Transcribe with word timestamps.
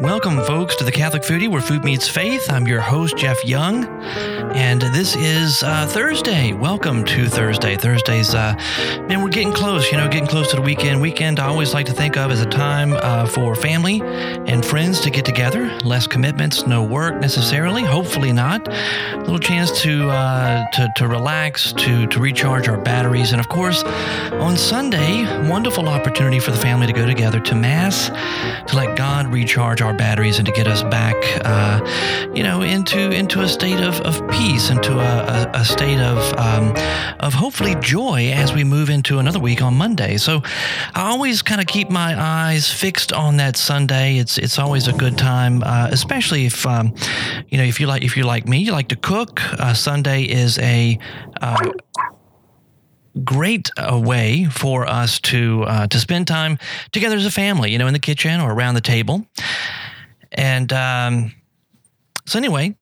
Welcome, 0.00 0.42
folks, 0.44 0.76
to 0.76 0.84
the 0.84 0.92
Catholic 0.92 1.22
Foodie, 1.22 1.46
where 1.46 1.60
food 1.60 1.84
meets 1.84 2.08
faith. 2.08 2.50
I'm 2.50 2.66
your 2.66 2.80
host, 2.80 3.18
Jeff 3.18 3.44
Young, 3.44 3.84
and 4.56 4.80
this 4.80 5.14
is 5.14 5.62
uh, 5.62 5.86
Thursday. 5.86 6.54
Welcome 6.54 7.04
to 7.04 7.28
Thursday. 7.28 7.76
Thursdays, 7.76 8.34
uh, 8.34 8.54
man, 9.10 9.22
we're 9.22 9.28
getting 9.28 9.52
close. 9.52 9.92
You 9.92 9.98
know, 9.98 10.08
getting 10.08 10.26
close 10.26 10.48
to 10.52 10.56
the 10.56 10.62
weekend. 10.62 11.02
Weekend, 11.02 11.38
I 11.38 11.48
always 11.48 11.74
like 11.74 11.84
to 11.84 11.92
think 11.92 12.16
of 12.16 12.30
as 12.30 12.40
a 12.40 12.46
time 12.46 12.94
uh, 12.94 13.26
for 13.26 13.54
family 13.54 14.00
and 14.02 14.64
friends 14.64 15.02
to 15.02 15.10
get 15.10 15.26
together. 15.26 15.66
Less 15.84 16.06
commitments, 16.06 16.66
no 16.66 16.82
work 16.82 17.20
necessarily. 17.20 17.82
Hopefully 17.82 18.32
not. 18.32 18.66
A 18.68 19.18
little 19.18 19.38
chance 19.38 19.82
to 19.82 20.08
uh, 20.08 20.64
to, 20.70 20.88
to 20.96 21.08
relax, 21.08 21.74
to 21.74 22.06
to 22.06 22.20
recharge 22.20 22.68
our 22.68 22.78
batteries, 22.78 23.32
and 23.32 23.40
of 23.40 23.50
course, 23.50 23.84
on 23.84 24.56
Sunday, 24.56 25.24
wonderful 25.46 25.90
opportunity 25.90 26.40
for 26.40 26.52
the 26.52 26.56
family 26.56 26.86
to 26.86 26.94
go 26.94 27.04
together 27.04 27.38
to 27.40 27.54
mass, 27.54 28.08
to 28.66 28.76
let 28.76 28.96
God 28.96 29.26
recharge 29.26 29.82
our 29.82 29.89
batteries 29.94 30.38
and 30.38 30.46
to 30.46 30.52
get 30.52 30.66
us 30.66 30.82
back, 30.84 31.16
uh, 31.44 31.80
you 32.34 32.42
know, 32.42 32.62
into 32.62 33.10
into 33.10 33.40
a 33.40 33.48
state 33.48 33.80
of, 33.80 34.00
of 34.02 34.26
peace, 34.30 34.70
into 34.70 34.98
a, 34.98 35.48
a, 35.54 35.60
a 35.60 35.64
state 35.64 35.98
of 35.98 36.18
um, 36.38 36.74
of 37.20 37.34
hopefully 37.34 37.74
joy 37.80 38.30
as 38.32 38.52
we 38.52 38.64
move 38.64 38.90
into 38.90 39.18
another 39.18 39.38
week 39.38 39.62
on 39.62 39.74
Monday. 39.74 40.16
So 40.16 40.42
I 40.94 41.10
always 41.10 41.42
kind 41.42 41.60
of 41.60 41.66
keep 41.66 41.90
my 41.90 42.20
eyes 42.20 42.70
fixed 42.70 43.12
on 43.12 43.36
that 43.38 43.56
Sunday. 43.56 44.18
It's 44.18 44.38
it's 44.38 44.58
always 44.58 44.88
a 44.88 44.92
good 44.92 45.16
time, 45.18 45.62
uh, 45.64 45.88
especially 45.90 46.46
if 46.46 46.66
um, 46.66 46.94
you 47.48 47.58
know 47.58 47.64
if 47.64 47.80
you 47.80 47.86
like 47.86 48.02
if 48.02 48.16
you 48.16 48.24
like 48.24 48.48
me, 48.48 48.58
you 48.58 48.72
like 48.72 48.88
to 48.88 48.96
cook. 48.96 49.40
Uh, 49.58 49.74
Sunday 49.74 50.22
is 50.22 50.58
a 50.58 50.98
uh, 51.40 51.70
great 53.24 53.70
uh, 53.76 53.98
way 53.98 54.44
for 54.44 54.86
us 54.86 55.20
to 55.20 55.64
uh, 55.64 55.86
to 55.88 55.98
spend 55.98 56.26
time 56.26 56.58
together 56.92 57.16
as 57.16 57.26
a 57.26 57.30
family, 57.30 57.72
you 57.72 57.78
know, 57.78 57.86
in 57.86 57.92
the 57.92 57.98
kitchen 57.98 58.40
or 58.40 58.52
around 58.52 58.74
the 58.74 58.80
table. 58.80 59.26
And 60.32 60.72
um, 60.72 61.32
so, 62.26 62.38
anyway, 62.38 62.76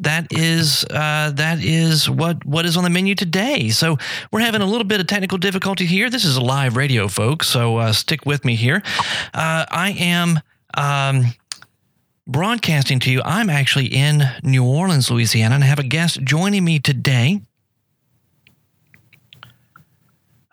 that 0.00 0.28
is 0.30 0.84
uh, 0.90 1.32
that 1.34 1.58
is 1.62 2.08
what 2.08 2.44
what 2.44 2.64
is 2.64 2.76
on 2.76 2.84
the 2.84 2.90
menu 2.90 3.14
today. 3.14 3.70
So 3.70 3.98
we're 4.30 4.40
having 4.40 4.62
a 4.62 4.66
little 4.66 4.86
bit 4.86 5.00
of 5.00 5.06
technical 5.06 5.38
difficulty 5.38 5.86
here. 5.86 6.10
This 6.10 6.24
is 6.24 6.36
a 6.36 6.40
live 6.40 6.76
radio, 6.76 7.08
folks. 7.08 7.48
So 7.48 7.78
uh, 7.78 7.92
stick 7.92 8.24
with 8.24 8.44
me 8.44 8.54
here. 8.54 8.82
Uh, 9.34 9.66
I 9.70 9.96
am. 9.98 10.40
Um, 10.74 11.24
broadcasting 12.28 12.98
to 12.98 13.10
you. 13.10 13.22
I'm 13.24 13.48
actually 13.48 13.86
in 13.86 14.24
New 14.42 14.64
Orleans, 14.64 15.10
Louisiana, 15.12 15.54
and 15.54 15.64
I 15.64 15.68
have 15.68 15.78
a 15.78 15.84
guest 15.84 16.20
joining 16.22 16.64
me 16.64 16.80
today 16.80 17.40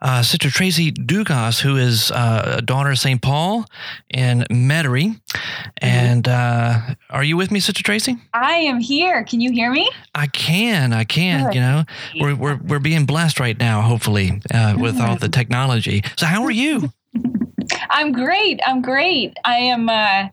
uh, 0.04 0.22
Sister 0.22 0.52
Tracy 0.52 0.92
Dugas, 0.92 1.62
who 1.62 1.78
is 1.78 2.12
uh, 2.12 2.58
a 2.58 2.62
daughter 2.62 2.92
of 2.92 3.00
St. 3.00 3.22
Paul 3.22 3.66
in 4.10 4.46
Metairie. 4.52 5.20
And 5.78 6.28
uh, 6.28 6.96
are 7.10 7.24
you 7.24 7.38
with 7.38 7.52
me, 7.52 7.62
Sister 7.62 7.82
Tracy? 7.82 8.18
I 8.34 8.56
am 8.56 8.80
here. 8.80 9.24
Can 9.24 9.40
you 9.40 9.52
hear 9.52 9.72
me? 9.72 9.90
I 10.14 10.28
can. 10.28 10.92
I 10.92 11.06
can. 11.06 11.46
Good. 11.46 11.56
You 11.56 11.62
know, 11.62 11.84
we're, 12.20 12.36
we're, 12.36 12.56
we're 12.58 12.80
being 12.80 13.06
blessed 13.06 13.40
right 13.40 13.58
now, 13.58 13.82
hopefully, 13.82 14.42
uh, 14.54 14.76
with 14.78 15.00
all 15.00 15.16
the 15.16 15.30
technology. 15.30 16.04
So, 16.18 16.26
how 16.26 16.44
are 16.44 16.52
you? 16.52 16.92
I'm 17.90 18.12
great. 18.12 18.60
I'm 18.66 18.82
great. 18.82 19.38
I 19.46 19.56
am 19.58 19.88
uh, 19.88 20.28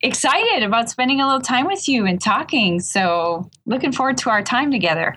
excited 0.00 0.62
about 0.62 0.88
spending 0.88 1.20
a 1.20 1.26
little 1.26 1.40
time 1.40 1.66
with 1.66 1.86
you 1.86 2.06
and 2.06 2.20
talking. 2.20 2.80
So, 2.80 3.50
looking 3.66 3.92
forward 3.92 4.16
to 4.18 4.30
our 4.30 4.42
time 4.42 4.70
together. 4.70 5.16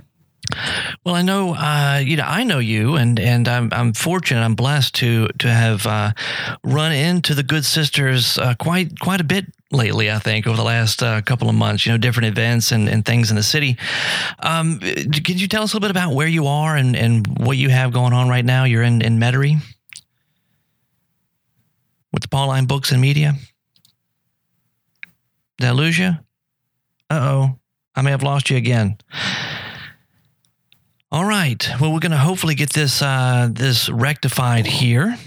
Well, 1.05 1.15
I 1.15 1.21
know, 1.21 1.53
uh, 1.55 2.01
you 2.03 2.17
know, 2.17 2.23
I 2.25 2.43
know 2.43 2.59
you, 2.59 2.95
and 2.95 3.19
and 3.19 3.47
I'm 3.47 3.69
I'm 3.71 3.93
fortunate, 3.93 4.41
I'm 4.41 4.55
blessed 4.55 4.95
to 4.95 5.27
to 5.39 5.49
have 5.49 5.85
uh, 5.85 6.11
run 6.63 6.91
into 6.91 7.33
the 7.33 7.43
good 7.43 7.65
sisters 7.65 8.37
uh, 8.37 8.55
quite 8.55 8.99
quite 8.99 9.21
a 9.21 9.23
bit 9.23 9.45
lately. 9.71 10.09
I 10.09 10.19
think 10.19 10.47
over 10.47 10.57
the 10.57 10.63
last 10.63 11.03
uh, 11.03 11.21
couple 11.21 11.49
of 11.49 11.55
months, 11.55 11.85
you 11.85 11.91
know, 11.91 11.97
different 11.97 12.27
events 12.27 12.71
and, 12.71 12.87
and 12.87 13.05
things 13.05 13.29
in 13.29 13.35
the 13.35 13.43
city. 13.43 13.77
Um, 14.39 14.79
could 14.79 15.41
you 15.41 15.47
tell 15.47 15.63
us 15.63 15.73
a 15.73 15.75
little 15.75 15.87
bit 15.87 15.91
about 15.91 16.13
where 16.13 16.27
you 16.27 16.47
are 16.47 16.75
and, 16.75 16.95
and 16.95 17.27
what 17.39 17.57
you 17.57 17.69
have 17.69 17.91
going 17.91 18.13
on 18.13 18.29
right 18.29 18.45
now? 18.45 18.63
You're 18.63 18.83
in 18.83 19.01
in 19.01 19.19
Metairie 19.19 19.61
with 22.11 22.21
the 22.21 22.29
Pauline 22.29 22.65
Books 22.65 22.91
and 22.91 23.01
Media. 23.01 23.33
Did 25.57 25.67
I 25.67 25.71
lose 25.71 25.97
you? 25.97 26.17
Uh 27.09 27.19
oh, 27.21 27.59
I 27.95 28.01
may 28.01 28.11
have 28.11 28.23
lost 28.23 28.49
you 28.49 28.57
again. 28.57 28.97
All 31.11 31.25
right. 31.25 31.67
Well, 31.79 31.93
we're 31.93 31.99
going 31.99 32.11
to 32.11 32.17
hopefully 32.17 32.55
get 32.55 32.73
this 32.73 33.01
uh, 33.01 33.47
this 33.51 33.89
rectified 33.89 34.65
here. 34.65 35.17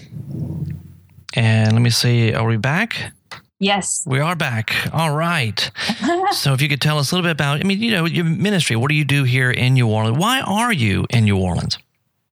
And 1.34 1.72
let 1.72 1.80
me 1.80 1.90
see. 1.90 2.34
Are 2.34 2.46
we 2.46 2.56
back? 2.56 3.12
Yes. 3.60 4.04
We 4.06 4.20
are 4.20 4.36
back. 4.36 4.74
All 4.92 5.14
right. 5.14 5.70
so 6.32 6.52
if 6.52 6.62
you 6.62 6.68
could 6.68 6.80
tell 6.80 6.98
us 6.98 7.10
a 7.10 7.14
little 7.14 7.26
bit 7.26 7.32
about, 7.32 7.60
I 7.60 7.64
mean, 7.64 7.80
you 7.80 7.90
know, 7.90 8.06
your 8.06 8.24
ministry. 8.24 8.76
What 8.76 8.88
do 8.88 8.94
you 8.94 9.04
do 9.04 9.24
here 9.24 9.50
in 9.50 9.74
New 9.74 9.88
Orleans? 9.88 10.18
Why 10.18 10.40
are 10.40 10.72
you 10.72 11.06
in 11.10 11.24
New 11.24 11.36
Orleans? 11.36 11.78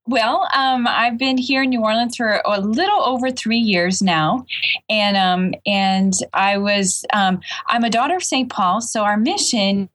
Well, 0.09 0.49
um, 0.55 0.87
I've 0.87 1.19
been 1.19 1.37
here 1.37 1.65
in 1.65 1.71
New 1.71 1.83
Orleans 1.83 2.17
for 2.17 2.41
a 2.45 2.61
little 2.61 3.03
over 3.03 3.31
three 3.33 3.59
years 3.59 4.01
now, 4.01 4.47
and 4.89 5.17
um, 5.17 5.55
and 5.67 6.13
I 6.33 6.59
was 6.59 7.05
um, 7.13 7.41
I'm 7.67 7.83
a 7.83 7.91
daughter 7.91 8.15
of 8.15 8.23
St. 8.23 8.49
Paul, 8.49 8.81
so 8.81 9.03
our 9.03 9.17
mission 9.17 9.89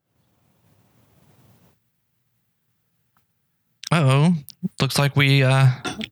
oh, 3.91 4.33
looks 4.79 4.97
like 4.97 5.15
we 5.15 5.43
uh, 5.43 5.67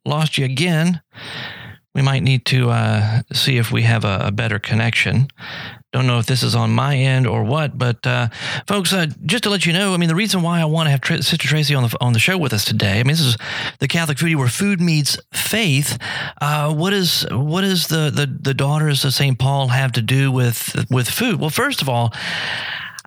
lost 0.05 0.37
you 0.37 0.45
again. 0.45 1.01
We 1.95 2.01
might 2.01 2.23
need 2.23 2.45
to 2.45 2.69
uh, 2.69 3.21
see 3.33 3.57
if 3.57 3.71
we 3.71 3.81
have 3.81 4.05
a, 4.05 4.21
a, 4.25 4.31
better 4.31 4.59
connection. 4.59 5.27
Don't 5.91 6.05
know 6.05 6.19
if 6.19 6.27
this 6.27 6.43
is 6.43 6.53
on 6.53 6.69
my 6.69 6.95
end 6.95 7.25
or 7.25 7.43
what, 7.43 7.75
but 7.75 8.05
uh, 8.05 8.29
folks, 8.67 8.93
uh, 8.93 9.07
just 9.25 9.43
to 9.45 9.49
let 9.49 9.65
you 9.65 9.73
know, 9.73 9.95
I 9.95 9.97
mean, 9.97 10.07
the 10.07 10.15
reason 10.15 10.43
why 10.43 10.61
I 10.61 10.65
want 10.65 10.85
to 10.85 10.91
have 10.91 11.01
Tr- 11.01 11.15
Sister 11.15 11.47
Tracy 11.47 11.73
on 11.73 11.83
the 11.83 11.97
on 11.99 12.13
the 12.13 12.19
show 12.19 12.37
with 12.37 12.53
us 12.53 12.63
today, 12.63 12.99
I 12.99 13.03
mean, 13.03 13.07
this 13.07 13.21
is 13.21 13.37
the 13.79 13.87
Catholic 13.87 14.19
Foodie 14.19 14.35
where 14.35 14.47
food 14.47 14.79
meets 14.79 15.17
faith. 15.33 15.97
Uh, 16.39 16.71
what 16.71 16.93
is 16.93 17.25
what 17.31 17.63
is 17.63 17.87
the, 17.87 18.11
the 18.13 18.27
the 18.27 18.53
daughters 18.53 19.03
of 19.03 19.15
Saint 19.15 19.39
Paul 19.39 19.69
have 19.69 19.91
to 19.93 20.01
do 20.03 20.31
with 20.31 20.85
with 20.91 21.09
food? 21.09 21.39
Well, 21.39 21.49
first 21.49 21.81
of 21.81 21.89
all. 21.89 22.13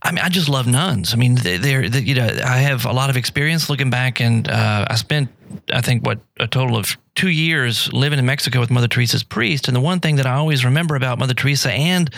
I 0.05 0.11
mean, 0.11 0.25
I 0.25 0.29
just 0.29 0.49
love 0.49 0.67
nuns. 0.67 1.15
I 1.15 1.17
mean, 1.17 1.37
they're, 1.37 1.89
they, 1.89 2.01
you 2.01 2.15
know, 2.15 2.27
I 2.45 2.59
have 2.59 2.85
a 2.87 2.93
lot 2.93 3.09
of 3.09 3.17
experience 3.17 3.71
looking 3.71 3.89
back, 3.89 4.21
and 4.21 4.49
uh, 4.49 4.85
I 4.89 4.97
spent, 4.97 5.29
I 5.73 5.81
think, 5.81 6.05
what 6.05 6.19
a 6.41 6.49
total 6.49 6.77
of 6.77 6.97
two 7.15 7.29
years 7.29 7.93
living 7.93 8.19
in 8.19 8.27
Mexico 8.27 8.59
with 8.59 8.71
Mother 8.71 8.89
Teresa's 8.89 9.23
priest. 9.23 9.69
And 9.69 9.77
the 9.77 9.81
one 9.81 10.01
thing 10.01 10.17
that 10.17 10.27
I 10.27 10.35
always 10.35 10.65
remember 10.65 10.97
about 10.97 11.19
Mother 11.19 11.35
Teresa 11.35 11.71
and 11.71 12.13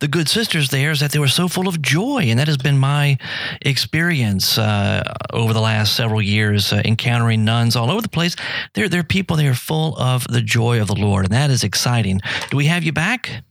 the 0.00 0.08
good 0.08 0.28
sisters 0.28 0.68
there 0.68 0.90
is 0.90 1.00
that 1.00 1.12
they 1.12 1.18
were 1.18 1.28
so 1.28 1.48
full 1.48 1.66
of 1.66 1.80
joy, 1.80 2.24
and 2.24 2.38
that 2.38 2.48
has 2.48 2.58
been 2.58 2.78
my 2.78 3.16
experience 3.62 4.58
uh, 4.58 5.02
over 5.32 5.54
the 5.54 5.62
last 5.62 5.96
several 5.96 6.20
years, 6.20 6.74
uh, 6.74 6.82
encountering 6.84 7.44
nuns 7.44 7.74
all 7.74 7.90
over 7.90 8.02
the 8.02 8.08
place. 8.08 8.36
They're 8.74 8.88
they're 8.88 9.02
people. 9.02 9.36
They 9.36 9.46
are 9.46 9.54
full 9.54 9.96
of 9.96 10.26
the 10.28 10.42
joy 10.42 10.80
of 10.80 10.88
the 10.88 10.96
Lord, 10.96 11.24
and 11.24 11.32
that 11.32 11.50
is 11.50 11.64
exciting. 11.64 12.20
Do 12.50 12.58
we 12.58 12.66
have 12.66 12.82
you 12.84 12.92
back? 12.92 13.44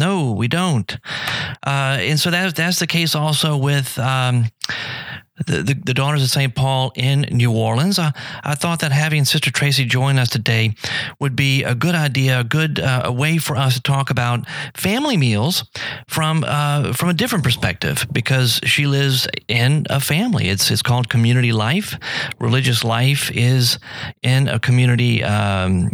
No, 0.00 0.32
we 0.32 0.48
don't. 0.48 0.96
Uh, 1.62 1.98
and 2.00 2.18
so 2.18 2.30
that, 2.30 2.56
that's 2.56 2.78
the 2.78 2.86
case 2.86 3.14
also 3.14 3.58
with 3.58 3.98
um, 3.98 4.46
the, 5.46 5.62
the, 5.62 5.74
the, 5.74 5.92
Daughters 5.92 6.22
of 6.22 6.30
St. 6.30 6.54
Paul 6.54 6.90
in 6.96 7.26
New 7.30 7.52
Orleans. 7.52 7.98
I, 7.98 8.14
I 8.42 8.54
thought 8.54 8.80
that 8.80 8.92
having 8.92 9.26
Sister 9.26 9.50
Tracy 9.50 9.84
join 9.84 10.18
us 10.18 10.30
today 10.30 10.74
would 11.20 11.36
be 11.36 11.64
a 11.64 11.74
good 11.74 11.94
idea, 11.94 12.40
a 12.40 12.44
good 12.44 12.80
uh, 12.80 13.02
a 13.04 13.12
way 13.12 13.36
for 13.36 13.58
us 13.58 13.74
to 13.74 13.82
talk 13.82 14.08
about 14.08 14.46
family 14.74 15.18
meals 15.18 15.64
from 16.08 16.44
uh, 16.46 16.94
from 16.94 17.10
a 17.10 17.14
different 17.14 17.44
perspective 17.44 18.06
because 18.10 18.58
she 18.64 18.86
lives 18.86 19.28
in 19.48 19.84
a 19.90 20.00
family. 20.00 20.48
It's, 20.48 20.70
it's 20.70 20.80
called 20.80 21.10
community 21.10 21.52
life. 21.52 21.98
Religious 22.38 22.84
life 22.84 23.30
is 23.34 23.78
in 24.22 24.48
a 24.48 24.58
community, 24.58 25.22
um, 25.22 25.90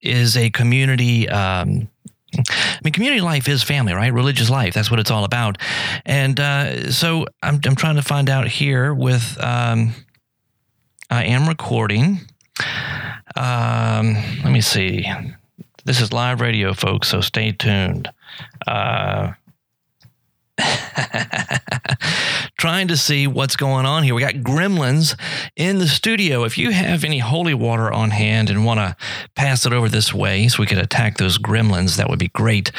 is 0.00 0.38
a 0.38 0.48
community. 0.48 1.28
Um, 1.28 1.90
I 2.38 2.78
mean, 2.84 2.92
community 2.92 3.20
life 3.20 3.48
is 3.48 3.62
family, 3.62 3.92
right? 3.94 4.12
Religious 4.12 4.50
life. 4.50 4.74
That's 4.74 4.90
what 4.90 5.00
it's 5.00 5.10
all 5.10 5.24
about. 5.24 5.58
And 6.04 6.38
uh, 6.38 6.90
so 6.90 7.26
I'm, 7.42 7.60
I'm 7.64 7.76
trying 7.76 7.96
to 7.96 8.02
find 8.02 8.28
out 8.28 8.48
here 8.48 8.92
with, 8.92 9.36
um, 9.42 9.94
I 11.10 11.24
am 11.24 11.48
recording. 11.48 12.20
Um, 13.36 14.14
let 14.42 14.52
me 14.52 14.60
see. 14.60 15.06
This 15.84 16.00
is 16.00 16.12
live 16.12 16.40
radio, 16.40 16.72
folks, 16.72 17.08
so 17.08 17.20
stay 17.20 17.52
tuned. 17.52 18.08
Uh, 18.66 19.32
trying 22.64 22.88
to 22.88 22.96
see 22.96 23.26
what's 23.26 23.56
going 23.56 23.84
on 23.84 24.02
here. 24.04 24.14
We 24.14 24.22
got 24.22 24.34
gremlins 24.36 25.18
in 25.56 25.78
the 25.78 25.88
studio. 25.88 26.44
If 26.44 26.56
you 26.56 26.70
have 26.70 27.04
any 27.04 27.18
holy 27.18 27.52
water 27.52 27.92
on 27.92 28.10
hand 28.10 28.48
and 28.48 28.64
want 28.64 28.80
to 28.80 28.96
pass 29.34 29.66
it 29.66 29.72
over 29.72 29.88
this 29.88 30.14
way 30.14 30.48
so 30.48 30.62
we 30.62 30.66
could 30.66 30.78
attack 30.78 31.18
those 31.18 31.36
gremlins, 31.36 31.96
that 31.96 32.08
would 32.08 32.18
be 32.18 32.28
great. 32.28 32.72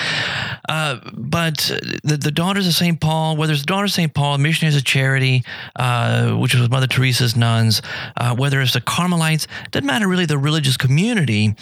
Uh, 0.67 0.99
but 1.13 1.71
the, 2.03 2.17
the 2.17 2.31
Daughters 2.31 2.65
of 2.67 2.73
St. 2.73 2.99
Paul, 2.99 3.37
whether 3.37 3.53
it's 3.53 3.61
the 3.61 3.67
Daughters 3.67 3.91
of 3.91 3.95
St. 3.95 4.13
Paul, 4.13 4.37
Missionaries 4.37 4.75
of 4.75 4.85
Charity, 4.85 5.43
uh, 5.75 6.31
which 6.31 6.55
was 6.55 6.69
Mother 6.69 6.87
Teresa's 6.87 7.35
nuns, 7.35 7.81
uh, 8.17 8.35
whether 8.35 8.61
it's 8.61 8.73
the 8.73 8.81
Carmelites, 8.81 9.47
doesn't 9.71 9.85
matter 9.85 10.07
really 10.07 10.25
the 10.25 10.37
religious 10.37 10.77
community. 10.77 11.53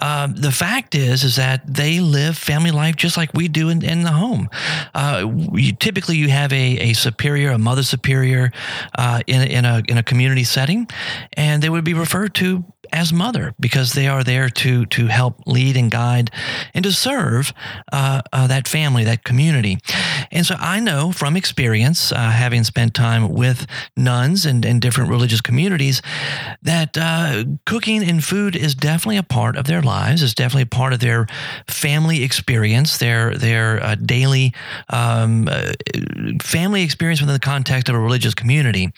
Uh, 0.00 0.28
the 0.28 0.52
fact 0.52 0.94
is, 0.94 1.24
is 1.24 1.36
that 1.36 1.62
they 1.66 2.00
live 2.00 2.38
family 2.38 2.70
life 2.70 2.96
just 2.96 3.16
like 3.16 3.32
we 3.34 3.48
do 3.48 3.70
in, 3.70 3.84
in 3.84 4.02
the 4.02 4.12
home. 4.12 4.48
You, 5.62 5.72
typically, 5.72 6.16
you 6.16 6.28
have 6.28 6.52
a, 6.52 6.90
a 6.90 6.92
superior, 6.92 7.50
a 7.50 7.58
mother 7.58 7.82
superior 7.82 8.50
uh, 8.98 9.20
in, 9.26 9.42
in, 9.42 9.64
a, 9.64 9.82
in 9.88 9.96
a 9.98 10.02
community 10.02 10.44
setting, 10.44 10.88
and 11.34 11.62
they 11.62 11.68
would 11.68 11.84
be 11.84 11.94
referred 11.94 12.34
to 12.36 12.64
as 12.92 13.12
mother 13.12 13.54
because 13.58 13.94
they 13.94 14.06
are 14.06 14.22
there 14.22 14.48
to 14.48 14.84
to 14.86 15.06
help 15.06 15.42
lead 15.46 15.76
and 15.76 15.90
guide 15.90 16.30
and 16.74 16.84
to 16.84 16.92
serve 16.92 17.52
uh, 17.92 18.20
uh, 18.32 18.46
that 18.46 18.68
family, 18.68 19.04
that 19.04 19.24
community. 19.24 19.78
And 20.30 20.44
so 20.46 20.54
I 20.58 20.80
know 20.80 21.12
from 21.12 21.36
experience, 21.36 22.12
uh, 22.12 22.16
having 22.16 22.64
spent 22.64 22.94
time 22.94 23.32
with 23.32 23.66
nuns 23.96 24.46
and, 24.46 24.64
and 24.64 24.80
different 24.80 25.10
religious 25.10 25.40
communities, 25.40 26.02
that 26.62 26.96
uh, 26.98 27.44
cooking 27.66 28.02
and 28.08 28.22
food 28.22 28.54
is 28.54 28.74
definitely 28.74 29.16
a 29.16 29.22
part 29.22 29.56
of 29.56 29.66
their 29.66 29.82
lives. 29.82 30.22
It's 30.22 30.34
definitely 30.34 30.62
a 30.62 30.66
part 30.66 30.92
of 30.92 31.00
their 31.00 31.26
family 31.68 32.22
experience, 32.22 32.98
their 32.98 33.36
their 33.36 33.82
uh, 33.82 33.94
daily 33.94 34.52
um, 34.90 35.48
uh, 35.50 35.72
family 36.42 36.82
experience 36.82 37.20
within 37.20 37.34
the 37.34 37.40
context 37.40 37.88
of 37.88 37.94
a 37.94 38.00
religious 38.00 38.34
community. 38.34 38.90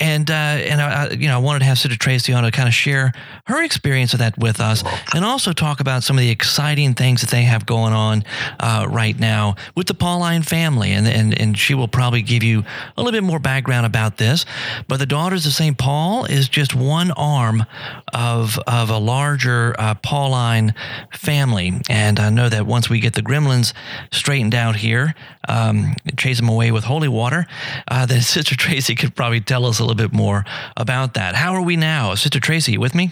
And 0.00 0.28
and 0.30 0.80
I, 0.80 1.10
you 1.10 1.28
know 1.28 1.36
I 1.36 1.38
wanted 1.38 1.60
to 1.60 1.64
have 1.66 1.78
Sister 1.78 1.96
Tracy 1.96 2.32
on 2.32 2.42
to 2.42 2.50
kind 2.50 2.68
of 2.68 2.74
share 2.74 3.12
her 3.46 3.62
experience 3.62 4.12
of 4.12 4.18
that 4.18 4.38
with 4.38 4.60
us 4.60 4.82
and 5.14 5.24
also 5.24 5.52
talk 5.52 5.80
about 5.80 6.02
some 6.02 6.16
of 6.16 6.22
the 6.22 6.30
exciting 6.30 6.94
things 6.94 7.20
that 7.20 7.30
they 7.30 7.42
have 7.42 7.66
going 7.66 7.92
on 7.92 8.24
uh, 8.58 8.86
right 8.88 9.18
now 9.18 9.56
with 9.74 9.86
the 9.86 9.94
Pauline 9.94 10.42
family. 10.42 10.92
And, 10.92 11.06
and, 11.06 11.38
and 11.38 11.58
she 11.58 11.74
will 11.74 11.88
probably 11.88 12.22
give 12.22 12.42
you 12.42 12.64
a 12.96 13.02
little 13.02 13.12
bit 13.12 13.24
more 13.24 13.38
background 13.38 13.86
about 13.86 14.16
this. 14.16 14.44
But 14.88 14.98
the 14.98 15.06
Daughters 15.06 15.46
of 15.46 15.52
St. 15.52 15.76
Paul 15.76 16.24
is 16.24 16.48
just 16.48 16.74
one 16.74 17.10
arm 17.12 17.64
of, 18.12 18.58
of 18.66 18.90
a 18.90 18.98
larger 18.98 19.74
uh, 19.78 19.94
Pauline 19.94 20.74
family. 21.12 21.72
And 21.88 22.18
I 22.18 22.30
know 22.30 22.48
that 22.48 22.66
once 22.66 22.88
we 22.88 23.00
get 23.00 23.14
the 23.14 23.22
gremlins 23.22 23.72
straightened 24.12 24.54
out 24.54 24.76
here, 24.76 25.14
um, 25.48 25.94
chase 26.16 26.38
them 26.38 26.48
away 26.48 26.70
with 26.70 26.84
holy 26.84 27.08
water, 27.08 27.46
uh, 27.88 28.06
then 28.06 28.20
Sister 28.30 28.56
Tracy 28.56 28.94
could 28.94 29.14
probably 29.14 29.40
tell 29.40 29.66
us 29.66 29.78
a 29.78 29.82
little 29.82 29.96
bit 29.96 30.12
more 30.12 30.44
about 30.76 31.14
that. 31.14 31.34
How 31.34 31.54
are 31.54 31.62
we 31.62 31.76
now? 31.76 32.14
Sister 32.14 32.40
Tracy, 32.40 32.78
with 32.78 32.94
me? 32.94 33.09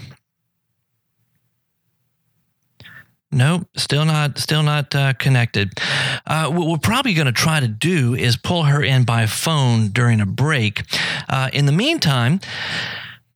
Nope, 3.30 3.68
still 3.76 4.06
not, 4.06 4.38
still 4.38 4.62
not 4.62 4.94
uh, 4.94 5.12
connected. 5.12 5.78
Uh, 6.26 6.50
what 6.50 6.66
we're 6.66 6.78
probably 6.78 7.12
going 7.12 7.26
to 7.26 7.32
try 7.32 7.60
to 7.60 7.68
do 7.68 8.14
is 8.14 8.36
pull 8.38 8.62
her 8.64 8.82
in 8.82 9.04
by 9.04 9.26
phone 9.26 9.88
during 9.88 10.20
a 10.20 10.26
break. 10.26 10.82
Uh, 11.28 11.50
in 11.52 11.66
the 11.66 11.72
meantime, 11.72 12.40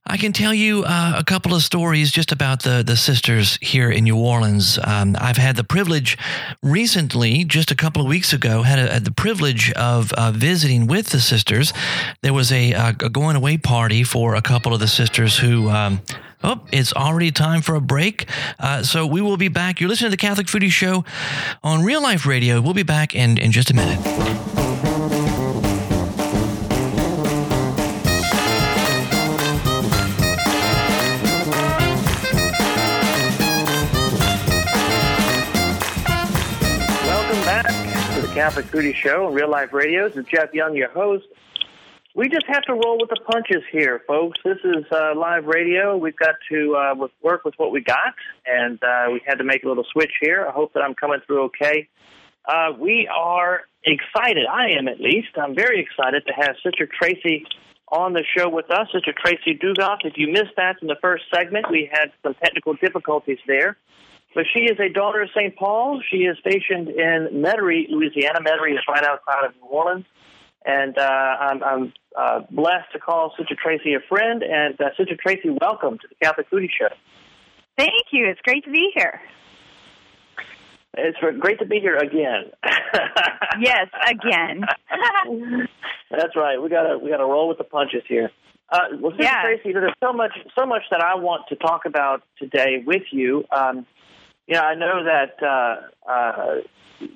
I 0.07 0.17
can 0.17 0.33
tell 0.33 0.53
you 0.53 0.83
uh, 0.83 1.15
a 1.17 1.25
couple 1.25 1.55
of 1.55 1.63
stories 1.63 2.11
just 2.11 2.33
about 2.33 2.63
the, 2.63 2.83
the 2.85 2.97
sisters 2.97 3.57
here 3.61 3.91
in 3.91 4.05
New 4.05 4.17
Orleans. 4.17 4.79
Um, 4.83 5.15
I've 5.19 5.37
had 5.37 5.57
the 5.57 5.65
privilege 5.65 6.19
recently, 6.63 7.45
just 7.45 7.71
a 7.71 7.77
couple 7.77 8.03
of 8.03 8.09
weeks 8.09 8.33
ago, 8.33 8.63
had, 8.63 8.79
a, 8.79 8.93
had 8.93 9.05
the 9.05 9.13
privilege 9.13 9.73
of 9.73 10.13
uh, 10.15 10.33
visiting 10.33 10.87
with 10.87 11.11
the 11.11 11.21
sisters. 11.21 11.73
There 12.23 12.33
was 12.33 12.51
a, 12.51 12.75
uh, 12.75 12.89
a, 12.99 13.11
going 13.11 13.37
away 13.37 13.59
party 13.59 14.05
for 14.05 14.35
a 14.35 14.43
couple 14.43 14.73
of 14.73 14.81
the 14.81 14.89
sisters 14.89 15.39
who. 15.39 15.69
Um, 15.69 16.01
Oh, 16.45 16.61
it's 16.73 16.93
already 16.93 17.31
time 17.31 17.63
for 17.63 17.77
a 17.77 17.81
break. 17.81 18.29
Uh, 18.59 18.83
so 18.83 19.07
we 19.07 19.21
will 19.21 19.37
be 19.37 19.49
back. 19.49 19.81
You're 19.81 19.89
listening 19.89 20.11
to 20.11 20.17
the 20.17 20.21
Catholic 20.21 20.49
Foodie 20.49 20.71
Show 20.71 21.05
on 21.63 21.85
Real 21.85 22.03
Life 22.03 22.27
Radio. 22.27 22.61
We'll 22.61 22.75
be 22.75 22.83
back 22.83 23.15
in, 23.15 23.39
in 23.39 23.53
just 23.53 23.71
a 23.71 23.75
minute. 23.75 24.05
Welcome 37.07 37.45
back 37.45 38.15
to 38.17 38.21
the 38.21 38.33
Catholic 38.35 38.67
Foodie 38.67 38.95
Show 38.95 39.27
on 39.27 39.35
Real 39.35 39.49
Life 39.49 39.73
Radio. 39.73 40.09
This 40.09 40.17
is 40.17 40.27
Jeff 40.27 40.53
Young, 40.53 40.75
your 40.75 40.89
host 40.89 41.27
we 42.15 42.29
just 42.29 42.47
have 42.47 42.63
to 42.65 42.75
roll 42.75 42.99
with 42.99 43.09
the 43.09 43.21
punches 43.25 43.63
here, 43.71 44.03
folks. 44.07 44.39
This 44.45 44.59
is 44.65 44.85
uh, 44.93 45.15
live 45.17 45.47
radio. 45.47 45.97
We've 45.97 46.17
got 46.17 46.35
to 46.51 46.77
uh, 46.77 47.07
work 47.23 47.45
with 47.45 47.55
what 47.57 47.73
we 47.73 47.81
got, 47.81 48.15
and 48.45 48.79
uh, 48.83 49.07
we 49.13 49.23
had 49.27 49.37
to 49.37 49.45
make 49.45 49.65
a 49.65 49.69
little 49.69 49.87
switch 49.93 50.13
here. 50.21 50.47
I 50.47 50.53
hope 50.53 50.75
that 50.75 50.81
I'm 50.81 50.95
coming 50.95 51.21
through 51.27 51.45
okay. 51.45 51.89
Uh, 52.47 52.73
we 52.79 53.09
are 53.09 53.63
excited. 53.85 54.45
I 54.47 54.79
am 54.79 54.89
at 54.89 55.01
least. 55.01 55.29
I'm 55.37 55.55
very 55.55 55.81
excited 55.81 56.25
to 56.27 56.33
have 56.35 56.57
Sister 56.63 56.87
Tracy 56.87 57.47
on 57.89 58.13
the 58.13 58.25
show 58.37 58.49
with 58.49 58.71
us. 58.71 58.89
Sister 58.93 59.15
Tracy 59.17 59.59
Dugas. 59.59 59.99
If 60.05 60.15
you 60.17 60.31
missed 60.31 60.57
that 60.57 60.77
in 60.83 60.89
the 60.89 60.97
first 61.01 61.25
segment, 61.35 61.67
we 61.71 61.89
had 61.91 62.13
some 62.23 62.35
technical 62.35 62.75
difficulties 62.75 63.39
there. 63.47 63.79
But 64.35 64.45
she 64.53 64.61
is 64.61 64.79
a 64.81 64.93
daughter 64.93 65.23
of 65.23 65.31
St. 65.37 65.55
Paul. 65.57 66.03
She 66.11 66.25
is 66.25 66.37
stationed 66.39 66.89
in 66.89 67.43
Metairie, 67.43 67.89
Louisiana. 67.89 68.41
Metairie 68.41 68.73
is 68.73 68.81
right 68.89 69.05
outside 69.05 69.45
of 69.47 69.55
New 69.57 69.69
Orleans. 69.69 70.07
And 70.65 70.97
uh, 70.97 71.03
I'm, 71.03 71.63
I'm 71.63 71.93
uh, 72.17 72.41
blessed 72.51 72.93
to 72.93 72.99
call 72.99 73.35
Sister 73.39 73.57
Tracy 73.61 73.95
a 73.95 74.01
friend. 74.09 74.43
And 74.43 74.81
uh, 74.81 74.91
Sister 74.97 75.17
Tracy, 75.21 75.51
welcome 75.61 75.99
to 75.99 76.09
the 76.09 76.15
Catholic 76.23 76.51
Foodie 76.51 76.71
Show. 76.71 76.95
Thank 77.77 78.13
you. 78.13 78.29
It's 78.29 78.41
great 78.43 78.65
to 78.65 78.71
be 78.71 78.91
here. 78.95 79.21
It's 80.95 81.19
great 81.41 81.59
to 81.61 81.65
be 81.65 81.81
here 81.81 81.97
again. 81.97 82.53
yes, 83.61 83.89
again. 84.07 84.63
That's 86.11 86.37
right. 86.37 86.61
We 86.61 86.69
gotta 86.69 86.99
we 86.99 87.09
gotta 87.09 87.25
roll 87.25 87.49
with 87.49 87.57
the 87.57 87.65
punches 87.65 88.03
here. 88.07 88.31
Uh, 88.71 88.79
well, 89.01 89.13
Sister 89.13 89.25
yeah. 89.25 89.43
Tracy, 89.43 89.73
there's 89.73 89.95
so 90.05 90.13
much 90.13 90.33
so 90.59 90.67
much 90.67 90.83
that 90.91 91.01
I 91.01 91.15
want 91.15 91.49
to 91.49 91.57
talk 91.57 91.87
about 91.87 92.23
today 92.39 92.83
with 92.87 93.05
you. 93.11 93.45
Um, 93.51 93.87
you 94.47 94.55
know, 94.55 94.63
I 94.63 94.75
know 94.75 95.05
that 95.05 95.43
uh, 95.43 96.11
uh, 96.11 96.55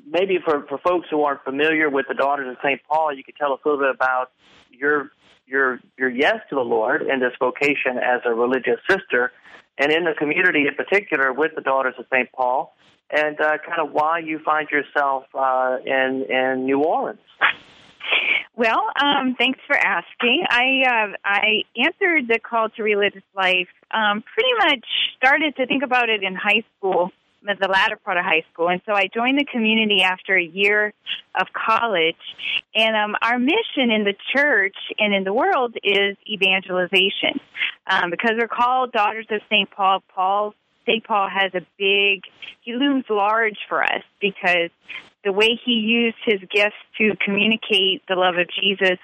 maybe 0.08 0.38
for, 0.44 0.66
for 0.68 0.78
folks 0.78 1.08
who 1.10 1.22
aren't 1.22 1.42
familiar 1.42 1.90
with 1.90 2.06
the 2.08 2.14
Daughters 2.14 2.48
of 2.48 2.56
St. 2.62 2.80
Paul, 2.88 3.14
you 3.14 3.24
could 3.24 3.36
tell 3.36 3.52
us 3.52 3.60
a 3.64 3.68
little 3.68 3.84
bit 3.84 3.94
about 3.94 4.30
your 4.70 5.10
your 5.46 5.80
your 5.96 6.10
yes 6.10 6.36
to 6.50 6.56
the 6.56 6.62
Lord 6.62 7.02
and 7.02 7.22
this 7.22 7.32
vocation 7.38 7.98
as 7.98 8.20
a 8.24 8.34
religious 8.34 8.80
sister, 8.88 9.32
and 9.78 9.92
in 9.92 10.04
the 10.04 10.14
community 10.18 10.66
in 10.66 10.74
particular 10.74 11.32
with 11.32 11.52
the 11.54 11.62
Daughters 11.62 11.94
of 11.98 12.06
St. 12.12 12.30
Paul, 12.32 12.74
and 13.10 13.40
uh, 13.40 13.58
kind 13.66 13.80
of 13.80 13.92
why 13.92 14.18
you 14.18 14.40
find 14.44 14.68
yourself 14.70 15.24
uh, 15.34 15.78
in 15.84 16.26
in 16.28 16.64
New 16.64 16.82
Orleans. 16.82 17.20
Well, 18.56 18.90
um, 19.02 19.34
thanks 19.36 19.58
for 19.66 19.76
asking. 19.76 20.44
I 20.48 20.82
uh, 20.86 21.16
I 21.24 21.62
answered 21.76 22.28
the 22.28 22.38
call 22.38 22.70
to 22.70 22.82
religious 22.82 23.22
life. 23.34 23.68
Um, 23.90 24.22
pretty 24.22 24.52
much 24.58 24.86
started 25.18 25.56
to 25.56 25.66
think 25.66 25.82
about 25.82 26.08
it 26.08 26.22
in 26.22 26.34
high 26.34 26.64
school 26.76 27.12
the 27.60 27.68
latter 27.68 27.96
part 27.96 28.18
of 28.18 28.24
high 28.24 28.44
school. 28.52 28.68
And 28.68 28.80
so 28.86 28.92
I 28.92 29.08
joined 29.12 29.38
the 29.38 29.44
community 29.44 30.02
after 30.02 30.36
a 30.36 30.42
year 30.42 30.92
of 31.38 31.46
college. 31.52 32.16
And 32.74 32.96
um, 32.96 33.14
our 33.22 33.38
mission 33.38 33.90
in 33.90 34.04
the 34.04 34.14
church 34.34 34.76
and 34.98 35.14
in 35.14 35.24
the 35.24 35.32
world 35.32 35.76
is 35.82 36.16
evangelization. 36.28 37.40
Um, 37.86 38.10
because 38.10 38.32
we're 38.38 38.48
called 38.48 38.92
Daughters 38.92 39.26
of 39.30 39.40
St. 39.48 39.70
Paul, 39.70 40.02
Paul 40.14 40.54
St. 40.86 41.04
Paul 41.04 41.28
has 41.28 41.52
a 41.54 41.66
big, 41.78 42.22
he 42.62 42.74
looms 42.74 43.04
large 43.10 43.58
for 43.68 43.82
us 43.82 44.02
because 44.20 44.70
the 45.26 45.32
way 45.32 45.58
he 45.64 45.72
used 45.72 46.16
his 46.24 46.40
gifts 46.54 46.76
to 46.98 47.16
communicate 47.24 48.00
the 48.08 48.14
love 48.14 48.36
of 48.36 48.46
Jesus 48.48 48.98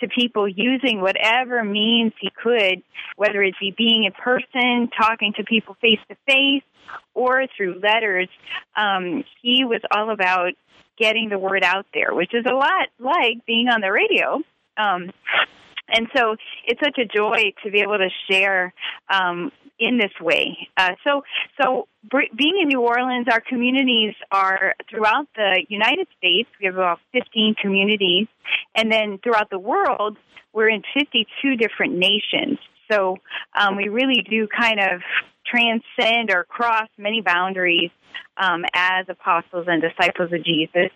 to 0.00 0.08
people 0.08 0.48
using 0.48 1.02
whatever 1.02 1.62
means 1.62 2.14
he 2.18 2.30
could, 2.42 2.82
whether 3.16 3.42
it 3.42 3.54
be 3.60 3.74
being 3.76 4.04
in 4.04 4.12
person, 4.12 4.88
talking 4.98 5.34
to 5.36 5.44
people 5.44 5.76
face 5.82 6.00
to 6.08 6.16
face, 6.26 6.62
or 7.12 7.44
through 7.54 7.78
letters. 7.80 8.28
Um, 8.74 9.22
he 9.42 9.64
was 9.66 9.82
all 9.90 10.10
about 10.10 10.52
getting 10.98 11.28
the 11.28 11.38
word 11.38 11.62
out 11.62 11.84
there, 11.92 12.14
which 12.14 12.32
is 12.32 12.46
a 12.50 12.54
lot 12.54 12.88
like 12.98 13.44
being 13.46 13.68
on 13.68 13.82
the 13.82 13.92
radio. 13.92 14.40
Um, 14.78 15.12
and 15.88 16.08
so 16.16 16.36
it's 16.64 16.80
such 16.80 16.98
a 16.98 17.04
joy 17.04 17.52
to 17.64 17.70
be 17.70 17.80
able 17.80 17.98
to 17.98 18.08
share 18.30 18.74
um, 19.08 19.52
in 19.78 19.98
this 19.98 20.12
way. 20.20 20.68
Uh, 20.76 20.92
so, 21.04 21.22
so 21.60 21.86
being 22.10 22.58
in 22.62 22.68
New 22.68 22.80
Orleans, 22.80 23.26
our 23.30 23.40
communities 23.40 24.14
are 24.30 24.74
throughout 24.90 25.28
the 25.36 25.64
United 25.68 26.08
States. 26.18 26.48
We 26.60 26.66
have 26.66 26.76
about 26.76 27.00
15 27.12 27.56
communities, 27.60 28.26
and 28.74 28.90
then 28.90 29.18
throughout 29.22 29.50
the 29.50 29.58
world, 29.58 30.16
we're 30.52 30.70
in 30.70 30.82
52 30.98 31.56
different 31.56 31.94
nations. 31.94 32.58
So 32.90 33.16
um, 33.58 33.76
we 33.76 33.88
really 33.88 34.24
do 34.28 34.48
kind 34.48 34.80
of 34.80 35.02
transcend 35.46 36.30
or 36.30 36.44
cross 36.44 36.88
many 36.98 37.20
boundaries 37.20 37.90
um, 38.36 38.64
as 38.74 39.06
apostles 39.08 39.66
and 39.68 39.82
disciples 39.82 40.32
of 40.32 40.44
Jesus 40.44 40.90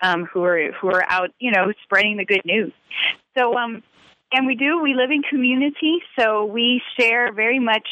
um, 0.00 0.26
who 0.32 0.42
are 0.42 0.72
who 0.72 0.88
are 0.88 1.04
out, 1.08 1.30
you 1.38 1.50
know, 1.50 1.72
spreading 1.84 2.16
the 2.16 2.24
good 2.24 2.44
news. 2.44 2.72
So, 3.36 3.56
um, 3.56 3.82
and 4.34 4.46
we 4.46 4.54
do. 4.56 4.80
We 4.82 4.94
live 4.94 5.10
in 5.10 5.22
community, 5.22 5.98
so 6.18 6.44
we 6.44 6.82
share 6.98 7.32
very 7.32 7.58
much 7.58 7.86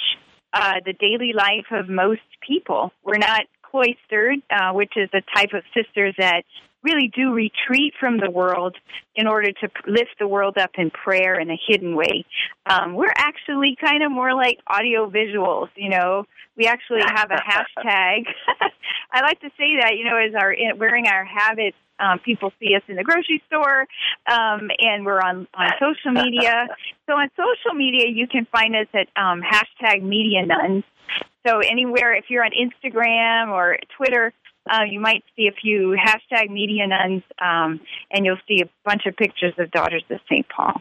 uh, 0.53 0.75
the 0.85 0.93
daily 0.93 1.33
life 1.35 1.67
of 1.71 1.89
most 1.89 2.21
people. 2.47 2.93
We're 3.05 3.19
not 3.19 3.43
cloistered, 3.63 4.43
uh, 4.51 4.73
which 4.73 4.93
is 4.97 5.09
a 5.15 5.23
type 5.35 5.51
of 5.55 5.63
sisters 5.75 6.15
that 6.19 6.43
really 6.83 7.11
do 7.15 7.33
retreat 7.33 7.95
from 7.99 8.19
the 8.19 8.31
world 8.31 8.77
in 9.15 9.27
order 9.27 9.53
to 9.53 9.69
lift 9.87 10.11
the 10.19 10.27
world 10.27 10.59
up 10.59 10.71
in 10.77 10.91
prayer 10.91 11.39
in 11.39 11.51
a 11.51 11.59
hidden 11.69 11.95
way. 11.95 12.25
Um, 12.67 12.95
we're 12.95 13.15
actually 13.17 13.77
kind 13.81 14.03
of 14.03 14.11
more 14.11 14.35
like 14.35 14.59
audio 14.67 15.09
visuals, 15.09 15.69
you 15.77 15.91
know. 15.91 16.25
We 16.57 16.67
actually 16.67 17.03
have 17.07 17.31
a 17.31 17.37
hashtag. 17.87 18.25
I 19.13 19.21
like 19.21 19.41
to 19.41 19.51
say 19.59 19.77
that, 19.81 19.93
you 19.97 20.05
know, 20.05 20.17
as 20.17 20.35
our 20.35 20.55
wearing 20.77 21.07
our 21.07 21.25
habits, 21.25 21.77
um, 21.99 22.19
people 22.19 22.53
see 22.59 22.75
us 22.75 22.83
in 22.89 22.97
the 22.97 23.05
grocery 23.05 23.43
store, 23.47 23.87
um, 24.27 24.71
and 24.79 25.05
we're 25.05 25.21
on 25.21 25.47
on 25.55 25.71
social 25.81 26.13
media. 26.13 26.69
So 27.05 27.15
on 27.15 27.29
social 27.37 27.77
media, 27.77 28.07
you 28.09 28.29
can 28.29 28.47
find 28.47 28.77
us 28.77 28.87
at 28.95 29.09
um, 29.21 29.43
hashtag 29.43 30.03
Media 30.03 30.47
Nuns. 30.47 30.85
So 31.45 31.59
anywhere, 31.59 32.15
if 32.15 32.27
you're 32.29 32.45
on 32.45 32.53
Instagram 32.53 33.49
or 33.49 33.77
Twitter, 33.97 34.33
uh, 34.71 34.85
you 34.89 35.01
might 35.01 35.25
see 35.37 35.49
a 35.49 35.53
few 35.53 35.97
hashtag 35.99 36.49
media 36.49 36.87
nuns, 36.87 37.23
um, 37.41 37.81
and 38.11 38.25
you'll 38.25 38.39
see 38.47 38.63
a 38.63 38.69
bunch 38.85 39.07
of 39.07 39.17
pictures 39.17 39.53
of 39.59 39.71
Daughters 39.73 40.05
of 40.11 40.21
St. 40.29 40.47
Paul. 40.49 40.81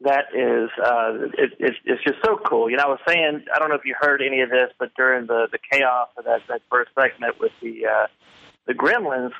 That 0.00 0.26
is, 0.32 0.70
uh, 0.82 1.26
it, 1.36 1.54
it's, 1.58 1.76
it's 1.84 2.02
just 2.04 2.18
so 2.24 2.36
cool. 2.36 2.70
You 2.70 2.76
know, 2.76 2.84
I 2.84 2.88
was 2.88 3.00
saying, 3.06 3.44
I 3.52 3.58
don't 3.58 3.68
know 3.68 3.74
if 3.74 3.84
you 3.84 3.96
heard 3.98 4.22
any 4.22 4.40
of 4.42 4.50
this, 4.50 4.70
but 4.78 4.94
during 4.96 5.26
the, 5.26 5.48
the 5.50 5.58
chaos 5.72 6.08
of 6.16 6.24
that, 6.24 6.42
that 6.48 6.62
first 6.70 6.90
segment 6.98 7.40
with 7.40 7.52
the, 7.60 7.86
uh, 7.86 8.06
the 8.66 8.74
gremlins, 8.74 9.32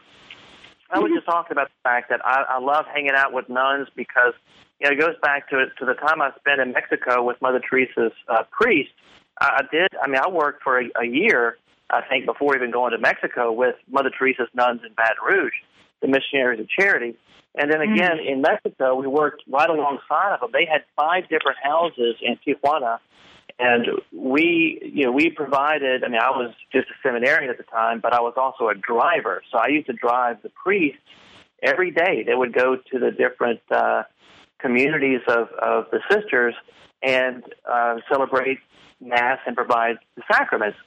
I 0.91 0.99
was 0.99 1.07
mm-hmm. 1.07 1.17
just 1.17 1.27
talking 1.27 1.53
about 1.53 1.69
the 1.69 1.89
fact 1.89 2.11
that 2.11 2.21
I, 2.25 2.45
I 2.49 2.59
love 2.59 2.87
hanging 2.93 3.15
out 3.15 3.33
with 3.33 3.49
nuns 3.49 3.89
because, 3.95 4.35
you 4.81 4.89
know, 4.89 4.97
it 4.97 5.01
goes 5.01 5.15
back 5.23 5.49
to 5.51 5.67
to 5.79 5.85
the 5.85 5.95
time 5.95 6.23
I 6.23 6.31
spent 6.39 6.61
in 6.61 6.73
Mexico 6.73 7.23
with 7.23 7.37
Mother 7.43 7.61
Teresa's 7.61 8.13
uh, 8.29 8.43
priest. 8.51 8.91
I 9.41 9.63
did. 9.71 9.89
I 10.03 10.09
mean, 10.09 10.21
I 10.25 10.29
worked 10.29 10.65
for 10.65 10.81
a, 10.81 10.89
a 11.01 11.07
year 11.07 11.59
I 11.91 12.03
think, 12.03 12.27
before 12.27 12.55
even 12.55 12.71
going 12.71 12.93
to 12.93 12.99
Mexico 12.99 13.51
with 13.51 13.77
Mother 13.91 14.11
Teresa's 14.11 14.49
nuns 14.55 14.83
in 14.87 14.93
Baton 14.93 15.17
Rouge, 15.27 15.55
the 16.01 16.09
Missionaries 16.09 16.61
of 16.61 16.69
Charity. 16.69 17.17
And 17.55 17.73
then 17.73 17.81
again 17.81 18.19
mm-hmm. 18.19 18.29
in 18.29 18.43
Mexico, 18.43 18.95
we 18.95 19.07
worked 19.07 19.43
right 19.49 19.69
alongside 19.69 20.35
of 20.35 20.41
them. 20.41 20.51
They 20.53 20.67
had 20.71 20.83
five 20.97 21.25
different 21.25 21.59
houses 21.63 22.17
in 22.23 22.39
Tijuana, 22.47 22.99
and 23.59 23.87
we, 24.13 24.79
you 24.95 25.07
know, 25.07 25.13
we 25.13 25.31
provided. 25.31 26.05
I 26.05 26.09
mean, 26.09 26.21
I 26.21 26.31
was 26.31 26.55
just 26.73 26.87
a 26.89 26.95
seminarian 27.03 27.51
at 27.51 27.57
the 27.57 27.65
time, 27.65 28.01
but 28.01 28.13
I 28.13 28.21
was 28.21 28.35
also 28.37 28.69
a 28.69 28.75
driver. 28.75 29.43
So 29.51 29.59
I 29.59 29.69
used 29.69 29.87
to 29.87 29.95
drive 29.95 30.43
the 30.43 30.51
priests 30.51 31.01
every 31.63 31.91
day. 31.91 32.23
They 32.25 32.35
would 32.35 32.53
go 32.53 32.77
to 32.77 32.99
the 32.99 33.11
different 33.11 33.61
uh, 33.71 34.05
communities 34.61 35.21
of 35.27 35.49
of 35.61 35.87
the 35.91 36.01
sisters 36.11 36.55
and 37.03 37.43
uh, 37.69 37.97
celebrate 38.09 38.59
mass 39.01 39.39
and 39.47 39.57
provide 39.57 39.97
the 40.17 40.23
sacraments. 40.31 40.79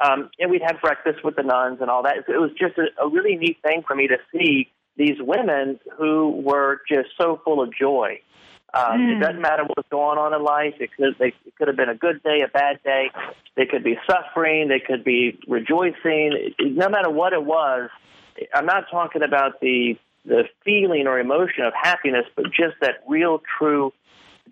Um, 0.00 0.30
and 0.38 0.50
we'd 0.50 0.62
have 0.62 0.80
breakfast 0.80 1.24
with 1.24 1.36
the 1.36 1.42
nuns 1.42 1.78
and 1.80 1.90
all 1.90 2.02
that. 2.04 2.16
It 2.16 2.40
was 2.40 2.50
just 2.58 2.78
a, 2.78 3.02
a 3.02 3.08
really 3.08 3.36
neat 3.36 3.58
thing 3.62 3.82
for 3.86 3.94
me 3.94 4.08
to 4.08 4.16
see 4.32 4.70
these 4.96 5.16
women 5.20 5.78
who 5.96 6.42
were 6.44 6.80
just 6.88 7.10
so 7.18 7.40
full 7.44 7.62
of 7.62 7.74
joy. 7.74 8.20
Um, 8.72 9.00
mm. 9.00 9.16
It 9.16 9.20
doesn't 9.20 9.40
matter 9.40 9.64
what's 9.64 9.88
going 9.88 10.18
on 10.18 10.32
in 10.34 10.44
life. 10.44 10.74
It 10.78 10.90
could 10.96 11.16
they, 11.18 11.28
it 11.44 11.56
could 11.56 11.68
have 11.68 11.76
been 11.76 11.88
a 11.88 11.94
good 11.94 12.22
day, 12.22 12.42
a 12.44 12.48
bad 12.48 12.82
day. 12.84 13.10
They 13.56 13.66
could 13.66 13.82
be 13.82 13.98
suffering. 14.08 14.68
They 14.68 14.80
could 14.80 15.02
be 15.02 15.38
rejoicing. 15.48 16.54
No 16.60 16.88
matter 16.88 17.10
what 17.10 17.32
it 17.32 17.44
was, 17.44 17.90
I'm 18.54 18.66
not 18.66 18.84
talking 18.90 19.22
about 19.22 19.60
the 19.60 19.96
the 20.24 20.44
feeling 20.64 21.06
or 21.06 21.18
emotion 21.18 21.64
of 21.64 21.72
happiness, 21.74 22.26
but 22.36 22.46
just 22.46 22.76
that 22.80 23.02
real, 23.08 23.42
true 23.58 23.92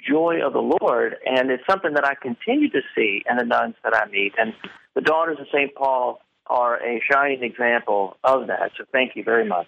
joy 0.08 0.40
of 0.44 0.52
the 0.52 0.76
Lord. 0.80 1.16
And 1.26 1.50
it's 1.50 1.62
something 1.68 1.94
that 1.94 2.04
I 2.04 2.14
continue 2.14 2.70
to 2.70 2.80
see 2.94 3.22
in 3.28 3.36
the 3.36 3.44
nuns 3.44 3.74
that 3.84 3.94
I 3.94 4.08
meet. 4.10 4.32
And 4.38 4.52
the 4.94 5.00
Daughters 5.00 5.38
of 5.40 5.46
St. 5.52 5.74
Paul 5.74 6.20
are 6.46 6.76
a 6.76 7.00
shining 7.10 7.42
example 7.42 8.16
of 8.24 8.46
that. 8.46 8.72
So 8.78 8.84
thank 8.92 9.16
you 9.16 9.22
very 9.22 9.46
much. 9.46 9.66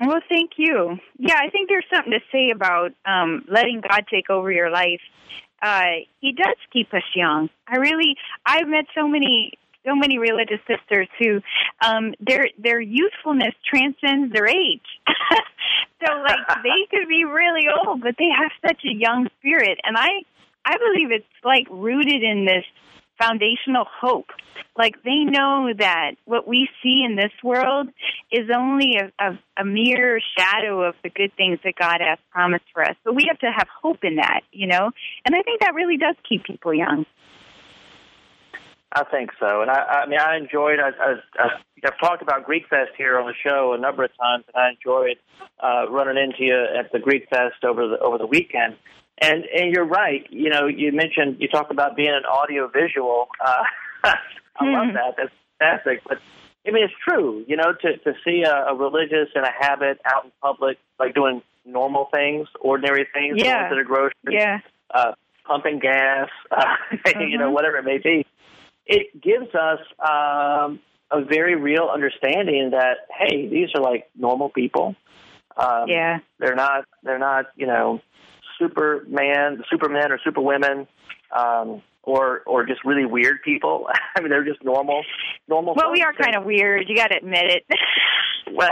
Well, 0.00 0.20
thank 0.28 0.52
you. 0.56 0.98
Yeah, 1.18 1.36
I 1.36 1.50
think 1.50 1.68
there's 1.68 1.84
something 1.92 2.12
to 2.12 2.20
say 2.32 2.50
about 2.50 2.92
um, 3.04 3.44
letting 3.48 3.82
God 3.82 4.04
take 4.10 4.30
over 4.30 4.50
your 4.50 4.70
life. 4.70 5.00
Uh, 5.62 6.04
he 6.20 6.32
does 6.32 6.56
keep 6.72 6.92
us 6.94 7.02
young. 7.14 7.50
I 7.68 7.76
really, 7.76 8.16
I've 8.46 8.66
met 8.66 8.86
so 8.94 9.06
many 9.06 9.52
so 9.86 9.94
many 9.94 10.18
religious 10.18 10.60
sisters 10.68 11.08
who 11.18 11.40
um 11.82 12.12
their 12.20 12.48
their 12.58 12.80
youthfulness 12.80 13.54
transcends 13.66 14.30
their 14.30 14.46
age 14.46 14.84
so 16.04 16.12
like 16.22 16.62
they 16.62 16.86
could 16.90 17.08
be 17.08 17.24
really 17.24 17.66
old 17.84 18.00
but 18.02 18.14
they 18.18 18.28
have 18.36 18.50
such 18.66 18.82
a 18.84 18.94
young 18.94 19.28
spirit. 19.38 19.78
And 19.84 19.96
i 19.96 20.08
i 20.64 20.76
believe 20.76 21.10
it's 21.10 21.26
like 21.44 21.66
rooted 21.70 22.22
in 22.22 22.44
this 22.44 22.64
foundational 23.18 23.86
hope. 24.00 24.28
Like 24.78 25.02
they 25.02 25.24
know 25.24 25.70
that 25.78 26.12
what 26.24 26.48
we 26.48 26.68
see 26.82 27.04
in 27.06 27.16
this 27.16 27.32
world 27.44 27.88
is 28.32 28.48
only 28.54 28.96
a, 28.96 29.12
a, 29.22 29.38
a 29.58 29.64
mere 29.64 30.20
shadow 30.38 30.82
of 30.82 30.94
the 31.02 31.10
good 31.10 31.32
things 31.36 31.58
that 31.64 31.74
god 31.78 31.98
has 32.00 32.18
promised 32.30 32.64
for 32.72 32.82
us. 32.82 32.96
But 33.04 33.14
we 33.14 33.26
have 33.28 33.38
to 33.40 33.50
have 33.54 33.68
hope 33.82 34.04
in 34.04 34.16
that 34.16 34.40
you 34.52 34.66
know? 34.66 34.90
And 35.24 35.34
i 35.34 35.42
think 35.42 35.60
that 35.60 35.74
really 35.74 35.96
does 35.96 36.16
keep 36.28 36.44
people 36.44 36.72
young 36.72 37.04
I 38.92 39.04
think 39.04 39.30
so, 39.38 39.62
and 39.62 39.70
I, 39.70 40.02
I 40.02 40.06
mean, 40.06 40.18
I 40.18 40.36
enjoyed. 40.36 40.80
I, 40.80 40.90
I, 41.00 41.48
I've 41.84 41.98
talked 42.00 42.22
about 42.22 42.44
Greek 42.44 42.64
Fest 42.68 42.90
here 42.98 43.20
on 43.20 43.26
the 43.26 43.34
show 43.48 43.72
a 43.72 43.80
number 43.80 44.02
of 44.02 44.10
times, 44.20 44.44
and 44.52 44.60
I 44.60 44.70
enjoyed 44.70 45.16
uh, 45.62 45.88
running 45.88 46.20
into 46.20 46.42
you 46.42 46.66
at 46.76 46.90
the 46.90 46.98
Greek 46.98 47.28
Fest 47.30 47.62
over 47.62 47.86
the 47.86 48.00
over 48.00 48.18
the 48.18 48.26
weekend. 48.26 48.76
And 49.20 49.44
and 49.44 49.72
you're 49.72 49.86
right. 49.86 50.26
You 50.30 50.50
know, 50.50 50.66
you 50.66 50.90
mentioned 50.90 51.36
you 51.38 51.46
talk 51.46 51.70
about 51.70 51.94
being 51.94 52.10
an 52.10 52.24
audio 52.24 52.68
visual. 52.68 53.28
Uh, 53.40 53.62
I 54.04 54.64
mm. 54.64 54.72
love 54.72 54.88
hmm. 54.88 54.94
that. 54.94 55.14
That's 55.16 55.32
fantastic. 55.60 56.02
But 56.08 56.18
I 56.66 56.72
mean, 56.72 56.82
it's 56.82 56.94
true. 57.08 57.44
You 57.46 57.56
know, 57.56 57.72
to 57.72 57.96
to 57.98 58.12
see 58.24 58.42
a, 58.42 58.72
a 58.72 58.74
religious 58.74 59.28
and 59.36 59.44
a 59.44 59.52
habit 59.56 60.00
out 60.04 60.24
in 60.24 60.32
public, 60.42 60.78
like 60.98 61.14
doing 61.14 61.42
normal 61.64 62.08
things, 62.12 62.48
ordinary 62.60 63.06
things, 63.14 63.36
yeah, 63.40 63.68
to 63.68 63.76
the 63.76 63.84
grocery, 63.84 64.14
yeah, 64.32 64.58
uh, 64.92 65.12
pumping 65.46 65.78
gas, 65.78 66.28
uh, 66.50 66.64
mm-hmm. 66.92 67.20
you 67.20 67.38
know, 67.38 67.44
mm-hmm. 67.44 67.54
whatever 67.54 67.76
it 67.76 67.84
may 67.84 67.98
be 67.98 68.26
it 68.90 69.20
gives 69.22 69.54
us 69.54 69.78
um, 70.00 70.80
a 71.10 71.24
very 71.24 71.54
real 71.54 71.88
understanding 71.92 72.70
that 72.70 73.06
hey, 73.16 73.48
these 73.48 73.68
are 73.74 73.82
like 73.82 74.10
normal 74.16 74.50
people. 74.50 74.96
Um, 75.56 75.84
yeah, 75.88 76.18
they're 76.38 76.56
not 76.56 76.84
they're 77.04 77.18
not 77.18 77.46
you 77.56 77.66
know 77.66 78.00
Superman, 78.58 79.62
Supermen 79.70 80.12
or 80.12 80.18
Superwomen. 80.22 80.86
Um, 81.34 81.82
or 82.02 82.40
or 82.46 82.66
just 82.66 82.84
really 82.84 83.04
weird 83.04 83.42
people. 83.44 83.86
I 84.16 84.20
mean, 84.20 84.30
they're 84.30 84.44
just 84.44 84.64
normal, 84.64 85.04
normal. 85.48 85.74
Well, 85.76 85.92
we 85.92 86.02
are 86.02 86.12
kind 86.12 86.34
of 86.34 86.44
weird. 86.44 86.88
You 86.88 86.96
got 86.96 87.08
to 87.08 87.16
admit 87.16 87.44
it. 87.44 87.64
well, 88.54 88.70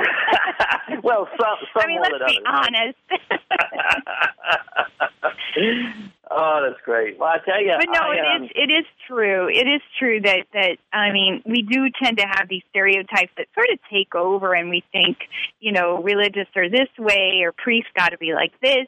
well, 1.03 1.29
some, 1.39 1.57
some 1.73 1.83
I 1.83 1.87
mean, 1.87 2.01
let's 2.01 2.25
be 2.27 2.41
honest. 2.47 2.97
Oh, 6.31 6.61
that's 6.63 6.81
great. 6.85 7.19
Well, 7.19 7.31
I 7.31 7.39
tell 7.45 7.63
you, 7.63 7.75
but 7.79 7.89
no, 7.91 8.01
I, 8.01 8.17
it 8.17 8.37
um, 8.37 8.45
is 8.45 8.51
it 8.55 8.71
is 8.71 8.85
true. 9.07 9.49
It 9.49 9.67
is 9.67 9.81
true 9.99 10.21
that 10.21 10.45
that 10.53 10.77
I 10.93 11.11
mean, 11.11 11.43
we 11.47 11.63
do 11.63 11.89
tend 12.03 12.19
to 12.19 12.27
have 12.27 12.49
these 12.49 12.63
stereotypes 12.71 13.33
that 13.39 13.47
sort 13.55 13.71
of 13.73 13.79
take 13.91 14.15
over, 14.15 14.55
and 14.55 14.69
we 14.69 14.85
think, 14.93 15.17
you 15.59 15.73
know, 15.73 16.03
religious 16.03 16.47
are 16.55 16.69
this 16.69 16.91
way, 16.99 17.41
or 17.43 17.53
priests 17.53 17.91
got 17.97 18.11
to 18.11 18.19
be 18.19 18.35
like 18.35 18.53
this. 18.61 18.87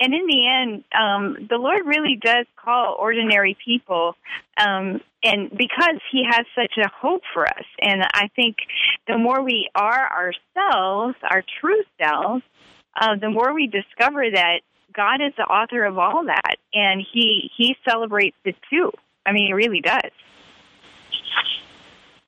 And 0.00 0.14
in 0.14 0.26
the 0.26 0.48
end, 0.48 0.84
um, 0.98 1.46
the 1.48 1.56
Lord 1.56 1.86
really 1.86 2.18
does 2.20 2.46
call 2.56 2.96
ordinary 2.98 3.56
people, 3.64 4.16
um, 4.56 5.00
and 5.22 5.50
because 5.50 6.00
He 6.12 6.24
has 6.28 6.46
such 6.54 6.76
a 6.78 6.88
hope 6.88 7.22
for 7.34 7.46
us, 7.46 7.64
and 7.80 8.02
I 8.02 8.28
think 8.36 8.56
the 9.06 9.18
more 9.18 9.42
we 9.42 9.68
are 9.74 10.32
ourselves, 10.56 11.16
our 11.28 11.42
true 11.60 11.82
selves, 12.00 12.42
uh, 13.00 13.16
the 13.16 13.30
more 13.30 13.52
we 13.52 13.66
discover 13.66 14.24
that 14.32 14.60
God 14.92 15.20
is 15.20 15.32
the 15.36 15.44
author 15.44 15.84
of 15.84 15.98
all 15.98 16.24
that, 16.26 16.56
and 16.72 17.04
He 17.12 17.50
He 17.56 17.76
celebrates 17.88 18.36
it 18.44 18.56
too. 18.70 18.92
I 19.26 19.32
mean, 19.32 19.46
He 19.46 19.52
really 19.52 19.80
does. 19.80 20.12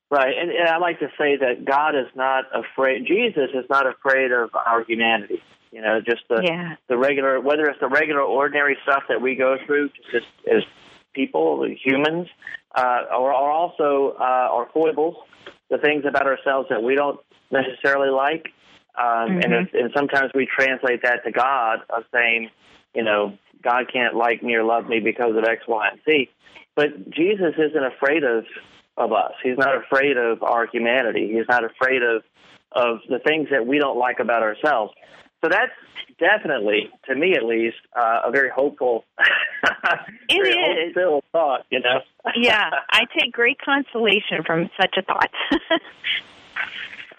Right, 0.09 0.35
and, 0.37 0.51
and 0.51 0.67
I 0.67 0.77
like 0.77 0.99
to 0.99 1.07
say 1.17 1.37
that 1.37 1.63
God 1.63 1.95
is 1.95 2.07
not 2.15 2.43
afraid. 2.53 3.05
Jesus 3.07 3.49
is 3.53 3.63
not 3.69 3.87
afraid 3.87 4.33
of 4.33 4.49
our 4.53 4.83
humanity. 4.83 5.41
You 5.71 5.81
know, 5.81 6.01
just 6.01 6.23
the 6.29 6.41
yeah. 6.43 6.75
the 6.89 6.97
regular, 6.97 7.39
whether 7.39 7.65
it's 7.65 7.79
the 7.79 7.87
regular, 7.87 8.21
ordinary 8.21 8.77
stuff 8.83 9.03
that 9.07 9.21
we 9.21 9.35
go 9.35 9.55
through, 9.65 9.89
just 10.11 10.25
as 10.45 10.63
people, 11.13 11.65
humans, 11.83 12.27
uh, 12.75 13.03
or, 13.17 13.33
or 13.33 13.49
also 13.51 14.15
uh, 14.19 14.23
our 14.51 14.69
foibles, 14.73 15.15
the 15.69 15.77
things 15.77 16.03
about 16.07 16.27
ourselves 16.27 16.67
that 16.69 16.83
we 16.83 16.95
don't 16.95 17.19
necessarily 17.51 18.09
like. 18.09 18.47
Um, 18.97 19.05
mm-hmm. 19.05 19.53
and, 19.53 19.69
and 19.73 19.91
sometimes 19.95 20.31
we 20.35 20.45
translate 20.45 21.03
that 21.03 21.23
to 21.23 21.31
God 21.31 21.79
of 21.89 22.03
saying, 22.13 22.49
you 22.93 23.03
know, 23.03 23.37
God 23.63 23.85
can't 23.91 24.15
like 24.15 24.43
me 24.43 24.55
or 24.55 24.63
love 24.63 24.87
me 24.87 24.99
because 24.99 25.35
of 25.37 25.43
X, 25.43 25.63
Y, 25.67 25.89
and 25.89 25.99
Z. 26.05 26.29
But 26.75 27.09
Jesus 27.11 27.53
isn't 27.57 27.83
afraid 27.83 28.23
of 28.23 28.45
of 28.97 29.13
us. 29.13 29.31
He's 29.41 29.57
not 29.57 29.75
afraid 29.75 30.17
of 30.17 30.43
our 30.43 30.67
humanity. 30.67 31.31
He's 31.33 31.47
not 31.47 31.63
afraid 31.63 32.01
of 32.03 32.23
of 32.73 32.99
the 33.09 33.19
things 33.19 33.49
that 33.51 33.65
we 33.65 33.79
don't 33.79 33.97
like 33.97 34.19
about 34.19 34.43
ourselves. 34.43 34.93
So 35.43 35.49
that's 35.49 35.71
definitely, 36.19 36.89
to 37.07 37.15
me 37.15 37.33
at 37.33 37.43
least, 37.43 37.77
uh, 37.99 38.21
a 38.25 38.31
very 38.31 38.49
hopeful, 38.49 39.05
it 40.29 40.43
very 40.43 40.89
is. 40.89 40.95
hope 40.95 41.25
thought. 41.31 41.65
You 41.71 41.79
know. 41.79 42.01
yeah, 42.35 42.69
I 42.91 43.05
take 43.17 43.31
great 43.33 43.57
consolation 43.59 44.43
from 44.45 44.69
such 44.79 44.95
a 44.97 45.01
thought. 45.01 45.31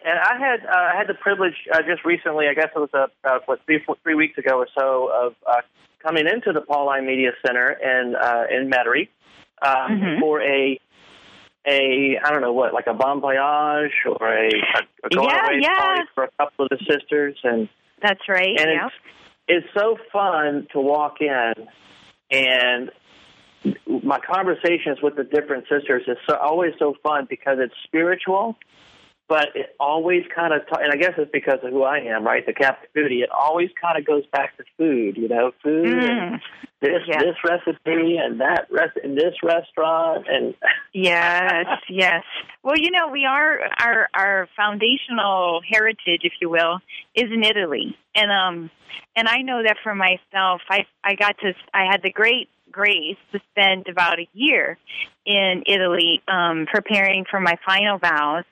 and 0.04 0.18
I 0.18 0.38
had 0.38 0.64
uh, 0.66 0.90
I 0.94 0.96
had 0.96 1.08
the 1.08 1.14
privilege 1.14 1.54
uh, 1.72 1.82
just 1.82 2.04
recently. 2.04 2.46
I 2.48 2.54
guess 2.54 2.68
it 2.74 2.78
was 2.78 2.90
uh, 2.94 3.06
about 3.24 3.48
what 3.48 3.60
three 3.66 3.80
four, 3.84 3.96
three 4.02 4.14
weeks 4.14 4.38
ago 4.38 4.58
or 4.58 4.68
so 4.78 5.10
of 5.12 5.34
uh, 5.46 5.62
coming 6.02 6.26
into 6.26 6.52
the 6.52 6.60
Pauline 6.60 7.06
Media 7.06 7.30
Center 7.44 7.70
in 7.70 8.14
uh, 8.14 8.44
in 8.50 8.70
Metairie 8.70 9.08
um, 9.66 10.00
Mhm. 10.00 10.20
for 10.20 10.40
a 10.42 10.78
a 11.66 12.18
I 12.24 12.30
don't 12.30 12.40
know 12.40 12.52
what 12.52 12.72
like 12.74 12.86
a 12.88 12.94
bon 12.94 13.20
voyage 13.20 13.92
or 14.06 14.28
a, 14.28 14.48
a, 14.48 15.06
a 15.06 15.08
going 15.10 15.28
Yeah, 15.28 15.44
away 15.46 15.58
yeah. 15.60 15.74
party 15.78 16.02
for 16.14 16.24
a 16.24 16.30
couple 16.38 16.66
of 16.66 16.70
the 16.70 16.78
sisters 16.88 17.36
and 17.44 17.68
That's 18.02 18.28
right. 18.28 18.58
and 18.58 18.70
yeah. 18.70 18.86
it's 18.86 18.94
it's 19.48 19.66
so 19.76 19.96
fun 20.12 20.66
to 20.72 20.80
walk 20.80 21.16
in 21.20 21.52
and 22.30 22.90
my 24.02 24.18
conversations 24.18 24.98
with 25.02 25.16
the 25.16 25.24
different 25.24 25.64
sisters 25.68 26.02
is 26.06 26.16
so, 26.28 26.36
always 26.36 26.72
so 26.78 26.94
fun 27.02 27.26
because 27.28 27.58
it's 27.60 27.74
spiritual 27.84 28.56
but 29.28 29.48
it 29.54 29.74
always 29.78 30.24
kind 30.34 30.52
of 30.52 30.62
and 30.72 30.92
i 30.92 30.96
guess 30.96 31.12
it's 31.16 31.30
because 31.32 31.58
of 31.62 31.70
who 31.70 31.82
i 31.82 31.98
am 31.98 32.24
right 32.24 32.44
the 32.46 32.52
catholic 32.52 32.92
foodie 32.94 33.22
it 33.22 33.30
always 33.30 33.70
kind 33.80 33.98
of 33.98 34.04
goes 34.04 34.24
back 34.32 34.56
to 34.56 34.64
food 34.76 35.16
you 35.16 35.28
know 35.28 35.52
food 35.62 35.86
and 35.86 36.34
Mm, 36.34 36.40
this 36.82 37.02
Yeah. 37.06 37.18
this 37.20 37.36
recipe 37.44 38.16
and 38.18 38.40
that 38.40 38.66
rest 38.70 38.98
in 39.02 39.14
this 39.14 39.34
restaurant 39.42 40.26
and 40.28 40.54
yes, 40.92 41.66
yes. 41.88 42.24
Well, 42.62 42.76
you 42.76 42.90
know, 42.90 43.08
we 43.08 43.24
are 43.24 43.60
our 43.80 44.08
our 44.14 44.48
foundational 44.56 45.60
heritage, 45.68 46.22
if 46.24 46.32
you 46.40 46.50
will, 46.50 46.80
is 47.14 47.30
in 47.32 47.44
Italy, 47.44 47.96
and 48.14 48.30
um, 48.30 48.70
and 49.16 49.28
I 49.28 49.38
know 49.42 49.62
that 49.62 49.76
for 49.82 49.94
myself, 49.94 50.60
I 50.68 50.86
I 51.04 51.14
got 51.14 51.38
to 51.38 51.52
I 51.72 51.84
had 51.90 52.02
the 52.02 52.10
great 52.12 52.48
grace 52.70 53.18
to 53.32 53.40
spend 53.50 53.86
about 53.88 54.18
a 54.18 54.26
year 54.32 54.78
in 55.26 55.62
Italy, 55.66 56.22
um, 56.26 56.66
preparing 56.72 57.24
for 57.30 57.38
my 57.38 57.56
final 57.64 57.98
vows, 57.98 58.44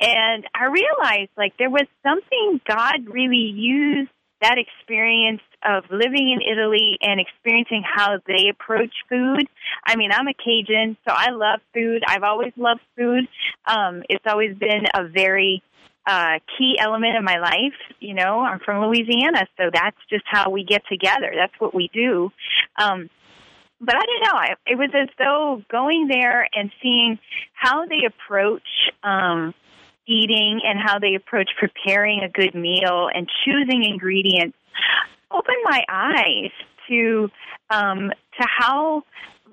and 0.00 0.44
I 0.54 0.66
realized 0.66 1.30
like 1.36 1.54
there 1.58 1.70
was 1.70 1.86
something 2.02 2.60
God 2.66 3.06
really 3.06 3.52
used 3.54 4.10
that 4.40 4.56
experience 4.58 5.40
of 5.64 5.84
living 5.90 6.30
in 6.30 6.40
Italy 6.40 6.98
and 7.00 7.20
experiencing 7.20 7.82
how 7.84 8.18
they 8.26 8.48
approach 8.48 8.92
food. 9.08 9.48
I 9.84 9.96
mean, 9.96 10.10
I'm 10.12 10.28
a 10.28 10.34
Cajun, 10.34 10.96
so 11.06 11.14
I 11.14 11.30
love 11.30 11.60
food. 11.74 12.02
I've 12.06 12.22
always 12.22 12.52
loved 12.56 12.80
food. 12.96 13.26
Um, 13.66 14.02
it's 14.08 14.24
always 14.26 14.56
been 14.56 14.84
a 14.94 15.08
very 15.08 15.62
uh, 16.06 16.38
key 16.56 16.76
element 16.78 17.16
of 17.16 17.24
my 17.24 17.38
life. 17.38 17.74
You 18.00 18.14
know, 18.14 18.40
I'm 18.40 18.60
from 18.60 18.84
Louisiana, 18.84 19.46
so 19.56 19.70
that's 19.72 19.96
just 20.08 20.24
how 20.26 20.50
we 20.50 20.64
get 20.64 20.82
together. 20.88 21.32
That's 21.36 21.54
what 21.58 21.74
we 21.74 21.90
do. 21.92 22.30
Um, 22.76 23.10
but 23.80 23.94
I 23.94 24.00
don't 24.00 24.22
know. 24.22 24.38
I, 24.38 24.54
it 24.66 24.78
was 24.78 24.90
as 24.94 25.08
though 25.18 25.62
going 25.70 26.08
there 26.08 26.48
and 26.52 26.70
seeing 26.82 27.18
how 27.52 27.86
they 27.86 28.06
approach 28.06 28.62
um, 29.02 29.54
eating 30.08 30.60
and 30.64 30.78
how 30.82 30.98
they 30.98 31.14
approach 31.14 31.50
preparing 31.58 32.20
a 32.22 32.28
good 32.28 32.54
meal 32.54 33.08
and 33.14 33.28
choosing 33.44 33.84
ingredients 33.84 34.56
opened 35.30 35.58
my 35.64 35.84
eyes 35.88 36.50
to 36.88 37.30
um, 37.70 38.10
to 38.40 38.46
how 38.58 39.04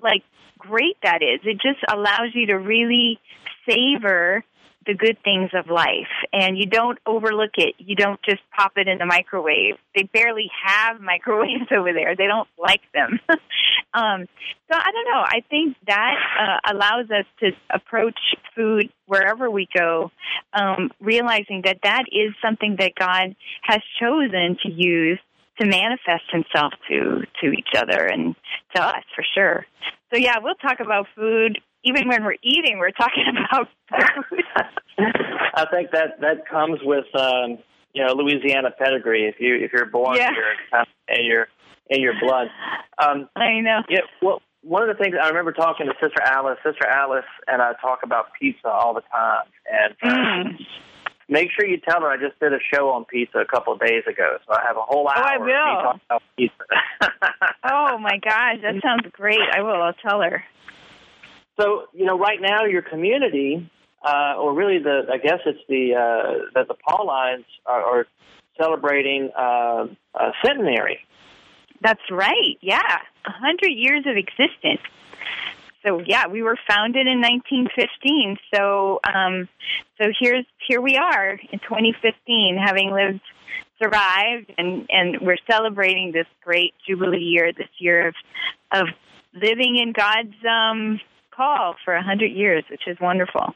like 0.02 0.22
great 0.58 0.96
that 1.02 1.22
is. 1.22 1.40
It 1.44 1.60
just 1.60 1.80
allows 1.88 2.30
you 2.34 2.46
to 2.46 2.54
really 2.54 3.20
savor 3.68 4.42
the 4.86 4.94
good 4.94 5.18
things 5.22 5.50
of 5.54 5.68
life 5.68 6.12
and 6.32 6.56
you 6.56 6.66
don't 6.66 6.98
overlook 7.06 7.52
it. 7.56 7.74
You 7.78 7.96
don't 7.96 8.20
just 8.22 8.40
pop 8.56 8.72
it 8.76 8.88
in 8.88 8.98
the 8.98 9.06
microwave. 9.06 9.74
They 9.94 10.04
barely 10.04 10.50
have 10.64 11.00
microwaves 11.00 11.70
over 11.74 11.92
there. 11.92 12.16
They 12.16 12.26
don't 12.26 12.48
like 12.58 12.82
them. 12.94 13.20
um, 13.94 14.26
so 14.70 14.78
I 14.78 14.90
don't 14.92 15.04
know. 15.04 15.22
I 15.22 15.42
think 15.48 15.76
that 15.86 16.14
uh, 16.40 16.72
allows 16.72 17.10
us 17.10 17.26
to 17.40 17.50
approach 17.72 18.18
food 18.54 18.90
wherever 19.06 19.50
we 19.50 19.68
go, 19.76 20.10
um, 20.52 20.90
realizing 21.00 21.62
that 21.64 21.78
that 21.82 22.04
is 22.10 22.34
something 22.42 22.76
that 22.78 22.92
God 22.98 23.36
has 23.62 23.80
chosen 24.00 24.56
to 24.62 24.70
use 24.70 25.18
to 25.58 25.66
manifest 25.66 26.24
Himself 26.30 26.72
to 26.88 27.22
to 27.40 27.52
each 27.52 27.70
other 27.76 28.06
and 28.06 28.34
to 28.74 28.82
us 28.82 29.04
for 29.14 29.24
sure. 29.34 29.64
So 30.12 30.18
yeah, 30.18 30.36
we'll 30.42 30.54
talk 30.56 30.80
about 30.80 31.06
food 31.16 31.58
even 31.86 32.08
when 32.08 32.24
we're 32.24 32.36
eating. 32.42 32.78
We're 32.78 32.90
talking 32.90 33.24
about 33.50 33.68
food. 33.90 34.42
I 34.98 35.66
think 35.72 35.90
that 35.92 36.20
that 36.20 36.48
comes 36.48 36.80
with 36.82 37.06
um, 37.14 37.58
you 37.92 38.04
know 38.04 38.12
Louisiana 38.14 38.70
pedigree. 38.76 39.24
If 39.26 39.36
you 39.40 39.56
if 39.56 39.72
you're 39.72 39.86
born 39.86 40.16
Yeah. 40.16 40.30
here, 40.32 40.54
kind 40.70 40.86
of 40.86 41.18
in 41.18 41.24
your 41.24 41.48
in 41.88 42.00
your 42.02 42.14
blood. 42.20 42.48
Um, 42.98 43.28
I 43.36 43.60
know. 43.60 43.80
yeah. 43.88 44.00
Well, 44.20 44.42
one 44.62 44.82
of 44.82 44.88
the 44.88 45.02
things 45.02 45.14
I 45.22 45.28
remember 45.28 45.52
talking 45.52 45.86
to 45.86 45.92
Sister 46.02 46.20
Alice. 46.24 46.58
Sister 46.64 46.86
Alice 46.86 47.24
and 47.46 47.62
I 47.62 47.72
talk 47.80 48.00
about 48.02 48.26
pizza 48.38 48.68
all 48.68 48.94
the 48.94 49.02
time, 49.12 49.46
and 49.70 49.94
uh, 50.02 50.16
Mm. 50.48 50.58
make 51.28 51.50
sure 51.52 51.66
you 51.68 51.78
tell 51.78 52.00
her 52.00 52.08
I 52.10 52.16
just 52.16 52.38
did 52.40 52.52
a 52.52 52.58
show 52.74 52.90
on 52.90 53.04
pizza 53.04 53.38
a 53.38 53.44
couple 53.46 53.72
of 53.72 53.80
days 53.80 54.02
ago, 54.08 54.38
so 54.46 54.52
I 54.54 54.62
have 54.66 54.76
a 54.76 54.80
whole 54.82 55.08
hour. 55.08 55.14
Oh, 55.16 55.22
I 55.28 55.34
of 55.36 55.40
me 55.42 55.46
will. 55.52 55.82
talking 55.82 56.00
about 56.10 56.22
pizza. 56.36 56.64
Oh 57.68 57.98
my 57.98 58.18
gosh, 58.22 58.58
that 58.62 58.74
sounds 58.82 59.06
great. 59.12 59.40
I 59.52 59.60
will. 59.62 59.80
I'll 59.82 59.92
tell 59.94 60.20
her. 60.22 60.44
So 61.58 61.84
you 61.92 62.04
know, 62.04 62.18
right 62.18 62.40
now 62.40 62.64
your 62.64 62.82
community, 62.82 63.70
uh, 64.04 64.34
or 64.38 64.54
really 64.54 64.78
the, 64.78 65.02
I 65.12 65.18
guess 65.18 65.40
it's 65.46 65.58
the 65.68 65.94
uh, 65.94 66.50
that 66.54 66.68
the 66.68 66.74
Paulines 66.86 67.44
are, 67.64 67.82
are 67.82 68.06
celebrating 68.60 69.30
uh, 69.36 69.86
a 70.14 70.32
centenary. 70.44 70.98
That's 71.82 72.02
right. 72.10 72.58
Yeah, 72.60 72.98
a 73.26 73.30
hundred 73.30 73.70
years 73.70 74.04
of 74.06 74.16
existence. 74.16 74.80
So 75.84 76.00
yeah, 76.04 76.26
we 76.26 76.42
were 76.42 76.58
founded 76.68 77.06
in 77.06 77.20
1915. 77.20 78.36
So 78.54 79.00
um, 79.04 79.48
so 80.00 80.10
here's 80.20 80.44
here 80.66 80.80
we 80.80 80.96
are 80.96 81.30
in 81.30 81.58
2015, 81.60 82.58
having 82.62 82.90
lived, 82.90 83.20
survived, 83.80 84.52
and 84.58 84.86
and 84.90 85.20
we're 85.20 85.38
celebrating 85.48 86.12
this 86.12 86.26
great 86.44 86.74
jubilee 86.86 87.18
year 87.18 87.52
this 87.52 87.68
year 87.78 88.08
of 88.08 88.14
of 88.72 88.86
living 89.34 89.76
in 89.76 89.92
God's 89.92 90.34
um, 90.44 91.00
call 91.36 91.76
for 91.84 91.94
a 91.94 92.02
hundred 92.02 92.32
years, 92.32 92.64
which 92.70 92.82
is 92.86 92.96
wonderful. 93.00 93.54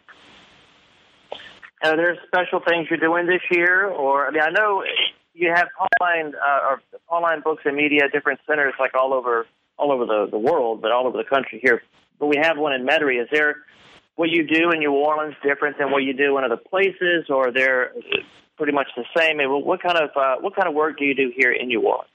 Are 1.83 1.97
there 1.97 2.17
special 2.27 2.61
things 2.61 2.89
you're 2.91 2.99
doing 2.99 3.27
this 3.27 3.41
year, 3.51 3.87
or 3.87 4.27
I 4.27 4.31
mean, 4.31 4.43
I 4.43 4.51
know 4.51 4.85
you 5.33 5.51
have 5.55 5.69
Pauline 5.99 6.35
uh, 6.35 6.69
or 6.69 6.83
Pauline 7.09 7.41
Books 7.41 7.63
and 7.65 7.77
Media, 7.77 8.03
different 8.13 8.41
centers 8.47 8.75
like 8.79 8.95
all 8.95 9.15
over 9.15 9.47
all 9.79 9.93
over 9.93 10.05
the, 10.05 10.29
the 10.31 10.39
world, 10.39 10.83
but 10.83 10.93
all 10.93 11.07
over 11.07 11.17
the 11.17 11.25
country 11.25 11.59
here. 11.63 11.83
But 12.19 12.27
we 12.27 12.37
have 12.37 12.59
one 12.59 12.75
in 12.75 12.87
Metairie. 12.87 13.23
Is 13.23 13.29
there 13.33 13.57
what 14.17 14.29
you 14.29 14.47
do 14.47 14.71
in 14.73 14.81
New 14.81 14.93
Orleans 14.93 15.35
different 15.43 15.79
than 15.79 15.91
what 15.91 16.03
you 16.03 16.13
do 16.13 16.37
in 16.37 16.45
other 16.45 16.59
places, 16.59 17.31
or 17.31 17.51
they're 17.51 17.93
pretty 18.59 18.73
much 18.73 18.89
the 18.95 19.05
same? 19.17 19.39
Mean, 19.39 19.49
what 19.49 19.83
kind 19.83 19.97
of 19.97 20.11
uh, 20.15 20.37
what 20.41 20.55
kind 20.55 20.69
of 20.69 20.75
work 20.75 20.99
do 20.99 21.07
you 21.07 21.15
do 21.15 21.33
here 21.35 21.53
in 21.53 21.69
New 21.69 21.81
Orleans? 21.81 22.11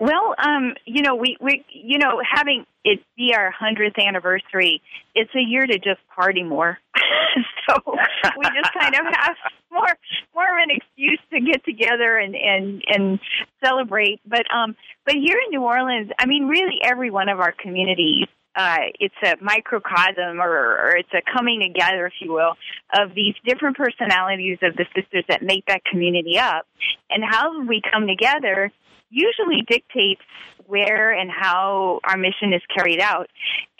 Well, 0.00 0.34
um, 0.38 0.74
you 0.84 1.02
know, 1.02 1.14
we, 1.14 1.36
we, 1.40 1.64
you 1.70 1.98
know, 1.98 2.20
having 2.24 2.64
it 2.84 3.00
be 3.16 3.34
our 3.36 3.50
hundredth 3.50 3.98
anniversary, 3.98 4.80
it's 5.14 5.30
a 5.34 5.40
year 5.40 5.66
to 5.66 5.78
just 5.78 6.00
party 6.14 6.42
more. 6.42 6.78
so 7.68 7.76
we 7.86 8.44
just 8.44 8.72
kind 8.78 8.94
of 8.94 9.06
have 9.12 9.36
more, 9.70 9.96
more 10.34 10.44
of 10.44 10.62
an 10.62 10.70
excuse 10.70 11.20
to 11.32 11.40
get 11.40 11.64
together 11.64 12.16
and 12.16 12.34
and 12.34 12.82
and 12.86 13.20
celebrate. 13.62 14.20
But 14.26 14.44
um, 14.54 14.76
but 15.04 15.14
here 15.14 15.38
in 15.44 15.50
New 15.50 15.62
Orleans, 15.62 16.10
I 16.18 16.26
mean, 16.26 16.46
really, 16.46 16.78
every 16.82 17.10
one 17.10 17.28
of 17.28 17.40
our 17.40 17.52
communities. 17.52 18.26
Uh, 18.54 18.78
it's 18.98 19.14
a 19.24 19.34
microcosm 19.40 20.40
or, 20.40 20.50
or 20.50 20.96
it's 20.96 21.12
a 21.12 21.22
coming 21.32 21.60
together, 21.60 22.06
if 22.06 22.14
you 22.20 22.32
will, 22.32 22.54
of 22.92 23.14
these 23.14 23.34
different 23.44 23.76
personalities 23.76 24.58
of 24.62 24.74
the 24.76 24.84
sisters 24.96 25.24
that 25.28 25.42
make 25.42 25.64
that 25.66 25.84
community 25.84 26.38
up. 26.38 26.66
And 27.10 27.22
how 27.24 27.64
we 27.64 27.80
come 27.92 28.06
together 28.06 28.72
usually 29.10 29.62
dictates 29.68 30.22
where 30.66 31.12
and 31.12 31.30
how 31.30 32.00
our 32.04 32.16
mission 32.16 32.52
is 32.52 32.62
carried 32.76 33.00
out. 33.00 33.28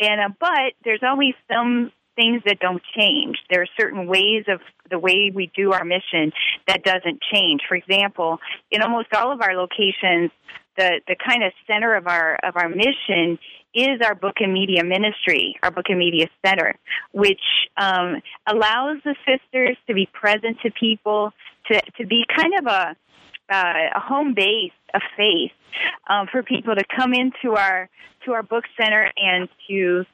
And 0.00 0.20
uh, 0.20 0.28
but 0.38 0.74
there's 0.84 1.02
always 1.02 1.34
some 1.52 1.92
things 2.16 2.42
that 2.46 2.58
don't 2.58 2.82
change. 2.96 3.36
There 3.50 3.62
are 3.62 3.68
certain 3.78 4.06
ways 4.06 4.44
of 4.48 4.60
the 4.90 4.98
way 4.98 5.30
we 5.32 5.50
do 5.54 5.72
our 5.72 5.84
mission 5.84 6.32
that 6.66 6.82
doesn't 6.82 7.20
change. 7.32 7.60
For 7.68 7.76
example, 7.76 8.38
in 8.70 8.82
almost 8.82 9.08
all 9.14 9.32
of 9.32 9.40
our 9.40 9.54
locations, 9.54 10.30
the 10.76 11.00
the 11.06 11.16
kind 11.16 11.44
of 11.44 11.52
center 11.66 11.94
of 11.94 12.06
our 12.06 12.38
of 12.42 12.56
our 12.56 12.68
mission 12.68 13.38
is 13.74 14.00
our 14.04 14.14
book 14.14 14.36
and 14.40 14.52
media 14.52 14.84
ministry, 14.84 15.56
our 15.62 15.70
book 15.70 15.86
and 15.88 15.98
media 15.98 16.28
center, 16.44 16.74
which 17.12 17.40
um, 17.76 18.20
allows 18.46 18.98
the 19.04 19.14
sisters 19.26 19.76
to 19.86 19.94
be 19.94 20.08
present 20.12 20.58
to 20.62 20.70
people, 20.70 21.32
to 21.70 21.80
to 21.98 22.06
be 22.06 22.24
kind 22.34 22.52
of 22.58 22.66
a 22.66 22.96
uh, 23.50 23.72
a 23.96 24.00
home 24.00 24.34
base 24.34 24.72
of 24.94 25.02
faith 25.16 25.52
um, 26.08 26.26
for 26.30 26.42
people 26.42 26.74
to 26.74 26.84
come 26.96 27.12
into 27.14 27.56
our 27.56 27.88
to 28.24 28.32
our 28.32 28.42
book 28.42 28.64
center 28.80 29.10
and 29.16 29.48
to 29.68 30.04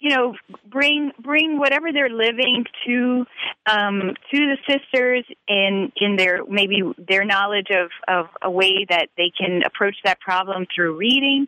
you 0.00 0.16
know 0.16 0.34
bring 0.66 1.12
bring 1.20 1.58
whatever 1.58 1.92
they're 1.92 2.08
living 2.08 2.64
to 2.86 3.24
um, 3.66 4.14
to 4.32 4.38
the 4.38 4.56
sisters 4.68 5.24
in 5.46 5.92
in 5.96 6.16
their 6.16 6.44
maybe 6.46 6.82
their 6.98 7.24
knowledge 7.24 7.68
of 7.70 7.90
of 8.08 8.26
a 8.42 8.50
way 8.50 8.86
that 8.88 9.08
they 9.16 9.30
can 9.36 9.62
approach 9.64 9.96
that 10.04 10.18
problem 10.20 10.66
through 10.74 10.96
reading 10.96 11.46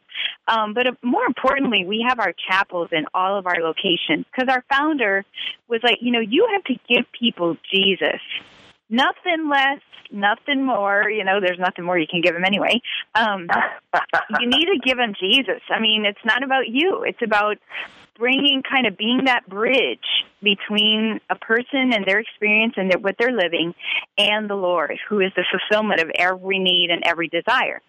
um, 0.48 0.74
but 0.74 0.86
uh, 0.86 0.92
more 1.02 1.24
importantly 1.24 1.84
we 1.84 2.04
have 2.06 2.20
our 2.20 2.34
chapels 2.48 2.88
in 2.92 3.04
all 3.14 3.38
of 3.38 3.46
our 3.46 3.60
locations 3.60 4.24
because 4.30 4.48
our 4.48 4.64
founder 4.70 5.24
was 5.68 5.80
like 5.82 5.98
you 6.00 6.12
know 6.12 6.20
you 6.20 6.48
have 6.52 6.64
to 6.64 6.74
give 6.88 7.04
people 7.18 7.56
jesus 7.72 8.20
nothing 8.88 9.48
less 9.50 9.80
nothing 10.12 10.64
more. 10.64 11.08
You 11.08 11.24
know, 11.24 11.40
there's 11.40 11.58
nothing 11.58 11.84
more 11.84 11.98
you 11.98 12.06
can 12.06 12.20
give 12.20 12.36
him 12.36 12.44
anyway. 12.44 12.80
Um, 13.14 13.48
you 14.40 14.46
need 14.46 14.66
to 14.66 14.78
give 14.84 14.98
him 14.98 15.14
Jesus. 15.18 15.62
I 15.70 15.80
mean, 15.80 16.04
it's 16.04 16.24
not 16.24 16.42
about 16.42 16.68
you. 16.68 17.02
It's 17.06 17.22
about 17.24 17.56
bringing 18.18 18.62
kind 18.68 18.86
of 18.86 18.96
being 18.96 19.24
that 19.26 19.48
bridge 19.48 19.98
between 20.42 21.20
a 21.30 21.36
person 21.36 21.92
and 21.92 22.04
their 22.04 22.18
experience 22.18 22.74
and 22.76 22.90
their, 22.90 22.98
what 22.98 23.16
they're 23.18 23.32
living 23.32 23.74
and 24.18 24.48
the 24.48 24.54
Lord, 24.54 24.98
who 25.08 25.20
is 25.20 25.32
the 25.36 25.44
fulfillment 25.50 26.00
of 26.00 26.10
every 26.16 26.58
need 26.58 26.90
and 26.90 27.02
every 27.04 27.28
desire. 27.28 27.80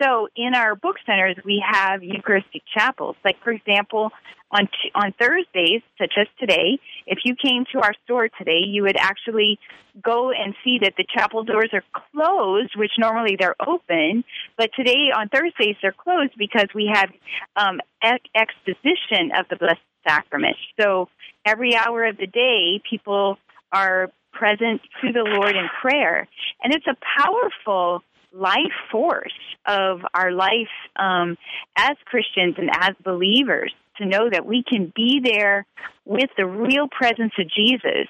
So 0.00 0.28
in 0.36 0.54
our 0.54 0.74
book 0.74 0.96
centers, 1.06 1.36
we 1.44 1.62
have 1.66 2.02
Eucharistic 2.02 2.62
chapels. 2.72 3.16
Like, 3.24 3.36
for 3.42 3.50
example, 3.50 4.10
on 4.50 4.68
on 4.94 5.12
Thursdays, 5.20 5.82
such 5.98 6.14
as 6.16 6.26
today, 6.38 6.78
if 7.06 7.18
you 7.24 7.34
came 7.34 7.64
to 7.72 7.80
our 7.80 7.92
store 8.04 8.28
today, 8.28 8.60
you 8.64 8.82
would 8.82 8.96
actually 8.96 9.58
go 10.02 10.30
and 10.30 10.54
see 10.64 10.78
that 10.82 10.94
the 10.96 11.04
chapel 11.14 11.42
doors 11.44 11.70
are 11.72 11.82
closed, 12.12 12.74
which 12.76 12.92
normally 12.98 13.36
they're 13.38 13.56
open. 13.66 14.24
But 14.56 14.70
today 14.76 15.10
on 15.14 15.28
Thursdays 15.28 15.76
they're 15.82 15.92
closed 15.92 16.32
because 16.38 16.68
we 16.74 16.90
have 16.92 17.10
um, 17.56 17.80
ex- 18.02 18.24
exposition 18.34 19.32
of 19.36 19.46
the 19.50 19.56
Blessed 19.56 19.80
Sacrament. 20.06 20.56
So 20.80 21.08
every 21.44 21.74
hour 21.74 22.06
of 22.06 22.16
the 22.16 22.26
day, 22.26 22.80
people 22.88 23.38
are 23.72 24.10
present 24.32 24.80
to 25.02 25.12
the 25.12 25.24
Lord 25.24 25.56
in 25.56 25.68
prayer, 25.82 26.28
and 26.62 26.72
it's 26.72 26.86
a 26.86 26.96
powerful 27.20 28.02
life 28.32 28.74
force 28.90 29.32
of 29.66 30.00
our 30.14 30.32
life 30.32 30.72
um, 30.96 31.36
as 31.76 31.96
Christians 32.06 32.56
and 32.58 32.70
as 32.72 32.94
believers 33.04 33.72
to 33.98 34.06
know 34.06 34.30
that 34.30 34.46
we 34.46 34.62
can 34.66 34.92
be 34.94 35.20
there 35.22 35.66
with 36.04 36.30
the 36.36 36.46
real 36.46 36.88
presence 36.88 37.32
of 37.38 37.46
Jesus 37.50 38.08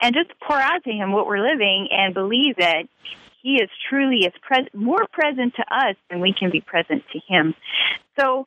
and 0.00 0.14
just 0.14 0.30
pour 0.46 0.56
out 0.56 0.84
to 0.84 0.90
him 0.90 1.12
what 1.12 1.26
we're 1.26 1.40
living 1.40 1.88
and 1.90 2.14
believe 2.14 2.56
that 2.56 2.84
he 3.42 3.54
is 3.54 3.70
truly 3.88 4.26
is 4.26 4.32
more 4.74 5.06
present 5.12 5.54
to 5.56 5.62
us 5.62 5.96
than 6.10 6.20
we 6.20 6.34
can 6.38 6.50
be 6.50 6.60
present 6.60 7.02
to 7.12 7.20
him. 7.26 7.54
So 8.18 8.46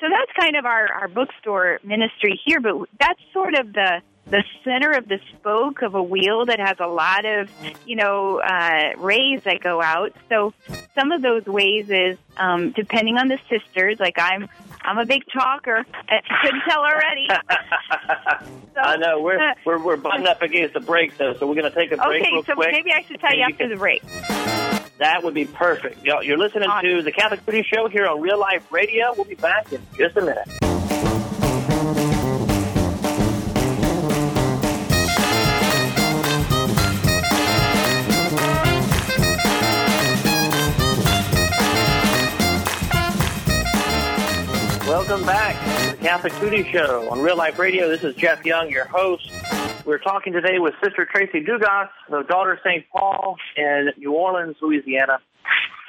so 0.00 0.06
that's 0.10 0.30
kind 0.38 0.56
of 0.56 0.66
our, 0.66 0.92
our 0.92 1.08
bookstore 1.08 1.78
ministry 1.84 2.38
here, 2.44 2.60
but 2.60 2.74
that's 2.98 3.20
sort 3.32 3.54
of 3.58 3.72
the 3.72 4.02
the 4.26 4.42
center 4.64 4.92
of 4.92 5.06
the 5.06 5.18
spoke 5.32 5.82
of 5.82 5.94
a 5.94 6.02
wheel 6.02 6.46
that 6.46 6.58
has 6.58 6.76
a 6.80 6.86
lot 6.86 7.24
of, 7.24 7.50
you 7.86 7.96
know, 7.96 8.40
uh, 8.40 8.92
rays 8.98 9.42
that 9.44 9.60
go 9.60 9.82
out. 9.82 10.12
So 10.28 10.54
some 10.94 11.12
of 11.12 11.22
those 11.22 11.44
ways 11.44 11.90
is 11.90 12.16
um, 12.36 12.72
depending 12.72 13.16
on 13.16 13.28
the 13.28 13.38
sisters. 13.48 14.00
Like 14.00 14.18
I'm, 14.18 14.48
I'm 14.82 14.98
a 14.98 15.06
big 15.06 15.22
talker. 15.32 15.84
As 16.08 16.22
you 16.28 16.36
couldn't 16.42 16.62
tell 16.68 16.80
already. 16.80 17.28
so, 18.74 18.80
I 18.80 18.96
know 18.96 19.20
we're 19.20 19.38
uh, 19.38 19.54
we're 19.64 19.82
we're 19.82 19.96
butting 19.96 20.26
up 20.26 20.42
against 20.42 20.74
the 20.74 20.80
break 20.80 21.16
though, 21.18 21.34
so 21.34 21.46
we're 21.46 21.54
going 21.54 21.70
to 21.70 21.78
take 21.78 21.92
a 21.92 21.96
break 21.96 22.22
okay, 22.22 22.42
so 22.46 22.54
quick. 22.54 22.72
maybe 22.72 22.92
I 22.92 23.02
should 23.02 23.20
tell 23.20 23.34
you 23.34 23.42
after 23.42 23.56
can, 23.56 23.70
the 23.70 23.76
break. 23.76 24.02
That 24.98 25.22
would 25.22 25.34
be 25.34 25.44
perfect. 25.44 26.04
You're 26.04 26.38
listening 26.38 26.68
awesome. 26.68 26.88
to 26.88 27.02
the 27.02 27.12
Catholic 27.12 27.44
Foodie 27.44 27.64
Show 27.64 27.88
here 27.88 28.06
on 28.06 28.20
Real 28.20 28.38
Life 28.38 28.70
Radio. 28.72 29.12
We'll 29.14 29.24
be 29.24 29.34
back 29.34 29.72
in 29.72 29.82
just 29.98 30.16
a 30.16 30.22
minute. 30.22 30.83
Welcome 45.14 45.28
back 45.28 45.92
to 45.92 45.96
the 45.96 46.02
Catholic 46.02 46.32
Foodie 46.32 46.66
Show 46.72 47.08
on 47.08 47.20
Real 47.20 47.36
Life 47.36 47.56
Radio. 47.60 47.88
This 47.88 48.02
is 48.02 48.16
Jeff 48.16 48.44
Young, 48.44 48.68
your 48.68 48.86
host. 48.86 49.30
We're 49.84 50.00
talking 50.00 50.32
today 50.32 50.58
with 50.58 50.74
Sister 50.82 51.06
Tracy 51.08 51.40
Dugas, 51.40 51.88
the 52.10 52.24
daughter 52.24 52.54
of 52.54 52.58
St. 52.66 52.84
Paul 52.90 53.36
in 53.56 53.90
New 53.96 54.10
Orleans, 54.10 54.56
Louisiana. 54.60 55.20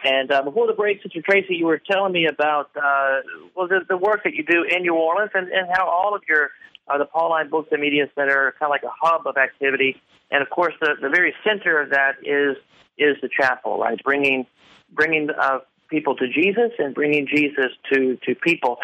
And 0.03 0.31
uh, 0.31 0.43
before 0.43 0.67
the 0.67 0.73
break, 0.73 1.01
Sister 1.01 1.23
Tracy, 1.23 1.55
you 1.55 1.65
were 1.65 1.79
telling 1.79 2.13
me 2.13 2.27
about 2.27 2.69
uh, 2.75 3.21
well 3.55 3.67
the, 3.67 3.79
the 3.89 3.97
work 3.97 4.23
that 4.25 4.35
you 4.35 4.43
do 4.43 4.63
in 4.63 4.83
New 4.83 4.93
Orleans 4.93 5.31
and, 5.33 5.47
and 5.47 5.69
how 5.73 5.89
all 5.89 6.15
of 6.15 6.21
your 6.29 6.51
uh, 6.87 6.99
the 6.99 7.05
Pauline 7.05 7.49
Books 7.49 7.69
and 7.71 7.81
Media 7.81 8.07
Center 8.13 8.49
are 8.49 8.51
kind 8.59 8.69
of 8.69 8.69
like 8.69 8.83
a 8.83 8.93
hub 8.95 9.25
of 9.25 9.37
activity. 9.37 9.99
And 10.29 10.43
of 10.43 10.51
course, 10.51 10.75
the, 10.79 10.97
the 11.01 11.09
very 11.09 11.33
center 11.43 11.81
of 11.81 11.89
that 11.89 12.17
is 12.21 12.57
is 12.99 13.17
the 13.23 13.29
chapel, 13.35 13.79
right? 13.79 13.97
Bringing 14.03 14.45
bringing 14.93 15.29
uh, 15.31 15.61
people 15.89 16.15
to 16.15 16.27
Jesus 16.27 16.71
and 16.79 16.93
bringing 16.93 17.27
Jesus 17.27 17.71
to 17.91 18.17
to 18.25 18.35
people. 18.35 18.77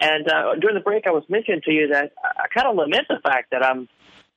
And 0.00 0.28
uh, 0.28 0.54
during 0.60 0.74
the 0.74 0.82
break, 0.82 1.06
I 1.06 1.10
was 1.10 1.24
mentioning 1.28 1.62
to 1.64 1.72
you 1.72 1.88
that 1.88 2.12
I 2.22 2.48
kind 2.54 2.68
of 2.68 2.76
lament 2.76 3.06
the 3.08 3.20
fact 3.22 3.50
that 3.52 3.64
I'm 3.64 3.88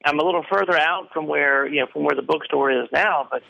I'm 0.06 0.20
a 0.20 0.24
little 0.24 0.46
further 0.52 0.78
out 0.78 1.10
from 1.14 1.28
where 1.28 1.68
you 1.68 1.82
know 1.82 1.88
from 1.92 2.04
where 2.04 2.16
the 2.16 2.22
bookstore 2.22 2.72
is 2.72 2.88
now. 2.94 3.28
But 3.30 3.44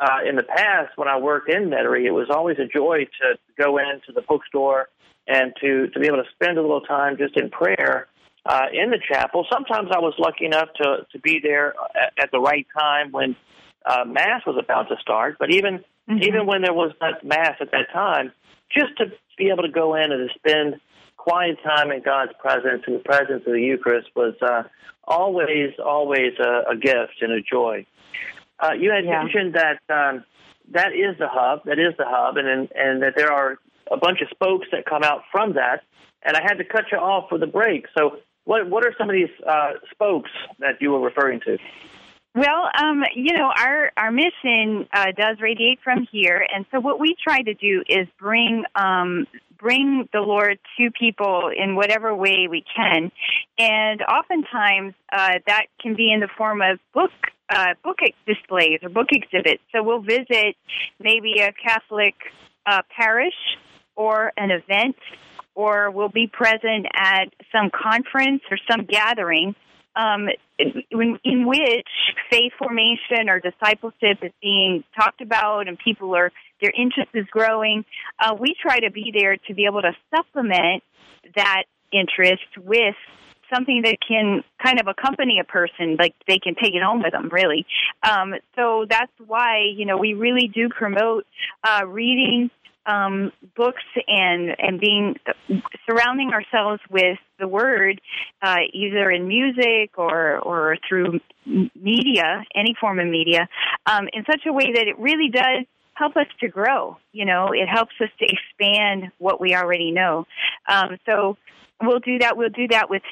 uh, 0.00 0.28
in 0.28 0.36
the 0.36 0.44
past, 0.44 0.96
when 0.96 1.08
I 1.08 1.18
worked 1.18 1.50
in 1.50 1.70
Metairie, 1.70 2.06
it 2.06 2.12
was 2.12 2.28
always 2.30 2.58
a 2.58 2.66
joy 2.66 3.06
to 3.20 3.38
go 3.58 3.78
into 3.78 4.12
the 4.14 4.22
bookstore 4.22 4.88
and 5.26 5.52
to 5.60 5.88
to 5.88 6.00
be 6.00 6.06
able 6.06 6.18
to 6.18 6.30
spend 6.34 6.58
a 6.58 6.62
little 6.62 6.82
time 6.82 7.16
just 7.18 7.36
in 7.36 7.50
prayer. 7.50 8.08
Uh, 8.46 8.66
in 8.72 8.88
the 8.88 8.98
chapel. 9.12 9.44
Sometimes 9.52 9.90
I 9.94 9.98
was 9.98 10.14
lucky 10.16 10.46
enough 10.46 10.68
to 10.80 11.06
to 11.12 11.18
be 11.18 11.38
there 11.42 11.74
at, 11.94 12.24
at 12.24 12.30
the 12.30 12.40
right 12.40 12.66
time 12.72 13.10
when 13.10 13.36
uh, 13.84 14.04
mass 14.06 14.40
was 14.46 14.56
about 14.62 14.88
to 14.88 14.96
start. 15.02 15.36
But 15.38 15.50
even 15.50 15.84
mm-hmm. 16.08 16.22
even 16.22 16.46
when 16.46 16.62
there 16.62 16.74
was 16.74 16.92
not 17.00 17.24
mass 17.24 17.56
at 17.60 17.70
that 17.72 17.90
time, 17.92 18.32
just 18.70 18.96
to 18.98 19.06
be 19.36 19.50
able 19.50 19.62
to 19.62 19.70
go 19.70 19.94
in 19.94 20.12
and 20.12 20.28
to 20.28 20.34
spend 20.38 20.80
quiet 21.16 21.58
time 21.62 21.90
in 21.90 22.02
God's 22.02 22.32
presence 22.38 22.82
and 22.86 22.96
the 22.96 23.04
presence 23.04 23.42
of 23.46 23.52
the 23.52 23.60
Eucharist 23.60 24.08
was 24.16 24.34
uh, 24.42 24.62
always 25.04 25.74
always 25.84 26.32
a, 26.38 26.72
a 26.72 26.76
gift 26.76 27.20
and 27.20 27.32
a 27.32 27.40
joy. 27.40 27.86
Uh, 28.60 28.72
you 28.72 28.90
had 28.90 29.04
yeah. 29.04 29.22
mentioned 29.22 29.54
that 29.54 29.80
um, 29.88 30.24
that 30.72 30.92
is 30.92 31.16
the 31.18 31.28
hub, 31.28 31.64
that 31.64 31.78
is 31.78 31.94
the 31.98 32.04
hub, 32.06 32.36
and 32.36 32.48
and 32.74 33.02
that 33.02 33.14
there 33.16 33.32
are 33.32 33.58
a 33.90 33.96
bunch 33.96 34.20
of 34.20 34.28
spokes 34.30 34.66
that 34.72 34.84
come 34.84 35.02
out 35.02 35.22
from 35.30 35.54
that. 35.54 35.82
And 36.22 36.36
I 36.36 36.42
had 36.42 36.58
to 36.58 36.64
cut 36.64 36.84
you 36.90 36.98
off 36.98 37.28
for 37.28 37.38
the 37.38 37.46
break. 37.46 37.86
So, 37.96 38.18
what 38.44 38.68
what 38.68 38.84
are 38.84 38.94
some 38.98 39.08
of 39.08 39.14
these 39.14 39.30
uh, 39.46 39.72
spokes 39.90 40.30
that 40.58 40.80
you 40.80 40.90
were 40.90 41.00
referring 41.00 41.40
to? 41.40 41.58
Well, 42.34 42.70
um, 42.80 43.02
you 43.14 43.32
know, 43.36 43.50
our 43.56 43.90
our 43.96 44.12
mission 44.12 44.86
uh, 44.92 45.06
does 45.16 45.40
radiate 45.40 45.80
from 45.82 46.06
here, 46.12 46.46
and 46.54 46.66
so 46.70 46.78
what 46.78 47.00
we 47.00 47.16
try 47.22 47.42
to 47.42 47.54
do 47.54 47.82
is 47.88 48.06
bring 48.18 48.64
um, 48.74 49.26
bring 49.58 50.08
the 50.12 50.20
Lord 50.20 50.58
to 50.76 50.90
people 50.90 51.50
in 51.54 51.74
whatever 51.74 52.14
way 52.14 52.46
we 52.48 52.64
can, 52.76 53.10
and 53.58 54.02
oftentimes 54.02 54.94
uh, 55.10 55.38
that 55.46 55.66
can 55.80 55.96
be 55.96 56.12
in 56.12 56.20
the 56.20 56.28
form 56.36 56.60
of 56.60 56.78
book 56.92 57.10
uh, 57.50 57.74
book 57.82 57.98
displays 58.26 58.80
or 58.82 58.90
book 58.90 59.08
exhibits. 59.10 59.62
So 59.72 59.82
we'll 59.82 60.02
visit 60.02 60.54
maybe 61.00 61.40
a 61.40 61.52
Catholic 61.52 62.14
uh, 62.66 62.82
parish 62.94 63.34
or 63.96 64.32
an 64.36 64.50
event, 64.50 64.96
or 65.54 65.90
we'll 65.90 66.10
be 66.10 66.26
present 66.26 66.86
at 66.94 67.32
some 67.50 67.70
conference 67.70 68.42
or 68.50 68.58
some 68.70 68.84
gathering 68.84 69.56
um, 69.98 70.28
in, 70.58 71.18
in 71.24 71.46
which 71.46 71.88
faith 72.30 72.52
formation 72.58 73.28
or 73.28 73.40
discipleship 73.40 74.18
is 74.22 74.32
being 74.40 74.84
talked 74.96 75.20
about 75.20 75.66
and 75.68 75.76
people 75.78 76.14
are 76.14 76.30
their 76.62 76.72
interest 76.76 77.10
is 77.14 77.26
growing, 77.30 77.84
uh, 78.20 78.34
we 78.38 78.54
try 78.60 78.80
to 78.80 78.90
be 78.90 79.12
there 79.16 79.36
to 79.36 79.54
be 79.54 79.66
able 79.66 79.82
to 79.82 79.92
supplement 80.14 80.82
that 81.36 81.64
interest 81.92 82.46
with 82.56 82.94
something 83.52 83.82
that 83.82 83.96
can 84.06 84.42
kind 84.62 84.80
of 84.80 84.88
accompany 84.88 85.40
a 85.40 85.44
person, 85.44 85.96
like 85.98 86.14
they 86.26 86.38
can 86.38 86.54
take 86.54 86.74
it 86.74 86.82
home 86.82 87.02
with 87.02 87.12
them, 87.12 87.28
really. 87.32 87.66
Um, 88.02 88.34
so 88.56 88.84
that's 88.88 89.12
why, 89.26 89.62
you 89.74 89.86
know, 89.86 89.96
we 89.96 90.14
really 90.14 90.50
do 90.52 90.68
promote 90.68 91.24
uh, 91.66 91.86
reading 91.86 92.50
um, 92.88 93.30
books 93.56 93.82
and 94.06 94.50
and 94.58 94.80
being 94.80 95.16
surrounding 95.88 96.30
ourselves 96.30 96.80
with 96.90 97.18
the 97.38 97.46
word, 97.46 98.00
uh, 98.42 98.56
either 98.72 99.10
in 99.10 99.28
music 99.28 99.96
or 99.96 100.38
or 100.38 100.76
through 100.88 101.20
media, 101.46 102.44
any 102.54 102.74
form 102.80 102.98
of 102.98 103.06
media, 103.06 103.48
um, 103.86 104.08
in 104.12 104.24
such 104.30 104.42
a 104.46 104.52
way 104.52 104.72
that 104.72 104.88
it 104.88 104.98
really 104.98 105.28
does 105.30 105.64
help 105.94 106.16
us 106.16 106.26
to 106.40 106.48
grow. 106.48 106.96
You 107.12 107.26
know, 107.26 107.48
it 107.52 107.68
helps 107.68 107.94
us 108.00 108.10
to 108.20 108.26
expand 108.26 109.12
what 109.18 109.40
we 109.40 109.54
already 109.54 109.90
know. 109.90 110.26
Um, 110.68 110.96
so 111.04 111.36
we'll 111.82 112.00
do 112.00 112.18
that. 112.18 112.36
We'll 112.36 112.48
do 112.48 112.68
that 112.68 112.90
with 112.90 113.02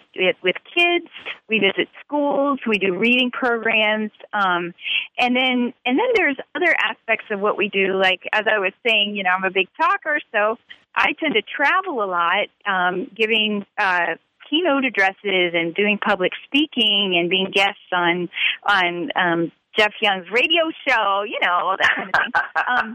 with 0.43 0.57
kids. 0.75 1.07
We 1.49 1.59
visit 1.59 1.89
schools. 2.05 2.61
We 2.67 2.79
do 2.79 2.99
reading 2.99 3.31
programs, 3.31 4.11
um, 4.33 4.75
and 5.19 5.37
then 5.37 5.73
and 5.85 5.99
then 5.99 6.09
there's 6.15 6.37
other 6.55 6.75
aspects 6.83 7.27
of 7.31 7.41
what 7.41 7.57
we 7.57 7.69
do. 7.69 7.95
Like 7.95 8.21
as 8.33 8.45
I 8.51 8.59
was 8.59 8.73
saying, 8.87 9.15
you 9.17 9.23
know, 9.23 9.31
I'm 9.31 9.45
a 9.45 9.51
big 9.51 9.69
talker, 9.81 10.19
so 10.33 10.57
I 10.95 11.13
tend 11.21 11.35
to 11.35 11.43
travel 11.43 12.03
a 12.03 12.07
lot, 12.07 12.49
um, 12.67 13.11
giving 13.15 13.67
uh, 13.79 14.17
keynote 14.49 14.85
addresses 14.85 15.53
and 15.55 15.75
doing 15.75 15.99
public 15.99 16.33
speaking 16.47 17.17
and 17.19 17.31
being 17.31 17.51
guests 17.53 17.93
on 17.93 18.29
on 18.65 19.11
um, 19.15 19.53
Jeff 19.79 19.93
Young's 20.01 20.31
radio 20.31 20.71
show, 20.89 21.23
you 21.23 21.39
know, 21.43 21.53
all 21.53 21.77
that 21.79 21.93
kind 21.95 22.11
of 22.15 22.23
thing. 22.23 22.95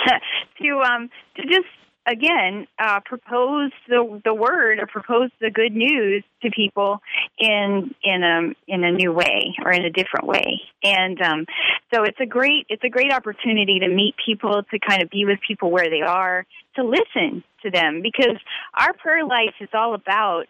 to 0.62 0.80
um, 0.80 1.10
to 1.36 1.42
just 1.42 1.68
again 2.06 2.66
uh, 2.78 3.00
propose 3.04 3.70
the 3.88 4.20
the 4.24 4.34
word 4.34 4.78
or 4.80 4.86
propose 4.86 5.30
the 5.40 5.50
good 5.50 5.72
news 5.72 6.24
to 6.42 6.50
people 6.50 7.00
in 7.38 7.94
in 8.02 8.22
a 8.22 8.72
in 8.72 8.84
a 8.84 8.92
new 8.92 9.12
way 9.12 9.54
or 9.64 9.70
in 9.70 9.84
a 9.84 9.90
different 9.90 10.26
way. 10.26 10.60
And 10.82 11.20
um, 11.20 11.46
so 11.92 12.04
it's 12.04 12.20
a 12.20 12.26
great 12.26 12.66
it's 12.68 12.84
a 12.84 12.88
great 12.88 13.12
opportunity 13.12 13.80
to 13.80 13.88
meet 13.88 14.14
people 14.24 14.62
to 14.70 14.78
kind 14.78 15.02
of 15.02 15.10
be 15.10 15.24
with 15.24 15.38
people 15.46 15.70
where 15.70 15.90
they 15.90 16.02
are 16.02 16.46
to 16.76 16.84
listen 16.84 17.42
to 17.62 17.70
them 17.70 18.00
because 18.02 18.36
our 18.74 18.92
prayer 18.94 19.24
life 19.24 19.54
is 19.60 19.68
all 19.74 19.94
about 19.94 20.46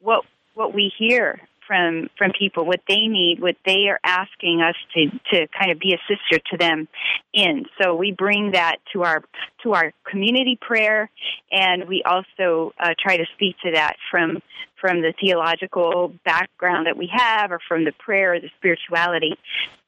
what 0.00 0.24
what 0.54 0.74
we 0.74 0.92
hear 0.98 1.40
from 1.66 2.08
from 2.18 2.32
people, 2.38 2.64
what 2.64 2.80
they 2.88 3.06
need, 3.06 3.40
what 3.40 3.56
they 3.64 3.88
are 3.88 4.00
asking 4.04 4.60
us 4.60 4.74
to 4.94 5.10
to 5.32 5.46
kind 5.48 5.70
of 5.70 5.78
be 5.78 5.94
a 5.94 5.98
sister 6.08 6.42
to 6.50 6.56
them 6.58 6.88
in. 7.32 7.64
So 7.80 7.94
we 7.94 8.12
bring 8.12 8.52
that 8.52 8.76
to 8.92 9.02
our 9.02 9.22
to 9.62 9.74
our 9.74 9.92
community 10.10 10.58
prayer, 10.60 11.10
and 11.50 11.88
we 11.88 12.02
also 12.04 12.72
uh, 12.78 12.94
try 12.98 13.16
to 13.16 13.24
speak 13.34 13.56
to 13.64 13.72
that 13.72 13.96
from 14.10 14.42
from 14.80 15.00
the 15.00 15.14
theological 15.20 16.12
background 16.24 16.86
that 16.86 16.96
we 16.96 17.10
have, 17.12 17.50
or 17.50 17.60
from 17.66 17.84
the 17.84 17.92
prayer 17.92 18.34
or 18.34 18.40
the 18.40 18.50
spirituality. 18.58 19.34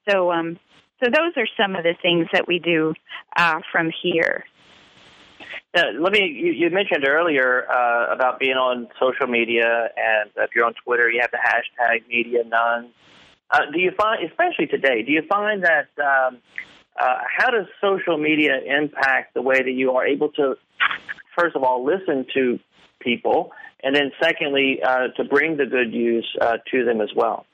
So 0.09 0.33
um, 0.33 0.59
so 1.03 1.11
those 1.11 1.33
are 1.37 1.47
some 1.61 1.77
of 1.77 1.83
the 1.83 1.95
things 2.01 2.27
that 2.33 2.49
we 2.49 2.59
do 2.59 2.95
uh, 3.37 3.61
from 3.71 3.91
here. 4.03 4.45
Uh, 5.77 5.93
let 6.01 6.12
me. 6.12 6.21
You, 6.21 6.53
you 6.53 6.71
mentioned 6.71 7.07
earlier 7.07 7.71
uh, 7.71 8.15
about 8.15 8.39
being 8.39 8.57
on 8.57 8.89
social 8.99 9.27
media, 9.27 9.91
and 9.95 10.31
if 10.37 10.51
you're 10.55 10.65
on 10.65 10.73
Twitter, 10.85 11.11
you 11.11 11.21
have 11.21 11.31
the 11.31 11.39
hashtag 11.39 12.09
Media 12.09 12.45
Nun. 12.45 12.89
Uh, 13.51 13.61
do 13.73 13.79
you 13.79 13.91
find, 13.91 14.25
especially 14.25 14.67
today, 14.67 15.03
do 15.03 15.12
you 15.12 15.23
find 15.29 15.65
that 15.65 15.89
um, 16.01 16.39
uh, 16.99 17.19
how 17.37 17.51
does 17.51 17.67
social 17.81 18.17
media 18.17 18.59
impact 18.65 19.35
the 19.35 19.43
way 19.43 19.62
that 19.62 19.71
you 19.71 19.93
are 19.93 20.07
able 20.07 20.31
to, 20.31 20.55
first 21.39 21.55
of 21.55 21.62
all, 21.62 21.85
listen 21.85 22.25
to 22.33 22.59
people, 23.01 23.53
and 23.83 23.95
then 23.95 24.12
secondly, 24.21 24.81
uh, 24.83 25.09
to 25.17 25.25
bring 25.25 25.59
the 25.59 25.67
good 25.67 25.91
news 25.91 26.27
uh, 26.41 26.57
to 26.71 26.85
them 26.87 27.03
as 27.03 27.11
well? 27.15 27.45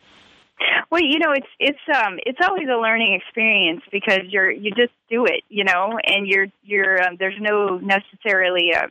Well, 0.91 1.03
you 1.03 1.19
know, 1.19 1.33
it's 1.33 1.47
it's 1.59 1.97
um 1.97 2.19
it's 2.27 2.39
always 2.47 2.69
a 2.69 2.77
learning 2.81 3.15
experience 3.15 3.83
because 3.91 4.21
you're 4.29 4.51
you 4.51 4.71
just 4.71 4.93
do 5.09 5.25
it, 5.27 5.43
you 5.49 5.65
know, 5.65 5.99
and 6.05 6.27
you're 6.27 6.47
you're 6.63 7.03
um, 7.03 7.17
there's 7.19 7.39
no 7.41 7.79
necessarily 7.79 8.73
a 8.73 8.89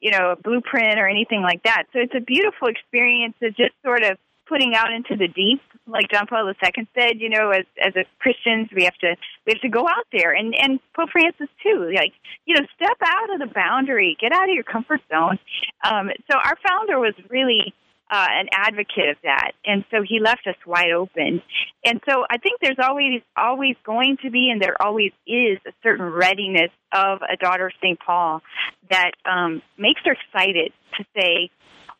you 0.00 0.10
know 0.10 0.32
a 0.32 0.36
blueprint 0.36 0.98
or 0.98 1.08
anything 1.08 1.42
like 1.42 1.62
that. 1.62 1.84
So 1.92 2.00
it's 2.00 2.14
a 2.14 2.20
beautiful 2.20 2.68
experience 2.68 3.34
of 3.42 3.56
just 3.56 3.72
sort 3.84 4.02
of 4.02 4.18
putting 4.48 4.74
out 4.74 4.92
into 4.92 5.14
the 5.14 5.28
deep, 5.28 5.60
like 5.86 6.10
John 6.10 6.26
Paul 6.26 6.48
II 6.48 6.88
said. 6.98 7.20
You 7.20 7.28
know, 7.28 7.50
as 7.50 7.64
as 7.80 7.94
a 7.96 8.04
Christians, 8.18 8.68
we 8.74 8.84
have 8.84 8.96
to 9.00 9.16
we 9.46 9.52
have 9.52 9.62
to 9.62 9.68
go 9.68 9.86
out 9.86 10.06
there, 10.12 10.32
and 10.32 10.54
and 10.54 10.80
Pope 10.94 11.10
Francis 11.12 11.48
too. 11.62 11.90
Like 11.94 12.12
you 12.46 12.54
know, 12.54 12.66
step 12.76 12.96
out 13.04 13.32
of 13.32 13.40
the 13.40 13.52
boundary, 13.54 14.16
get 14.20 14.32
out 14.32 14.48
of 14.48 14.54
your 14.54 14.64
comfort 14.64 15.00
zone. 15.10 15.38
Um, 15.84 16.10
so 16.30 16.38
our 16.38 16.56
founder 16.66 16.98
was 16.98 17.14
really 17.28 17.74
uh, 18.10 18.26
an 18.30 18.46
advocate 18.52 19.10
of 19.10 19.16
that, 19.22 19.52
and 19.64 19.84
so 19.90 19.98
he 20.06 20.18
left 20.20 20.46
us 20.46 20.56
wide 20.66 20.92
open. 20.92 21.42
And 21.84 22.00
so 22.08 22.24
I 22.30 22.38
think 22.38 22.60
there's 22.60 22.78
always 22.82 23.22
always 23.36 23.76
going 23.84 24.16
to 24.22 24.30
be, 24.30 24.50
and 24.50 24.62
there 24.62 24.80
always 24.80 25.12
is, 25.26 25.58
a 25.66 25.72
certain 25.82 26.06
readiness 26.06 26.70
of 26.92 27.20
a 27.22 27.36
daughter 27.36 27.66
of 27.66 27.72
St. 27.82 27.98
Paul 28.00 28.40
that 28.90 29.12
um, 29.24 29.62
makes 29.76 30.00
her 30.04 30.12
excited 30.12 30.72
to 30.96 31.04
say, 31.14 31.50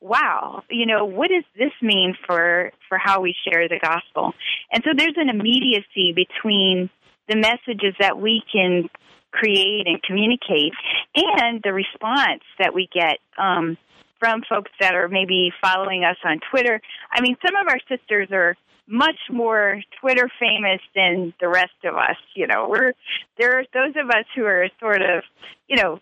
"Wow, 0.01 0.63
you 0.71 0.87
know, 0.87 1.05
what 1.05 1.29
does 1.29 1.45
this 1.57 1.73
mean 1.83 2.15
for 2.27 2.73
for 2.89 2.99
how 2.99 3.21
we 3.21 3.35
share 3.47 3.69
the 3.69 3.79
gospel?" 3.79 4.33
And 4.73 4.83
so 4.85 4.91
there's 4.97 5.17
an 5.17 5.29
immediacy 5.29 6.15
between 6.15 6.89
the 7.29 7.37
messages 7.37 7.95
that 8.01 8.19
we 8.19 8.43
can 8.51 8.89
create 9.31 9.87
and 9.87 10.03
communicate 10.03 10.73
and 11.15 11.61
the 11.63 11.73
response 11.73 12.43
that 12.59 12.75
we 12.75 12.89
get. 12.93 13.19
Um, 13.37 13.77
from 14.19 14.43
folks 14.49 14.71
that 14.81 14.95
are 14.95 15.09
maybe 15.09 15.53
following 15.63 16.05
us 16.05 16.17
on 16.25 16.41
Twitter. 16.51 16.81
I 17.13 17.21
mean, 17.21 17.37
some 17.45 17.57
of 17.57 17.67
our 17.69 17.79
sisters 17.89 18.29
are 18.33 18.57
much 18.87 19.19
more 19.31 19.81
Twitter 20.01 20.31
famous 20.41 20.81
than 20.95 21.35
the 21.41 21.49
rest 21.49 21.77
of 21.85 21.95
us. 21.95 22.17
You 22.35 22.47
know, 22.47 22.69
we're 22.69 22.93
there 23.39 23.59
are 23.59 23.65
those 23.75 23.95
of 24.03 24.09
us 24.11 24.25
who 24.35 24.45
are 24.45 24.69
sort 24.81 25.03
of, 25.03 25.23
you 25.69 25.77
know, 25.77 26.01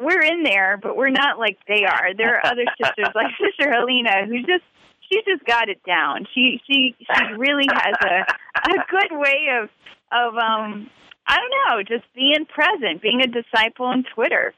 we're 0.00 0.22
in 0.22 0.42
there, 0.42 0.76
but 0.82 0.96
we're 0.96 1.10
not 1.10 1.38
like 1.38 1.58
they 1.68 1.84
are. 1.84 2.14
There 2.16 2.36
are 2.36 2.46
other 2.46 2.64
sisters 2.82 3.14
like 3.14 3.28
Sister 3.40 3.70
Helena 3.70 4.26
who 4.26 4.38
just 4.40 4.64
she 5.08 5.22
just 5.26 5.44
got 5.44 5.68
it 5.68 5.82
down. 5.84 6.26
She 6.34 6.60
she 6.66 6.94
she 6.98 7.24
really 7.36 7.66
has 7.72 7.94
a 8.02 8.70
a 8.70 8.84
good 8.90 9.16
way 9.18 9.46
of 9.62 9.70
of 10.12 10.34
um 10.36 10.90
I 11.26 11.36
don't 11.36 11.52
know, 11.68 11.82
just 11.82 12.12
being 12.14 12.46
present, 12.46 13.02
being 13.02 13.20
a 13.20 13.26
disciple 13.26 13.86
on 13.86 14.04
Twitter. 14.14 14.54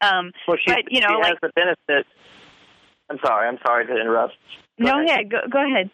Um, 0.00 0.32
well, 0.46 0.56
she, 0.56 0.72
but 0.72 0.90
you 0.90 1.00
know, 1.00 1.08
she 1.08 1.14
like, 1.14 1.26
has 1.26 1.38
the 1.42 1.50
benefit. 1.54 2.06
I'm 3.10 3.18
sorry. 3.24 3.48
I'm 3.48 3.58
sorry 3.66 3.86
to 3.86 3.92
interrupt. 3.92 4.34
Go 4.80 4.84
no, 4.84 5.04
ahead. 5.04 5.08
yeah, 5.08 5.22
go, 5.22 5.38
go 5.50 5.66
ahead. 5.66 5.90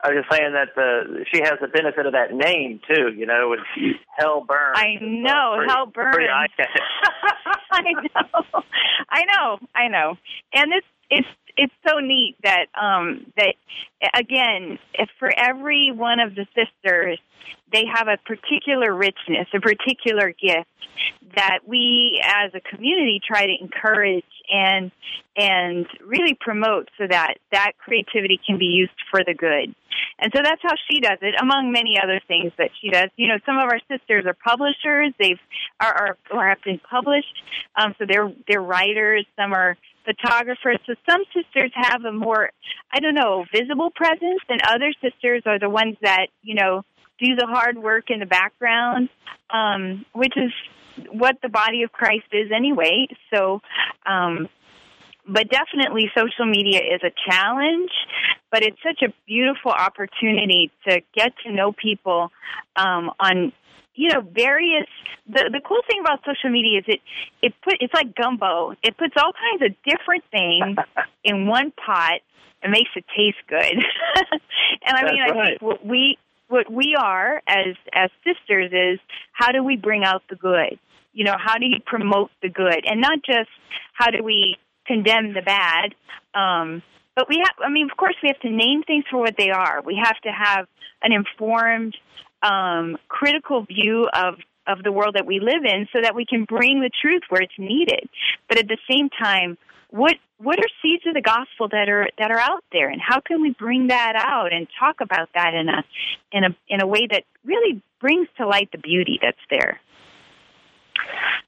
I 0.00 0.10
was 0.10 0.22
just 0.22 0.30
saying 0.30 0.52
that 0.52 0.68
the 0.76 1.24
she 1.32 1.42
has 1.42 1.54
the 1.60 1.66
benefit 1.66 2.06
of 2.06 2.12
that 2.12 2.32
name 2.32 2.80
too. 2.88 3.10
You 3.16 3.26
know, 3.26 3.52
it's 3.52 3.98
Hell 4.16 4.44
Burns. 4.46 4.76
I 4.78 4.94
know 5.00 5.56
pretty, 5.58 5.68
Hell 5.68 5.86
Burns. 5.86 6.14
I 7.72 7.82
know, 7.82 8.62
I 9.10 9.24
know, 9.24 9.58
I 9.74 9.88
know, 9.88 10.16
and 10.54 10.72
it's 10.72 10.86
it's 11.10 11.28
it's 11.58 11.74
so 11.86 11.98
neat 11.98 12.36
that 12.42 12.66
um 12.80 13.26
that 13.36 13.54
again 14.14 14.78
for 15.18 15.30
every 15.36 15.92
one 15.92 16.20
of 16.20 16.34
the 16.34 16.46
sisters 16.54 17.18
they 17.72 17.84
have 17.92 18.08
a 18.08 18.16
particular 18.24 18.94
richness, 18.94 19.46
a 19.54 19.60
particular 19.60 20.30
gift 20.30 20.68
that 21.36 21.60
we 21.66 22.20
as 22.24 22.52
a 22.54 22.60
community 22.60 23.20
try 23.24 23.46
to 23.46 23.54
encourage 23.60 24.24
and 24.50 24.90
and 25.36 25.86
really 26.04 26.36
promote 26.40 26.88
so 26.98 27.06
that 27.08 27.34
that 27.52 27.72
creativity 27.78 28.40
can 28.44 28.58
be 28.58 28.64
used 28.64 28.92
for 29.10 29.20
the 29.24 29.34
good. 29.34 29.74
And 30.18 30.32
so 30.34 30.42
that's 30.42 30.60
how 30.62 30.74
she 30.90 31.00
does 31.00 31.18
it, 31.20 31.34
among 31.40 31.70
many 31.70 31.98
other 32.02 32.20
things 32.26 32.52
that 32.58 32.70
she 32.80 32.90
does. 32.90 33.10
You 33.16 33.28
know, 33.28 33.38
some 33.46 33.58
of 33.58 33.64
our 33.64 33.80
sisters 33.88 34.24
are 34.26 34.34
publishers; 34.34 35.12
they've 35.18 35.38
are, 35.80 35.92
are 35.92 36.16
or 36.32 36.48
have 36.48 36.62
been 36.64 36.80
published, 36.80 37.42
um, 37.76 37.94
so 37.98 38.06
they're 38.08 38.32
they're 38.48 38.62
writers. 38.62 39.26
Some 39.36 39.52
are 39.52 39.76
photographers. 40.04 40.78
So 40.86 40.94
some 41.08 41.22
sisters 41.34 41.70
have 41.74 42.04
a 42.04 42.12
more, 42.12 42.50
I 42.92 43.00
don't 43.00 43.14
know, 43.14 43.44
visible 43.52 43.90
presence, 43.94 44.40
and 44.48 44.60
other 44.62 44.92
sisters 45.02 45.42
are 45.46 45.58
the 45.58 45.70
ones 45.70 45.96
that 46.02 46.28
you 46.42 46.54
know 46.54 46.82
do 47.18 47.34
the 47.34 47.46
hard 47.46 47.78
work 47.78 48.10
in 48.10 48.20
the 48.20 48.26
background, 48.26 49.08
um, 49.50 50.04
which 50.12 50.34
is 50.36 50.52
what 51.10 51.36
the 51.42 51.48
body 51.48 51.82
of 51.82 51.92
Christ 51.92 52.26
is 52.32 52.50
anyway. 52.54 53.06
So, 53.32 53.60
um, 54.06 54.48
but 55.26 55.48
definitely 55.50 56.10
social 56.16 56.46
media 56.46 56.80
is 56.80 57.02
a 57.02 57.12
challenge, 57.30 57.90
but 58.50 58.62
it's 58.62 58.78
such 58.82 59.02
a 59.02 59.12
beautiful 59.26 59.72
opportunity 59.72 60.70
to 60.88 61.00
get 61.14 61.32
to 61.44 61.52
know 61.52 61.72
people 61.72 62.30
um, 62.76 63.10
on 63.20 63.52
you 63.98 64.08
know 64.10 64.20
various 64.20 64.86
the 65.26 65.50
the 65.52 65.60
cool 65.66 65.80
thing 65.90 66.00
about 66.00 66.20
social 66.24 66.50
media 66.50 66.78
is 66.78 66.84
it 66.86 67.00
it 67.42 67.52
put 67.62 67.74
it's 67.80 67.92
like 67.92 68.14
gumbo. 68.14 68.72
It 68.82 68.96
puts 68.96 69.14
all 69.18 69.32
kinds 69.32 69.62
of 69.66 69.76
different 69.82 70.24
things 70.30 70.78
in 71.24 71.48
one 71.48 71.72
pot 71.72 72.20
and 72.62 72.70
makes 72.70 72.90
it 72.96 73.04
taste 73.14 73.42
good. 73.48 73.84
And 74.84 74.96
i 74.96 75.02
That's 75.02 75.12
mean 75.12 75.22
i 75.22 75.30
right. 75.30 75.48
think 75.48 75.62
what 75.62 75.84
we 75.84 76.18
what 76.48 76.70
we 76.70 76.94
are 76.98 77.42
as 77.46 77.74
as 77.92 78.10
sisters 78.24 78.70
is 78.72 79.00
how 79.32 79.50
do 79.50 79.64
we 79.64 79.76
bring 79.76 80.04
out 80.04 80.22
the 80.30 80.36
good? 80.36 80.78
You 81.12 81.24
know 81.24 81.36
how 81.36 81.58
do 81.58 81.66
you 81.66 81.80
promote 81.84 82.30
the 82.40 82.48
good? 82.48 82.84
And 82.86 83.00
not 83.00 83.18
just 83.24 83.50
how 83.94 84.10
do 84.10 84.22
we 84.22 84.56
condemn 84.86 85.34
the 85.34 85.42
bad 85.42 85.94
um 86.34 86.82
but 87.16 87.28
we 87.28 87.42
have 87.44 87.56
i 87.60 87.68
mean 87.68 87.90
of 87.90 87.96
course 87.96 88.14
we 88.22 88.28
have 88.28 88.40
to 88.40 88.50
name 88.50 88.82
things 88.84 89.04
for 89.10 89.18
what 89.18 89.34
they 89.36 89.50
are. 89.50 89.82
We 89.84 90.00
have 90.02 90.18
to 90.22 90.30
have 90.30 90.66
an 91.02 91.12
informed 91.12 91.96
um 92.42 92.96
critical 93.08 93.64
view 93.64 94.08
of 94.12 94.34
of 94.66 94.82
the 94.82 94.92
world 94.92 95.14
that 95.14 95.26
we 95.26 95.40
live 95.40 95.64
in 95.64 95.88
so 95.92 96.00
that 96.02 96.14
we 96.14 96.26
can 96.26 96.44
bring 96.44 96.80
the 96.80 96.90
truth 97.00 97.22
where 97.30 97.40
it's 97.40 97.58
needed. 97.58 98.08
But 98.48 98.58
at 98.58 98.68
the 98.68 98.76
same 98.88 99.08
time 99.08 99.56
what 99.90 100.14
what 100.38 100.58
are 100.58 100.68
seeds 100.82 101.02
of 101.06 101.14
the 101.14 101.22
gospel 101.22 101.68
that 101.70 101.88
are 101.88 102.08
that 102.18 102.30
are 102.30 102.38
out 102.38 102.64
there? 102.72 102.88
And 102.88 103.00
how 103.00 103.20
can 103.20 103.42
we 103.42 103.50
bring 103.50 103.88
that 103.88 104.14
out 104.16 104.52
and 104.52 104.66
talk 104.78 105.00
about 105.00 105.30
that 105.34 105.54
in 105.54 105.68
a 105.68 105.84
in 106.32 106.44
a 106.44 106.56
in 106.68 106.80
a 106.80 106.86
way 106.86 107.06
that 107.10 107.24
really 107.44 107.82
brings 108.00 108.28
to 108.36 108.46
light 108.46 108.70
the 108.70 108.78
beauty 108.78 109.18
that's 109.20 109.38
there? 109.50 109.80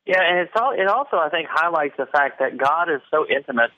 Yeah, 0.06 0.22
and 0.22 0.40
it's 0.40 0.52
all, 0.56 0.72
it 0.72 0.88
also 0.88 1.18
I 1.18 1.28
think 1.28 1.48
highlights 1.50 1.94
the 1.98 2.06
fact 2.06 2.38
that 2.40 2.56
God 2.56 2.90
is 2.90 3.00
so 3.10 3.26
intimate 3.28 3.70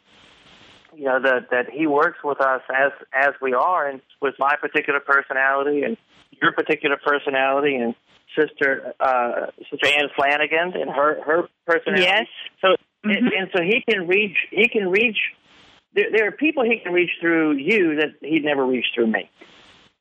you 0.95 1.05
know 1.05 1.21
that 1.21 1.51
that 1.51 1.71
He 1.71 1.87
works 1.87 2.19
with 2.23 2.41
us 2.41 2.63
as 2.71 2.93
as 3.13 3.35
we 3.41 3.55
are, 3.55 3.89
and 3.89 4.01
with 4.21 4.35
my 4.39 4.57
particular 4.61 5.01
personality 5.01 5.83
and 5.83 5.97
your 6.41 6.53
particular 6.53 6.97
personality, 7.05 7.77
and 7.77 7.95
Sister 8.39 8.95
uh, 9.01 9.47
Sister 9.71 9.89
Anne 9.99 10.09
Flanagan 10.17 10.81
and 10.81 10.91
her 10.91 11.23
her 11.23 11.49
personality. 11.67 12.05
Yes. 12.05 12.27
So 12.61 12.77
Mhm. 13.05 13.19
and, 13.19 13.33
and 13.33 13.51
so 13.55 13.63
he 13.63 13.83
can 13.89 14.07
reach. 14.07 14.37
He 14.51 14.69
can 14.69 14.89
reach. 14.89 15.19
There, 15.95 16.07
there 16.13 16.29
are 16.29 16.33
people 16.33 16.63
he 16.65 16.79
can 16.79 16.93
reach 16.93 17.11
through 17.21 17.57
you 17.57 17.97
that 17.97 18.15
he'd 18.21 18.45
never 18.45 18.65
reach 18.65 18.87
through 18.95 19.09
me. 19.09 19.29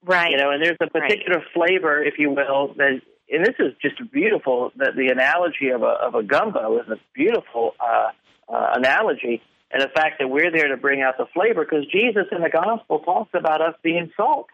Right. 0.03 0.31
You 0.31 0.37
know, 0.37 0.51
and 0.51 0.63
there's 0.63 0.77
a 0.81 0.87
particular 0.87 1.43
flavor, 1.53 2.01
if 2.03 2.17
you 2.17 2.29
will, 2.31 2.73
that 2.77 3.01
and 3.31 3.45
this 3.45 3.55
is 3.59 3.73
just 3.81 4.11
beautiful. 4.11 4.71
That 4.77 4.95
the 4.95 5.07
analogy 5.07 5.69
of 5.69 5.83
a 5.83 5.93
of 6.07 6.15
a 6.15 6.23
gumbo 6.23 6.79
is 6.79 6.89
a 6.89 6.97
beautiful 7.13 7.75
uh, 7.79 8.09
uh, 8.53 8.73
analogy, 8.75 9.41
and 9.71 9.81
the 9.81 9.89
fact 9.89 10.19
that 10.19 10.27
we're 10.27 10.51
there 10.51 10.67
to 10.67 10.77
bring 10.77 11.01
out 11.01 11.17
the 11.17 11.27
flavor 11.33 11.63
because 11.63 11.85
Jesus 11.87 12.25
in 12.31 12.41
the 12.41 12.49
gospel 12.49 12.99
talks 12.99 13.31
about 13.33 13.61
us 13.61 13.75
being 13.81 14.11
salt. 14.15 14.47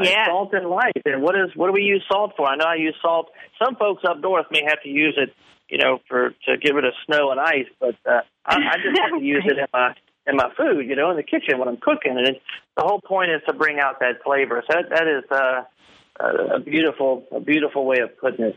Yeah. 0.00 0.26
salt 0.26 0.52
and 0.52 0.68
light. 0.68 1.02
And 1.04 1.22
what 1.22 1.34
is 1.34 1.50
what 1.54 1.66
do 1.68 1.72
we 1.72 1.82
use 1.82 2.04
salt 2.10 2.32
for? 2.36 2.46
I 2.46 2.56
know 2.56 2.66
I 2.66 2.76
use 2.76 2.94
salt. 3.02 3.30
Some 3.62 3.76
folks 3.76 4.02
up 4.08 4.18
north 4.20 4.46
may 4.50 4.62
have 4.66 4.82
to 4.82 4.88
use 4.88 5.16
it, 5.16 5.34
you 5.68 5.78
know, 5.78 5.98
for 6.08 6.30
to 6.46 6.56
give 6.56 6.76
it 6.76 6.84
a 6.84 6.92
snow 7.06 7.30
and 7.30 7.40
ice, 7.40 7.66
but 7.80 7.96
uh, 8.06 8.20
I, 8.44 8.56
I 8.56 8.76
just 8.76 8.98
have 9.00 9.18
to 9.18 9.24
use 9.24 9.44
it 9.46 9.58
in 9.58 9.66
my 9.72 9.94
in 10.28 10.36
my 10.36 10.50
food, 10.56 10.86
you 10.86 10.94
know, 10.94 11.10
in 11.10 11.16
the 11.16 11.22
kitchen 11.22 11.58
when 11.58 11.68
I'm 11.68 11.78
cooking. 11.78 12.16
And 12.16 12.28
it, 12.28 12.42
the 12.76 12.84
whole 12.84 13.00
point 13.00 13.30
is 13.30 13.40
to 13.46 13.54
bring 13.54 13.80
out 13.80 14.00
that 14.00 14.22
flavor. 14.22 14.62
So 14.70 14.76
that, 14.76 14.90
that 14.90 15.08
is 15.08 15.24
uh, 15.30 16.56
a 16.56 16.60
beautiful, 16.60 17.24
a 17.32 17.40
beautiful 17.40 17.86
way 17.86 18.00
of 18.00 18.16
putting 18.18 18.44
it. 18.44 18.56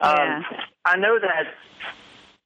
Um, 0.00 0.16
Yeah. 0.16 0.42
I 0.84 0.96
know 0.96 1.18
that 1.20 1.44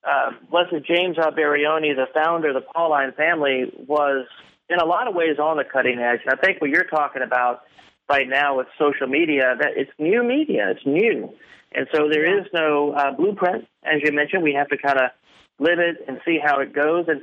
uh, 0.06 0.32
Blessed 0.50 0.84
James 0.86 1.16
Alberione, 1.16 1.94
the 1.96 2.06
founder 2.12 2.48
of 2.48 2.54
the 2.54 2.60
Pauline 2.74 3.12
family, 3.12 3.72
was 3.88 4.26
in 4.68 4.78
a 4.78 4.84
lot 4.84 5.08
of 5.08 5.14
ways 5.14 5.38
on 5.38 5.56
the 5.56 5.64
cutting 5.64 5.98
edge. 5.98 6.20
And 6.26 6.38
I 6.38 6.42
think 6.44 6.60
what 6.60 6.68
you're 6.70 6.84
talking 6.84 7.22
about 7.22 7.62
right 8.08 8.28
now 8.28 8.58
with 8.58 8.66
social 8.78 9.06
media, 9.06 9.56
that 9.58 9.72
it's 9.76 9.90
new 9.98 10.22
media, 10.22 10.70
it's 10.70 10.86
new, 10.86 11.32
and 11.74 11.86
so 11.92 12.08
there 12.08 12.38
is 12.38 12.46
no 12.52 12.92
uh, 12.92 13.12
blueprint, 13.12 13.66
as 13.82 14.00
you 14.04 14.12
mentioned. 14.12 14.42
We 14.42 14.54
have 14.54 14.68
to 14.68 14.78
kind 14.78 14.98
of 14.98 15.10
live 15.58 15.78
it 15.78 16.04
and 16.06 16.20
see 16.24 16.38
how 16.42 16.60
it 16.60 16.72
goes. 16.72 17.06
And 17.08 17.20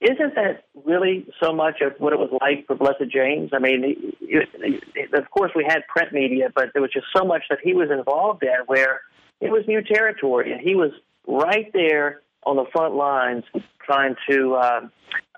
isn't 0.00 0.34
that 0.34 0.64
really 0.84 1.26
so 1.40 1.52
much 1.52 1.80
of 1.80 1.92
what 1.98 2.12
it 2.12 2.18
was 2.18 2.30
like 2.40 2.66
for 2.66 2.74
Blessed 2.74 3.10
James? 3.12 3.50
I 3.52 3.60
mean, 3.60 4.14
it, 4.20 4.48
it, 4.94 5.14
of 5.14 5.30
course, 5.30 5.52
we 5.54 5.64
had 5.66 5.86
print 5.86 6.12
media, 6.12 6.48
but 6.52 6.70
there 6.72 6.82
was 6.82 6.90
just 6.92 7.06
so 7.16 7.24
much 7.24 7.42
that 7.48 7.58
he 7.62 7.74
was 7.74 7.90
involved 7.90 8.42
in 8.42 8.66
where 8.66 9.02
it 9.40 9.50
was 9.50 9.64
new 9.68 9.82
territory, 9.82 10.52
and 10.52 10.60
he 10.60 10.74
was 10.74 10.90
right 11.26 11.70
there 11.72 12.22
on 12.44 12.56
the 12.56 12.64
front 12.72 12.94
lines 12.94 13.44
trying 13.84 14.14
to 14.28 14.54
uh, 14.54 14.80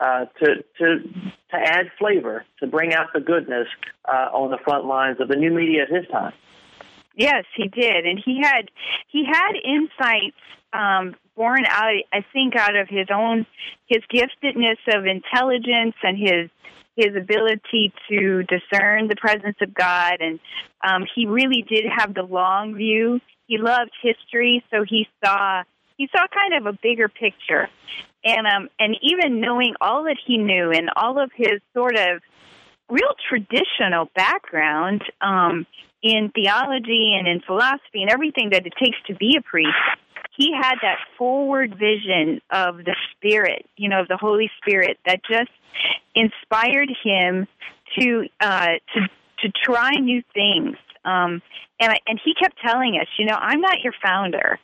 uh, 0.00 0.24
to 0.40 0.64
to 0.78 0.98
to 1.50 1.56
add 1.56 1.86
flavor, 1.98 2.44
to 2.60 2.66
bring 2.66 2.92
out 2.92 3.08
the 3.14 3.20
goodness 3.20 3.68
uh, 4.06 4.28
on 4.32 4.50
the 4.50 4.58
front 4.64 4.86
lines 4.86 5.18
of 5.20 5.28
the 5.28 5.36
new 5.36 5.52
media 5.52 5.82
at 5.82 5.88
his 5.88 6.06
time. 6.10 6.32
Yes, 7.16 7.44
he 7.56 7.68
did, 7.68 8.06
and 8.06 8.20
he 8.24 8.40
had 8.42 8.70
he 9.08 9.24
had 9.24 9.52
insights 9.64 10.36
um, 10.72 11.14
born 11.36 11.64
out, 11.68 11.92
I 12.12 12.24
think, 12.32 12.56
out 12.56 12.76
of 12.76 12.88
his 12.88 13.06
own 13.14 13.46
his 13.86 14.02
giftedness 14.12 14.78
of 14.88 15.06
intelligence 15.06 15.94
and 16.02 16.18
his 16.18 16.50
his 16.96 17.16
ability 17.16 17.92
to 18.08 18.44
discern 18.44 19.08
the 19.08 19.16
presence 19.16 19.56
of 19.60 19.74
God, 19.74 20.14
and 20.20 20.38
um, 20.82 21.04
he 21.14 21.26
really 21.26 21.64
did 21.68 21.84
have 21.96 22.14
the 22.14 22.22
long 22.22 22.74
view. 22.74 23.20
He 23.46 23.58
loved 23.58 23.90
history, 24.00 24.64
so 24.70 24.84
he 24.88 25.06
saw 25.24 25.64
he 25.96 26.08
saw 26.10 26.26
kind 26.26 26.54
of 26.54 26.66
a 26.66 26.78
bigger 26.82 27.08
picture, 27.08 27.68
and 28.24 28.46
um, 28.46 28.68
and 28.78 28.96
even 29.02 29.40
knowing 29.40 29.74
all 29.80 30.04
that 30.04 30.16
he 30.24 30.38
knew 30.38 30.70
and 30.70 30.90
all 30.96 31.22
of 31.22 31.30
his 31.34 31.60
sort 31.74 31.96
of 31.96 32.20
real 32.88 33.14
traditional 33.28 34.10
background 34.14 35.02
um, 35.20 35.66
in 36.02 36.30
theology 36.34 37.16
and 37.18 37.26
in 37.26 37.40
philosophy 37.40 38.02
and 38.02 38.10
everything 38.10 38.50
that 38.50 38.66
it 38.66 38.74
takes 38.78 38.98
to 39.06 39.14
be 39.14 39.36
a 39.38 39.42
priest, 39.42 39.72
he 40.36 40.52
had 40.52 40.74
that 40.82 40.98
forward 41.16 41.76
vision 41.78 42.40
of 42.50 42.78
the 42.78 42.94
Spirit, 43.12 43.66
you 43.76 43.88
know, 43.88 44.00
of 44.00 44.08
the 44.08 44.16
Holy 44.16 44.50
Spirit 44.60 44.98
that 45.06 45.20
just 45.28 45.50
inspired 46.14 46.90
him 47.02 47.46
to 47.98 48.26
uh, 48.40 48.72
to 48.94 49.00
to 49.40 49.52
try 49.64 49.90
new 49.92 50.22
things. 50.32 50.76
Um, 51.04 51.42
and 51.80 51.92
I, 51.92 51.98
and 52.06 52.20
he 52.24 52.34
kept 52.34 52.56
telling 52.64 52.98
us, 53.00 53.06
you 53.18 53.26
know, 53.26 53.36
I'm 53.38 53.60
not 53.60 53.80
your 53.82 53.94
founder. 54.02 54.58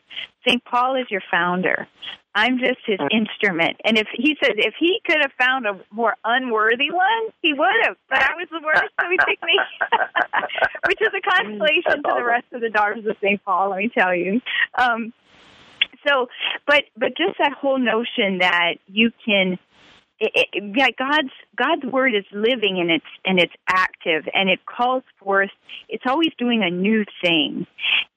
St. 0.47 0.65
Paul 0.65 0.97
is 0.97 1.07
your 1.11 1.23
founder. 1.31 1.87
I'm 2.35 2.59
just 2.59 2.79
his 2.87 3.01
instrument. 3.11 3.77
And 3.85 3.99
if 3.99 4.07
he 4.15 4.37
said 4.43 4.53
if 4.57 4.75
he 4.79 5.01
could 5.05 5.19
have 5.21 5.33
found 5.39 5.67
a 5.67 5.81
more 5.91 6.15
unworthy 6.25 6.91
one, 6.91 7.33
he 7.43 7.53
would 7.53 7.75
have. 7.85 7.97
But 8.09 8.19
I 8.19 8.35
was 8.37 8.47
the 8.51 8.61
worst, 8.65 8.93
so 9.01 9.11
he 9.11 9.19
picked 9.27 9.43
me, 9.43 9.59
which 10.87 11.01
is 11.01 11.09
a 11.09 11.21
consolation 11.21 11.83
That's 11.87 12.03
to 12.03 12.15
the 12.17 12.25
rest 12.25 12.47
of 12.53 12.61
the 12.61 12.71
daughters 12.71 13.05
of 13.07 13.17
St. 13.21 13.45
Paul. 13.45 13.71
Let 13.71 13.79
me 13.79 13.91
tell 13.93 14.15
you. 14.15 14.41
Um, 14.79 15.13
so, 16.07 16.29
but 16.67 16.85
but 16.97 17.17
just 17.17 17.37
that 17.39 17.53
whole 17.53 17.79
notion 17.79 18.39
that 18.39 18.75
you 18.87 19.11
can 19.25 19.59
it, 20.21 20.49
it, 20.53 20.65
yeah, 20.77 20.89
God's 20.99 21.33
God's 21.57 21.85
word 21.85 22.15
is 22.15 22.25
living 22.33 22.79
and 22.79 22.91
it's 22.91 23.05
and 23.25 23.39
it's 23.39 23.53
active 23.67 24.25
and 24.35 24.51
it 24.51 24.61
calls 24.67 25.03
forth. 25.19 25.51
It's 25.89 26.05
always 26.07 26.31
doing 26.39 26.63
a 26.63 26.71
new 26.71 27.05
thing, 27.23 27.67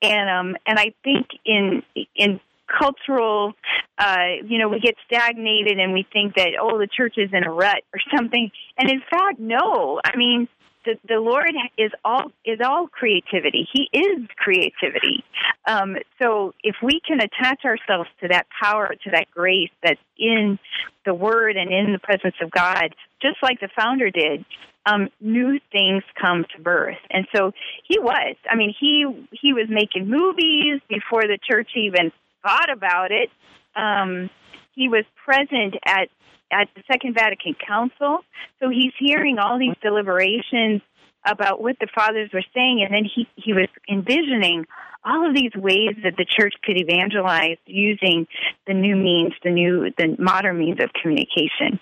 and 0.01 0.29
um 0.29 0.57
and 0.67 0.77
I 0.77 0.93
think 1.03 1.27
in 1.45 1.81
in 2.15 2.39
cultural, 2.67 3.53
uh, 3.97 4.41
you 4.45 4.57
know, 4.57 4.67
we 4.67 4.79
get 4.79 4.95
stagnated 5.05 5.79
and 5.79 5.93
we 5.93 6.05
think 6.11 6.35
that 6.35 6.51
oh 6.59 6.77
the 6.77 6.87
church 6.87 7.15
is 7.17 7.29
in 7.31 7.45
a 7.45 7.51
rut 7.51 7.83
or 7.93 7.99
something, 8.15 8.51
and 8.77 8.89
in 8.89 9.01
fact, 9.09 9.39
no. 9.39 10.01
I 10.03 10.17
mean, 10.17 10.49
the 10.85 10.95
the 11.07 11.19
Lord 11.19 11.51
is 11.77 11.91
all 12.03 12.31
is 12.45 12.59
all 12.63 12.87
creativity. 12.87 13.67
He 13.71 13.89
is 13.93 14.27
creativity. 14.37 15.23
Um, 15.67 15.95
so 16.21 16.53
if 16.63 16.75
we 16.83 16.99
can 17.05 17.19
attach 17.19 17.65
ourselves 17.65 18.09
to 18.21 18.27
that 18.29 18.47
power, 18.61 18.93
to 19.03 19.11
that 19.11 19.29
grace 19.31 19.71
that's 19.83 19.99
in 20.17 20.59
the 21.05 21.13
Word 21.13 21.57
and 21.57 21.71
in 21.71 21.93
the 21.93 21.99
presence 21.99 22.35
of 22.41 22.51
God, 22.51 22.95
just 23.21 23.37
like 23.41 23.59
the 23.59 23.69
founder 23.75 24.09
did, 24.09 24.45
um, 24.85 25.09
new 25.21 25.59
things 25.71 26.03
come 26.19 26.45
to 26.55 26.61
birth. 26.61 26.97
And 27.09 27.27
so 27.35 27.51
he 27.87 27.99
was. 27.99 28.35
I 28.49 28.55
mean, 28.55 28.73
he 28.77 29.05
he 29.31 29.53
was 29.53 29.67
making 29.69 30.09
movies 30.09 30.81
before 30.89 31.23
the 31.23 31.37
church 31.49 31.71
even 31.75 32.11
thought 32.41 32.71
about 32.71 33.11
it. 33.11 33.29
Um, 33.75 34.29
he 34.75 34.89
was 34.89 35.05
present 35.23 35.75
at 35.85 36.09
at 36.53 36.69
the 36.75 36.83
Second 36.91 37.15
Vatican 37.15 37.55
Council, 37.65 38.19
so 38.59 38.69
he's 38.69 38.93
hearing 38.99 39.39
all 39.39 39.57
these 39.59 39.75
deliberations 39.81 40.81
about 41.25 41.61
what 41.61 41.77
the 41.79 41.87
fathers 41.93 42.29
were 42.33 42.43
saying, 42.53 42.85
and 42.85 42.93
then 42.93 43.03
he 43.03 43.27
he 43.35 43.53
was 43.53 43.67
envisioning 43.89 44.65
all 45.05 45.27
of 45.27 45.35
these 45.35 45.53
ways 45.55 45.95
that 46.03 46.15
the 46.17 46.25
church 46.25 46.53
could 46.63 46.79
evangelize 46.79 47.57
using 47.65 48.27
the 48.67 48.73
new 48.73 48.95
means, 48.95 49.33
the 49.43 49.51
new 49.51 49.91
the 49.97 50.15
modern 50.19 50.57
means 50.57 50.79
of 50.81 50.89
communication. 51.01 51.79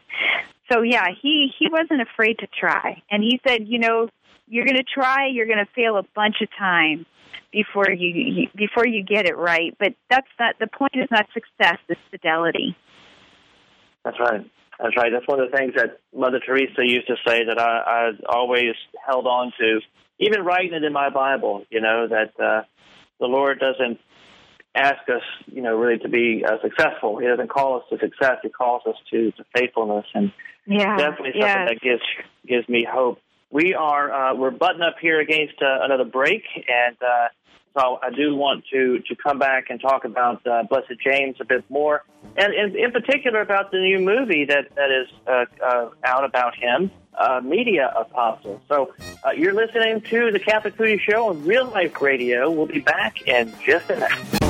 So 0.71 0.81
yeah, 0.81 1.07
he 1.21 1.51
he 1.57 1.67
wasn't 1.69 2.01
afraid 2.01 2.39
to 2.39 2.47
try, 2.47 3.01
and 3.09 3.23
he 3.23 3.39
said, 3.45 3.67
you 3.67 3.79
know, 3.79 4.09
you're 4.47 4.65
going 4.65 4.77
to 4.77 4.83
try, 4.83 5.27
you're 5.27 5.47
going 5.47 5.65
to 5.65 5.71
fail 5.73 5.97
a 5.97 6.03
bunch 6.15 6.35
of 6.41 6.49
times 6.57 7.05
before 7.51 7.89
you, 7.91 8.09
you 8.09 8.47
before 8.55 8.85
you 8.85 9.03
get 9.03 9.25
it 9.25 9.37
right. 9.37 9.75
But 9.79 9.93
that's 10.09 10.27
not 10.39 10.55
the 10.59 10.67
point. 10.67 10.91
Is 10.95 11.09
not 11.11 11.27
success; 11.33 11.77
it's 11.89 11.99
fidelity. 12.09 12.75
That's 14.03 14.19
right. 14.19 14.49
That's 14.81 14.97
right. 14.97 15.11
That's 15.13 15.27
one 15.27 15.39
of 15.39 15.51
the 15.51 15.57
things 15.57 15.73
that 15.75 15.99
Mother 16.15 16.39
Teresa 16.43 16.81
used 16.83 17.07
to 17.07 17.15
say 17.27 17.45
that 17.45 17.59
I, 17.59 18.09
I 18.09 18.11
always 18.27 18.73
held 19.05 19.27
on 19.27 19.53
to, 19.59 19.79
even 20.19 20.43
writing 20.43 20.73
it 20.73 20.83
in 20.83 20.93
my 20.93 21.09
Bible. 21.09 21.65
You 21.69 21.81
know 21.81 22.07
that 22.07 22.33
uh, 22.39 22.63
the 23.19 23.27
Lord 23.27 23.59
doesn't 23.59 23.99
ask 24.73 25.07
us, 25.09 25.21
you 25.47 25.61
know, 25.61 25.75
really 25.75 25.99
to 25.99 26.09
be 26.09 26.43
uh, 26.45 26.57
successful. 26.63 27.17
He 27.17 27.27
doesn't 27.27 27.49
call 27.49 27.77
us 27.77 27.83
to 27.89 27.99
success. 27.99 28.37
He 28.41 28.49
calls 28.49 28.81
us 28.87 28.95
to, 29.11 29.31
to 29.31 29.45
faithfulness, 29.55 30.05
and 30.15 30.31
Yeah, 30.65 30.97
definitely 30.97 31.33
something 31.33 31.41
yes. 31.41 31.69
that 31.69 31.81
gives 31.81 32.01
gives 32.47 32.69
me 32.69 32.87
hope. 32.89 33.19
We 33.51 33.73
are 33.75 34.11
uh, 34.11 34.35
we're 34.35 34.51
butting 34.51 34.81
up 34.81 34.95
here 35.01 35.19
against 35.19 35.61
uh, 35.61 35.83
another 35.83 36.05
break, 36.05 36.43
and 36.55 36.95
uh, 37.01 37.27
so 37.73 37.99
I 38.01 38.09
do 38.09 38.35
want 38.35 38.65
to 38.71 38.99
to 38.99 39.15
come 39.15 39.39
back 39.39 39.69
and 39.69 39.79
talk 39.79 40.03
about 40.03 40.45
uh, 40.45 40.63
Blessed 40.63 40.99
James 41.03 41.37
a 41.39 41.45
bit 41.45 41.63
more, 41.69 42.03
and, 42.35 42.53
and 42.53 42.75
in 42.75 42.91
particular 42.91 43.41
about 43.41 43.71
the 43.71 43.79
new 43.79 43.99
movie 43.99 44.45
that 44.45 44.75
that 44.75 44.91
is 44.91 45.07
uh, 45.25 45.45
uh, 45.63 45.89
out 46.03 46.25
about 46.25 46.55
him, 46.55 46.91
uh, 47.17 47.39
Media 47.43 47.93
Apostle. 47.97 48.61
So 48.67 48.93
uh, 49.25 49.31
you're 49.31 49.53
listening 49.53 50.01
to 50.01 50.31
the 50.31 50.39
Catholic 50.39 50.75
Foodie 50.75 50.99
Show 50.99 51.29
on 51.29 51.45
Real 51.45 51.65
Life 51.65 52.01
Radio. 52.01 52.51
We'll 52.51 52.65
be 52.65 52.79
back 52.79 53.27
in 53.27 53.53
just 53.65 53.89
a 53.89 53.95
minute. 53.95 54.40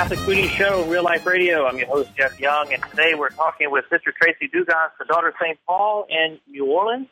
Catholic 0.00 0.20
Foodie 0.20 0.48
Show, 0.48 0.86
Real 0.86 1.04
Life 1.04 1.26
Radio. 1.26 1.66
I'm 1.66 1.76
your 1.76 1.86
host, 1.86 2.16
Jeff 2.16 2.40
Young, 2.40 2.72
and 2.72 2.82
today 2.84 3.12
we're 3.14 3.28
talking 3.28 3.70
with 3.70 3.84
Sister 3.90 4.14
Tracey 4.18 4.48
Dugas, 4.48 4.88
the 4.98 5.04
daughter 5.04 5.28
of 5.28 5.34
St. 5.38 5.58
Paul 5.66 6.06
in 6.08 6.38
New 6.48 6.64
Orleans. 6.64 7.06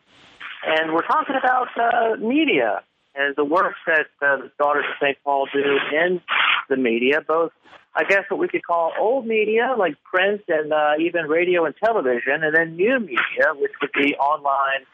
and 0.66 0.94
we're 0.94 1.06
talking 1.06 1.34
about 1.38 1.68
uh, 1.76 2.16
media 2.16 2.82
and 3.14 3.36
the 3.36 3.44
work 3.44 3.74
that 3.86 4.06
uh, 4.22 4.38
the 4.38 4.50
Daughters 4.58 4.86
of 4.88 4.96
St. 5.06 5.18
Paul 5.22 5.48
do 5.52 5.60
in 5.60 6.22
the 6.70 6.78
media, 6.78 7.20
both, 7.20 7.52
I 7.94 8.04
guess, 8.04 8.22
what 8.30 8.40
we 8.40 8.48
could 8.48 8.64
call 8.64 8.94
old 8.98 9.26
media, 9.26 9.74
like 9.78 10.02
print 10.04 10.40
and 10.48 10.72
uh, 10.72 10.92
even 10.98 11.26
radio 11.26 11.66
and 11.66 11.74
television, 11.76 12.42
and 12.42 12.56
then 12.56 12.76
new 12.76 12.98
media, 13.00 13.52
which 13.54 13.72
would 13.82 13.92
be 13.92 14.14
online, 14.14 14.86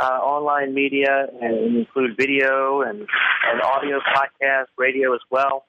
uh, 0.00 0.16
online 0.24 0.72
media, 0.72 1.26
and 1.42 1.76
include 1.76 2.16
video 2.16 2.80
and, 2.80 3.00
and 3.00 3.60
audio, 3.60 4.00
podcast, 4.16 4.68
radio 4.78 5.12
as 5.12 5.20
well. 5.30 5.66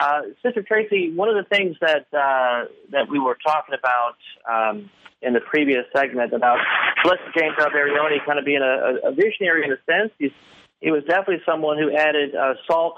Uh, 0.00 0.20
Sister 0.42 0.62
Tracey, 0.62 1.12
one 1.14 1.28
of 1.28 1.36
the 1.36 1.48
things 1.48 1.76
that 1.80 2.06
uh, 2.12 2.66
that 2.92 3.08
we 3.10 3.18
were 3.18 3.36
talking 3.46 3.74
about 3.78 4.16
um, 4.48 4.90
in 5.22 5.32
the 5.32 5.40
previous 5.40 5.84
segment 5.96 6.32
about 6.32 6.58
Blessed 7.02 7.22
James 7.38 7.54
Alberione 7.58 8.24
kind 8.26 8.38
of 8.38 8.44
being 8.44 8.62
a, 8.62 9.08
a 9.08 9.12
visionary 9.12 9.64
in 9.64 9.72
a 9.72 9.78
sense, 9.86 10.12
he's 10.18 10.32
he 10.80 10.90
was 10.90 11.02
definitely 11.04 11.42
someone 11.46 11.78
who 11.78 11.96
added 11.96 12.34
uh, 12.34 12.54
salt 12.66 12.96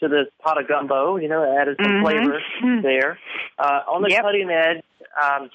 to 0.00 0.08
the 0.08 0.24
pot 0.42 0.60
of 0.60 0.66
gumbo. 0.66 1.16
You 1.16 1.28
know, 1.28 1.44
added 1.60 1.76
some 1.82 1.92
Mhm. 1.92 2.00
flavor 2.02 2.40
there 2.82 3.18
uh, 3.58 3.80
on 3.88 4.02
the 4.02 4.10
Yep. 4.10 4.22
cutting 4.22 4.50
edge. 4.50 4.82
Um, 5.22 5.50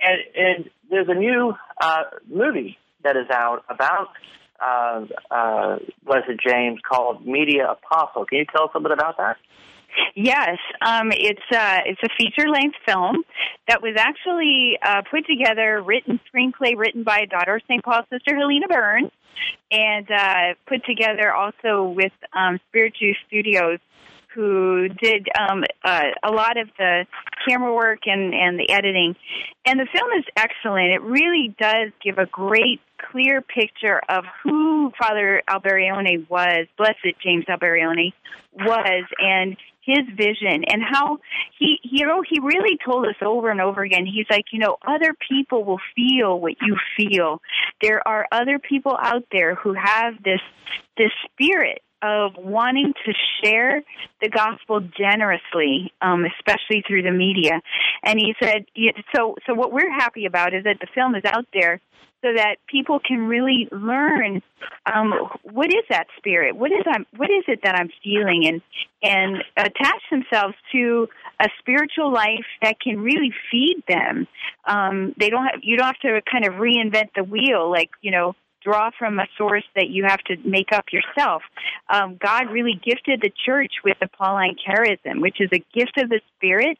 and, 0.00 0.18
and 0.36 0.70
there's 0.90 1.08
a 1.08 1.14
new 1.14 1.54
uh, 1.80 2.02
movie 2.28 2.78
that 3.04 3.16
is 3.16 3.28
out 3.30 3.64
about 3.68 4.08
uh, 4.60 5.04
uh, 5.30 5.78
Blessed 6.04 6.40
James 6.46 6.80
called 6.88 7.26
Media 7.26 7.70
Apostle. 7.70 8.24
Can 8.24 8.38
you 8.38 8.44
tell 8.46 8.64
us 8.64 8.70
a 8.74 8.80
bit 8.80 8.90
about 8.92 9.16
that? 9.18 9.36
Yes, 10.14 10.58
um, 10.80 11.12
it's 11.12 11.40
uh, 11.52 11.78
it's 11.86 12.00
a 12.02 12.08
feature 12.18 12.48
length 12.48 12.76
film 12.86 13.22
that 13.68 13.82
was 13.82 13.94
actually 13.96 14.78
uh, 14.82 15.02
put 15.10 15.26
together, 15.26 15.80
written 15.82 16.20
screenplay 16.32 16.76
written 16.76 17.04
by 17.04 17.20
a 17.20 17.26
daughter 17.26 17.56
of 17.56 17.62
St. 17.68 17.82
Paul, 17.84 18.02
Sister 18.10 18.36
Helena 18.36 18.66
Burns, 18.68 19.10
and 19.70 20.10
uh, 20.10 20.54
put 20.66 20.84
together 20.84 21.32
also 21.32 21.84
with 21.84 22.12
um, 22.32 22.58
Spirit 22.68 22.94
Juice 22.98 23.16
Studios, 23.26 23.78
who 24.34 24.88
did 24.88 25.28
um, 25.38 25.64
uh, 25.84 26.04
a 26.22 26.30
lot 26.30 26.56
of 26.56 26.68
the 26.78 27.06
camera 27.46 27.74
work 27.74 28.00
and 28.06 28.34
and 28.34 28.58
the 28.58 28.70
editing. 28.70 29.14
And 29.66 29.78
the 29.78 29.86
film 29.92 30.10
is 30.18 30.24
excellent. 30.36 30.92
It 30.92 31.02
really 31.02 31.54
does 31.60 31.90
give 32.02 32.18
a 32.18 32.26
great, 32.26 32.80
clear 33.10 33.40
picture 33.40 34.00
of 34.08 34.24
who 34.42 34.92
Father 34.98 35.42
Alberione 35.48 36.28
was, 36.28 36.66
Blessed 36.76 37.20
James 37.22 37.44
Alberione 37.46 38.12
was, 38.54 39.04
and 39.18 39.56
his 39.88 40.04
vision 40.14 40.64
and 40.68 40.82
how 40.82 41.18
he 41.58 41.78
you 41.82 42.06
know 42.06 42.22
he 42.28 42.38
really 42.40 42.78
told 42.84 43.06
us 43.06 43.14
over 43.22 43.50
and 43.50 43.60
over 43.60 43.82
again. 43.82 44.04
He's 44.04 44.26
like 44.30 44.44
you 44.52 44.58
know 44.58 44.76
other 44.86 45.14
people 45.28 45.64
will 45.64 45.80
feel 45.96 46.38
what 46.38 46.54
you 46.60 46.76
feel. 46.96 47.40
There 47.80 48.06
are 48.06 48.26
other 48.30 48.58
people 48.58 48.96
out 49.00 49.24
there 49.32 49.54
who 49.54 49.72
have 49.72 50.14
this 50.22 50.40
this 50.98 51.10
spirit 51.24 51.80
of 52.02 52.32
wanting 52.36 52.92
to 53.04 53.12
share 53.42 53.82
the 54.20 54.28
gospel 54.28 54.80
generously, 54.80 55.92
um, 56.00 56.24
especially 56.24 56.82
through 56.86 57.02
the 57.02 57.10
media. 57.10 57.60
And 58.04 58.18
he 58.18 58.34
said, 58.42 58.66
so 59.14 59.34
so 59.46 59.54
what 59.54 59.72
we're 59.72 59.90
happy 59.90 60.26
about 60.26 60.54
is 60.54 60.64
that 60.64 60.78
the 60.80 60.86
film 60.94 61.14
is 61.14 61.24
out 61.24 61.46
there 61.52 61.80
so 62.22 62.28
that 62.34 62.56
people 62.68 62.98
can 62.98 63.28
really 63.28 63.68
learn 63.70 64.42
um, 64.92 65.12
what 65.44 65.68
is 65.68 65.84
that 65.88 66.06
spirit, 66.16 66.56
what 66.56 66.72
is 66.72 66.84
I'm, 66.86 67.06
what 67.16 67.30
is 67.30 67.44
it 67.46 67.60
that 67.62 67.76
I'm 67.76 67.90
feeling, 68.02 68.46
and 68.46 68.62
and 69.02 69.44
attach 69.56 70.02
themselves 70.10 70.54
to 70.72 71.08
a 71.40 71.48
spiritual 71.60 72.12
life 72.12 72.46
that 72.62 72.80
can 72.80 73.00
really 73.00 73.32
feed 73.50 73.84
them. 73.88 74.26
Um, 74.64 75.14
they 75.18 75.30
don't 75.30 75.44
have, 75.44 75.60
you 75.62 75.76
don't 75.76 75.86
have 75.86 76.00
to 76.00 76.20
kind 76.30 76.44
of 76.44 76.54
reinvent 76.54 77.10
the 77.14 77.22
wheel, 77.22 77.70
like 77.70 77.90
you 78.00 78.10
know 78.10 78.34
draw 78.68 78.90
from 78.98 79.18
a 79.18 79.26
source 79.38 79.64
that 79.74 79.88
you 79.88 80.04
have 80.06 80.20
to 80.24 80.36
make 80.44 80.72
up 80.72 80.86
yourself. 80.92 81.42
Um, 81.88 82.18
God 82.22 82.50
really 82.50 82.78
gifted 82.84 83.20
the 83.22 83.32
church 83.46 83.72
with 83.84 83.96
the 84.00 84.08
Pauline 84.08 84.56
charism, 84.56 85.22
which 85.22 85.40
is 85.40 85.48
a 85.52 85.64
gift 85.74 85.96
of 85.96 86.10
the 86.10 86.20
Spirit 86.36 86.78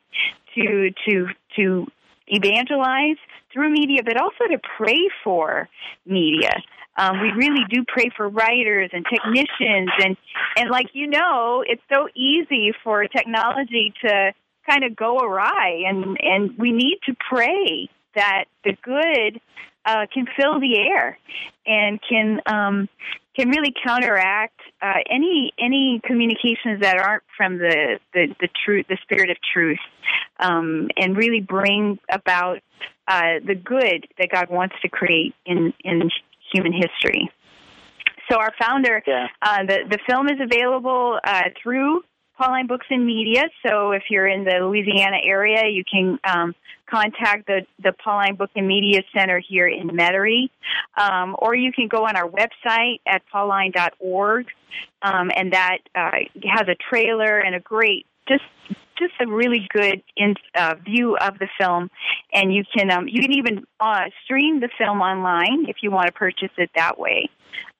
to 0.54 0.90
to 1.08 1.26
to 1.56 1.86
evangelize 2.26 3.16
through 3.52 3.70
media, 3.70 4.02
but 4.04 4.20
also 4.20 4.44
to 4.50 4.58
pray 4.76 5.08
for 5.24 5.68
media. 6.04 6.52
Um, 6.98 7.20
we 7.20 7.30
really 7.30 7.64
do 7.70 7.84
pray 7.86 8.10
for 8.14 8.28
writers 8.28 8.90
and 8.92 9.06
technicians, 9.08 9.90
and 10.04 10.16
and 10.56 10.70
like 10.70 10.88
you 10.92 11.06
know, 11.06 11.64
it's 11.66 11.82
so 11.92 12.08
easy 12.14 12.72
for 12.84 13.06
technology 13.06 13.94
to 14.04 14.32
kind 14.68 14.84
of 14.84 14.94
go 14.94 15.18
awry, 15.20 15.84
and 15.86 16.18
and 16.20 16.58
we 16.58 16.72
need 16.72 16.98
to 17.06 17.14
pray 17.30 17.88
that 18.14 18.44
the 18.64 18.76
good 18.82 19.40
uh, 19.88 20.06
can 20.12 20.26
fill 20.38 20.60
the 20.60 20.76
air 20.76 21.18
and 21.66 21.98
can 22.08 22.40
um, 22.46 22.88
can 23.34 23.48
really 23.48 23.72
counteract 23.86 24.60
uh, 24.82 25.00
any 25.10 25.52
any 25.58 26.00
communications 26.04 26.80
that 26.82 26.98
aren't 26.98 27.22
from 27.36 27.58
the 27.58 27.98
the, 28.12 28.34
the 28.40 28.48
truth, 28.64 28.84
the 28.88 28.98
spirit 29.02 29.30
of 29.30 29.36
truth, 29.52 29.78
um, 30.40 30.88
and 30.96 31.16
really 31.16 31.40
bring 31.40 31.98
about 32.10 32.58
uh, 33.06 33.40
the 33.44 33.54
good 33.54 34.06
that 34.18 34.28
God 34.30 34.50
wants 34.50 34.74
to 34.82 34.88
create 34.88 35.34
in 35.46 35.72
in 35.82 36.10
human 36.52 36.72
history. 36.72 37.30
So 38.30 38.36
our 38.38 38.52
founder, 38.60 39.02
Yeah. 39.06 39.28
uh, 39.40 39.64
the 39.66 39.78
the 39.88 39.98
film 40.06 40.28
is 40.28 40.38
available 40.40 41.18
uh, 41.24 41.44
through 41.62 42.02
Pauline 42.38 42.68
Books 42.68 42.86
and 42.88 43.04
Media. 43.04 43.44
So 43.66 43.90
if 43.90 44.04
you're 44.08 44.28
in 44.28 44.44
the 44.44 44.60
Louisiana 44.60 45.18
area, 45.24 45.68
you 45.68 45.82
can 45.84 46.18
um, 46.24 46.54
contact 46.88 47.46
the 47.46 47.66
the 47.82 47.92
Pauline 47.92 48.36
Book 48.36 48.50
and 48.54 48.66
Media 48.66 49.02
Center 49.12 49.40
here 49.46 49.66
in 49.66 49.88
Metairie, 49.88 50.48
um, 50.96 51.34
or 51.38 51.54
you 51.54 51.72
can 51.72 51.88
go 51.88 52.06
on 52.06 52.16
our 52.16 52.28
website 52.28 53.00
at 53.06 53.22
pauline.org, 53.30 54.46
um, 55.02 55.30
and 55.34 55.52
that 55.52 55.78
uh, 55.94 56.10
has 56.44 56.68
a 56.68 56.76
trailer 56.88 57.38
and 57.38 57.54
a 57.54 57.60
great 57.60 58.06
just 58.28 58.44
just 58.98 59.14
a 59.20 59.26
really 59.26 59.66
good 59.72 60.02
in, 60.16 60.34
uh, 60.54 60.74
view 60.84 61.16
of 61.16 61.38
the 61.38 61.48
film, 61.58 61.90
and 62.32 62.54
you 62.54 62.62
can 62.72 62.90
um, 62.90 63.08
you 63.08 63.20
can 63.20 63.32
even 63.32 63.66
uh, 63.80 64.04
stream 64.24 64.60
the 64.60 64.68
film 64.78 65.00
online 65.00 65.66
if 65.68 65.76
you 65.82 65.90
want 65.90 66.06
to 66.06 66.12
purchase 66.12 66.50
it 66.56 66.70
that 66.76 66.98
way. 66.98 67.28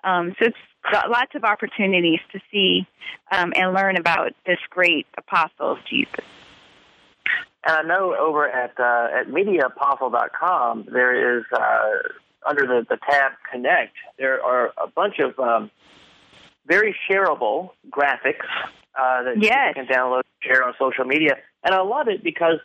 Um, 0.05 0.35
so 0.39 0.47
it's 0.47 0.57
got 0.91 1.11
lots 1.11 1.35
of 1.35 1.45
opportunities 1.45 2.21
to 2.33 2.41
see 2.51 2.87
um, 3.33 3.53
and 3.57 3.75
learn 3.75 3.97
about 3.97 4.33
this 4.47 4.59
great 4.71 5.07
apostle 5.17 5.73
of 5.73 5.79
Jesus. 5.89 6.25
And 7.67 7.77
I 7.77 7.83
know 7.83 8.15
over 8.19 8.49
at 8.49 8.79
uh, 8.79 9.09
at 9.21 9.27
MediaApostle.com 9.29 10.89
there 10.93 11.39
is 11.39 11.45
uh, 11.53 11.91
under 12.49 12.63
the, 12.67 12.87
the 12.89 12.99
tab 13.11 13.33
Connect 13.51 13.95
there 14.19 14.43
are 14.43 14.73
a 14.83 14.89
bunch 14.89 15.19
of 15.19 15.39
um, 15.39 15.71
very 16.67 16.95
shareable 17.11 17.71
graphics 17.91 18.47
uh, 18.99 19.23
that 19.25 19.35
Yes. 19.43 19.75
you 19.77 19.85
can 19.85 19.95
download 19.95 20.23
and 20.25 20.43
share 20.43 20.65
on 20.65 20.75
social 20.79 21.05
media. 21.05 21.37
And 21.65 21.75
I 21.75 21.81
love 21.83 22.09
it 22.09 22.23
because 22.23 22.59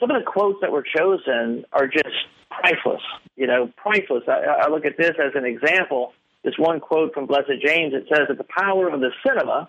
some 0.00 0.10
of 0.10 0.22
the 0.22 0.30
quotes 0.30 0.60
that 0.60 0.72
were 0.72 0.82
chosen 0.84 1.64
are 1.72 1.86
just 1.86 2.08
priceless. 2.50 3.02
You 3.36 3.46
know, 3.46 3.70
priceless. 3.76 4.24
I, 4.28 4.62
I 4.66 4.68
look 4.68 4.84
at 4.84 4.96
this 4.96 5.12
as 5.22 5.32
an 5.34 5.44
example. 5.44 6.12
This 6.44 6.54
one 6.58 6.78
quote 6.78 7.14
from 7.14 7.26
Blessed 7.26 7.58
James. 7.64 7.94
It 7.94 8.04
says 8.08 8.28
that 8.28 8.38
the 8.38 8.44
power 8.44 8.88
of 8.88 9.00
the 9.00 9.10
cinema 9.26 9.68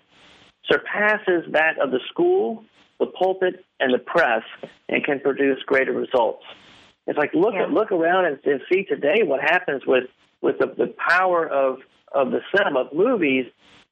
surpasses 0.69 1.45
that 1.51 1.79
of 1.81 1.91
the 1.91 1.99
school, 2.09 2.63
the 2.99 3.05
pulpit, 3.07 3.63
and 3.79 3.93
the 3.93 3.99
press, 3.99 4.43
and 4.89 5.03
can 5.03 5.19
produce 5.21 5.59
greater 5.65 5.93
results. 5.93 6.43
It's 7.07 7.17
like 7.17 7.33
look 7.33 7.53
Yeah. 7.53 7.67
look 7.67 7.91
around 7.91 8.25
and, 8.25 8.39
and 8.45 8.61
see 8.71 8.83
today 8.83 9.23
what 9.23 9.41
happens 9.41 9.85
with 9.85 10.05
with 10.41 10.57
the, 10.59 10.67
the 10.67 10.93
power 10.97 11.47
of 11.47 11.79
of 12.11 12.31
the 12.31 12.41
cinema, 12.55 12.81
of 12.81 12.93
movies, 12.93 13.45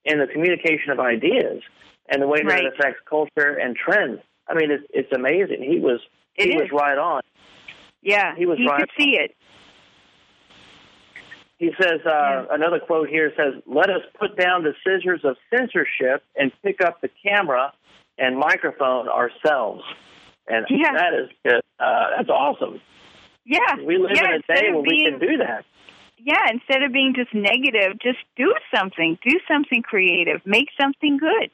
and 0.05 0.19
the 0.19 0.27
communication 0.27 0.91
of 0.91 0.99
ideas, 0.99 1.61
and 2.09 2.21
the 2.21 2.27
way 2.27 2.39
that 2.39 2.47
Right. 2.47 2.65
it 2.65 2.73
affects 2.73 2.99
culture 3.09 3.53
and 3.61 3.75
trends. 3.75 4.19
I 4.49 4.55
mean, 4.55 4.71
it's 4.71 4.83
it's 4.89 5.11
amazing. 5.13 5.63
He 5.63 5.79
was 5.79 6.01
It 6.35 6.49
he 6.49 6.55
is. 6.55 6.61
was 6.63 6.71
right 6.73 6.97
on. 6.97 7.21
Yeah, 8.01 8.35
He 8.35 8.45
was 8.45 8.59
you 8.59 8.67
right. 8.69 8.81
could 8.81 8.89
see 8.97 9.11
it. 9.17 9.35
He 11.63 11.71
says 11.81 12.05
uh, 12.05 12.45
another 12.51 12.79
quote 12.79 13.07
here 13.07 13.31
says, 13.37 13.53
"Let 13.65 13.89
us 13.89 14.01
put 14.19 14.35
down 14.37 14.63
the 14.63 14.73
scissors 14.83 15.21
of 15.23 15.37
censorship 15.49 16.21
and 16.35 16.51
pick 16.61 16.81
up 16.83 16.99
the 16.99 17.09
camera 17.25 17.71
and 18.17 18.37
microphone 18.37 19.07
ourselves." 19.07 19.81
And 20.49 20.65
Yeah. 20.69 20.91
that 20.91 21.13
is 21.13 21.29
just, 21.47 21.63
uh, 21.79 22.17
that's 22.17 22.27
awesome. 22.29 22.81
Yeah, 23.45 23.75
We 23.81 23.97
live 23.97 24.11
yeah, 24.13 24.35
in 24.35 24.41
a 24.49 24.53
day 24.55 24.67
of 24.67 24.73
where 24.75 24.81
we 24.83 24.89
being- 24.89 25.19
can 25.19 25.19
do 25.19 25.37
that. 25.37 25.63
Yeah, 26.17 26.49
instead 26.51 26.83
of 26.83 26.91
being 26.91 27.13
just 27.15 27.33
negative, 27.33 27.97
just 27.99 28.19
do 28.35 28.53
something. 28.75 29.17
Do 29.25 29.39
something 29.47 29.81
creative. 29.83 30.45
Make 30.45 30.67
something 30.79 31.15
good. 31.17 31.49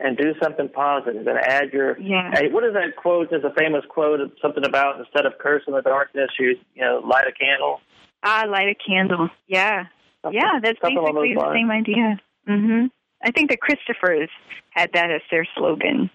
and 0.00 0.16
do 0.16 0.32
something 0.40 0.68
positive 0.68 1.26
and 1.26 1.38
add 1.38 1.72
your 1.72 1.98
Yeah. 1.98 2.30
hey, 2.32 2.48
what 2.50 2.62
is 2.62 2.72
that 2.74 2.94
quote 2.94 3.30
there's 3.30 3.42
a 3.42 3.50
famous 3.50 3.84
quote 3.86 4.20
something 4.40 4.64
about 4.64 4.96
instead 5.00 5.26
of 5.26 5.36
cursing 5.38 5.74
the 5.74 5.82
darkness 5.82 6.30
you 6.38 6.56
you 6.76 6.82
know 6.82 7.00
light 7.04 7.26
a 7.26 7.32
candle 7.32 7.80
Ah, 8.22 8.44
light 8.48 8.68
a 8.68 8.74
candle. 8.74 9.28
Yeah, 9.46 9.84
Something- 10.22 10.40
yeah, 10.40 10.58
that's 10.62 10.78
basically 10.80 11.34
the 11.34 11.52
same 11.54 11.70
idea. 11.70 12.20
Mm-hmm. 12.48 12.86
I 13.22 13.30
think 13.30 13.50
the 13.50 13.56
Christophers 13.56 14.28
had 14.70 14.90
that 14.94 15.10
as 15.10 15.20
their 15.30 15.46
slogan. 15.56 16.10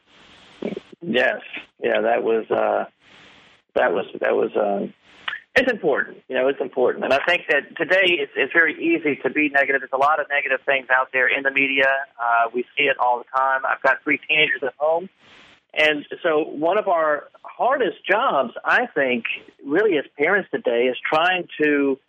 yes 1.01 1.41
yeah 1.81 1.99
that 2.01 2.23
was 2.23 2.49
uh 2.49 2.85
that 3.75 3.91
was 3.93 4.05
that 4.21 4.35
was 4.35 4.51
uh 4.55 4.87
It's 5.55 5.71
important, 5.71 6.17
you 6.29 6.35
know. 6.35 6.47
It's 6.47 6.61
important, 6.61 7.03
and 7.05 7.13
I 7.13 7.19
think 7.27 7.43
that 7.49 7.75
today 7.77 8.17
it's, 8.23 8.31
it's 8.35 8.53
very 8.53 8.73
easy 8.73 9.17
to 9.21 9.29
be 9.29 9.49
negative. 9.49 9.81
There's 9.81 9.93
a 9.93 9.97
lot 10.09 10.19
of 10.19 10.25
negative 10.29 10.61
things 10.65 10.87
out 10.89 11.09
there 11.13 11.27
in 11.27 11.43
the 11.43 11.51
media. 11.51 11.85
Uh, 12.17 12.49
we 12.55 12.63
see 12.75 12.85
it 12.85 12.97
all 12.97 13.19
the 13.19 13.29
time. 13.37 13.61
I've 13.63 13.81
got 13.83 14.01
three 14.03 14.19
teenagers 14.27 14.63
at 14.63 14.73
home, 14.79 15.09
and 15.73 16.05
so 16.21 16.43
one 16.43 16.77
of 16.77 16.87
our 16.87 17.29
hardest 17.43 18.05
jobs, 18.09 18.53
I 18.63 18.87
think, 18.93 19.25
really 19.65 19.97
as 19.97 20.05
parents 20.17 20.49
today, 20.51 20.85
is 20.85 20.97
trying 21.07 21.47
to 21.61 21.99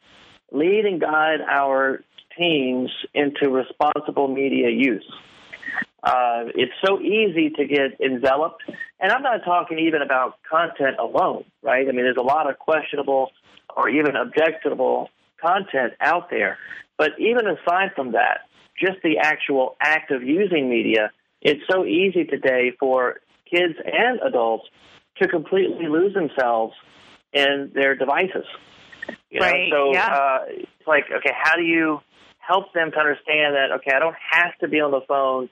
lead 0.53 0.85
and 0.85 1.01
guide 1.01 1.41
our 1.41 2.03
teens 2.37 2.91
into 3.15 3.49
responsible 3.49 4.29
media 4.29 4.69
use. 4.71 5.11
Uh, 6.03 6.45
it's 6.55 6.73
so 6.85 7.01
easy 7.01 7.49
to 7.51 7.65
get 7.67 7.99
enveloped. 8.01 8.63
And 9.01 9.11
I'm 9.11 9.23
not 9.23 9.45
talking 9.45 9.79
even 9.79 10.03
about 10.03 10.39
content 10.49 10.97
alone, 10.99 11.45
right? 11.63 11.89
I 11.89 11.93
mean, 11.93 12.05
there's 12.05 12.19
a 12.19 12.23
lot 12.23 12.49
of 12.51 12.59
questionable 12.59 13.31
or 13.75 13.89
even 13.89 14.15
objectionable 14.15 15.09
content 15.41 15.95
out 16.01 16.29
there. 16.29 16.59
But 16.99 17.13
even 17.19 17.47
aside 17.47 17.93
from 17.97 18.13
that, 18.13 18.41
just 18.79 19.03
the 19.03 19.19
actual 19.23 19.77
act 19.81 20.11
of 20.11 20.23
using 20.23 20.69
media, 20.69 21.11
it's 21.41 21.63
so 21.71 21.87
easy 21.87 22.25
today 22.25 22.73
for 22.79 23.21
kids 23.55 23.75
and 23.85 24.21
adults 24.27 24.65
to 25.19 25.29
completely 25.29 25.87
lose 25.87 26.15
themselves 26.15 26.75
in 27.33 27.71
their 27.75 27.95
devices. 27.95 28.47
You 29.31 29.41
know? 29.41 29.47
Right, 29.47 29.71
So 29.73 29.93
yeah. 29.93 30.07
uh, 30.07 30.39
it's 30.49 30.87
like, 30.87 31.05
okay, 31.19 31.33
how 31.41 31.57
do 31.57 31.63
you 31.63 32.01
help 32.39 32.73
them 32.75 32.91
to 32.91 32.99
understand 32.99 33.55
that, 33.55 33.73
okay, 33.77 33.93
I 33.95 33.99
don't 33.99 34.17
have 34.31 34.57
to 34.61 34.69
be 34.69 34.81
on 34.81 34.91
the 34.91 35.01
phone 35.09 35.49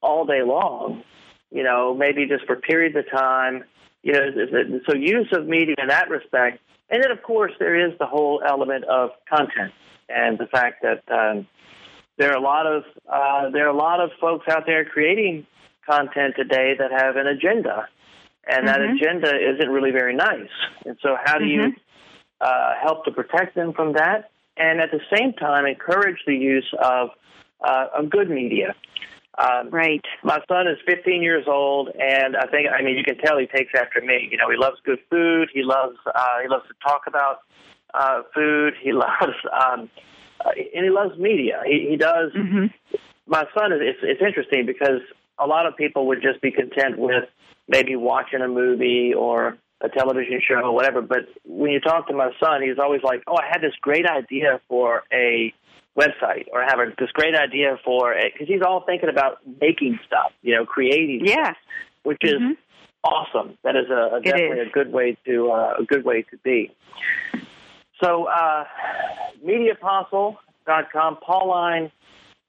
all 0.00 0.24
day 0.24 0.42
long, 0.44 1.02
you 1.50 1.62
know, 1.62 1.94
maybe 1.94 2.26
just 2.26 2.46
for 2.46 2.56
periods 2.56 2.96
of 2.96 3.10
time, 3.10 3.64
you 4.02 4.12
know, 4.12 4.80
so 4.88 4.94
use 4.94 5.28
of 5.32 5.46
media 5.46 5.74
in 5.78 5.88
that 5.88 6.08
respect. 6.08 6.60
And 6.90 7.02
then, 7.02 7.10
of 7.10 7.22
course, 7.22 7.52
there 7.58 7.88
is 7.88 7.98
the 7.98 8.06
whole 8.06 8.40
element 8.46 8.84
of 8.84 9.10
content 9.28 9.72
and 10.08 10.38
the 10.38 10.46
fact 10.46 10.82
that 10.82 11.02
um, 11.12 11.46
there 12.16 12.32
are 12.32 12.36
a 12.36 12.40
lot 12.40 12.66
of 12.66 12.84
uh, 13.10 13.50
there 13.50 13.66
are 13.66 13.74
a 13.74 13.76
lot 13.76 14.00
of 14.00 14.10
folks 14.20 14.46
out 14.48 14.64
there 14.66 14.84
creating 14.84 15.46
content 15.88 16.34
today 16.36 16.74
that 16.78 16.90
have 16.90 17.16
an 17.16 17.26
agenda, 17.26 17.88
and 18.46 18.66
that 18.68 18.80
Mhm. 18.80 18.94
agenda 18.94 19.30
isn't 19.36 19.70
really 19.70 19.90
very 19.90 20.14
nice. 20.14 20.50
And 20.84 20.98
so, 21.02 21.16
how 21.24 21.38
do 21.38 21.46
you 21.46 21.74
uh, 22.40 22.74
help 22.80 23.04
to 23.04 23.10
protect 23.10 23.54
them 23.54 23.72
from 23.72 23.94
that, 23.94 24.30
and 24.56 24.80
at 24.80 24.90
the 24.90 25.00
same 25.14 25.32
time 25.34 25.66
encourage 25.66 26.18
the 26.26 26.36
use 26.36 26.72
of 26.82 27.10
uh, 27.64 27.86
of 27.96 28.10
good 28.10 28.30
media? 28.30 28.74
Um, 29.38 29.70
Right. 29.70 30.04
my 30.24 30.40
son 30.48 30.66
is 30.66 30.78
15 30.84 31.22
years 31.22 31.46
old, 31.46 31.90
and 31.90 32.36
I 32.36 32.46
think 32.46 32.68
I 32.70 32.82
mean 32.82 32.96
you 32.96 33.04
can 33.04 33.18
tell 33.18 33.38
he 33.38 33.46
takes 33.46 33.72
after 33.74 34.00
me. 34.00 34.28
You 34.30 34.36
know, 34.36 34.50
he 34.50 34.56
loves 34.56 34.78
good 34.84 34.98
food. 35.10 35.48
He 35.54 35.62
loves 35.62 35.96
uh, 36.06 36.40
he 36.42 36.48
loves 36.48 36.66
to 36.68 36.74
talk 36.82 37.02
about 37.06 37.38
uh, 37.94 38.22
food. 38.34 38.74
He 38.80 38.92
loves 39.04 39.36
um, 39.52 39.90
uh, 40.44 40.50
and 40.74 40.84
he 40.84 40.90
loves 40.90 41.16
media. 41.18 41.62
He, 41.66 41.86
he 41.90 41.96
does. 41.96 42.32
hmm 42.32 42.66
My 43.26 43.44
son 43.56 43.72
is 43.72 43.80
it's, 43.80 43.98
it's 44.02 44.22
interesting 44.22 44.66
because 44.66 45.02
a 45.38 45.46
lot 45.46 45.66
of 45.66 45.76
people 45.76 46.06
would 46.08 46.22
just 46.22 46.40
be 46.40 46.50
content 46.50 46.98
with 46.98 47.24
maybe 47.68 47.96
watching 47.96 48.40
a 48.40 48.48
movie 48.48 49.12
or 49.14 49.56
a 49.80 49.88
television 49.88 50.40
show 50.46 50.56
or 50.56 50.72
whatever. 50.74 51.00
But 51.02 51.28
when 51.44 51.70
you 51.70 51.80
talk 51.80 52.08
to 52.08 52.14
my 52.14 52.30
son, 52.40 52.62
he's 52.62 52.78
always 52.78 53.02
like, 53.02 53.22
"Oh, 53.26 53.36
I 53.36 53.46
had 53.46 53.60
this 53.60 53.74
great 53.80 54.06
idea 54.06 54.60
for 54.68 55.02
a." 55.12 55.52
website 55.96 56.46
or 56.52 56.62
I 56.62 56.66
have 56.70 56.78
a, 56.78 56.92
this 56.96 57.10
great 57.12 57.34
idea 57.34 57.76
for 57.84 58.12
it," 58.12 58.32
because 58.32 58.46
he's 58.46 58.62
all 58.62 58.82
thinking 58.86 59.08
about 59.08 59.38
making 59.60 59.98
stuff, 60.06 60.30
you 60.42 60.54
know, 60.54 60.64
creating 60.64 61.26
Yeah. 61.26 61.54
which 62.04 62.18
is 62.22 62.34
Mhm. 62.40 62.56
awesome. 63.02 63.58
That 63.64 63.74
is 63.74 63.90
a, 63.90 64.14
a 64.14 64.20
definitely 64.20 64.60
is. 64.60 64.68
a 64.68 64.70
good 64.70 64.92
way 64.92 65.16
to 65.26 65.50
uh, 65.50 65.74
a 65.80 65.82
good 65.82 66.04
way 66.04 66.22
to 66.22 66.36
be. 66.44 66.70
So, 68.00 68.26
uh, 68.26 68.64
mediaapostle.com, 69.44 71.16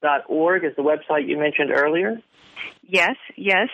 pauline.org 0.00 0.64
is 0.64 0.72
the 0.76 0.82
website 0.82 1.28
you 1.28 1.38
mentioned 1.38 1.70
earlier. 1.70 2.20
Yes, 2.86 3.16
yes. 3.36 3.68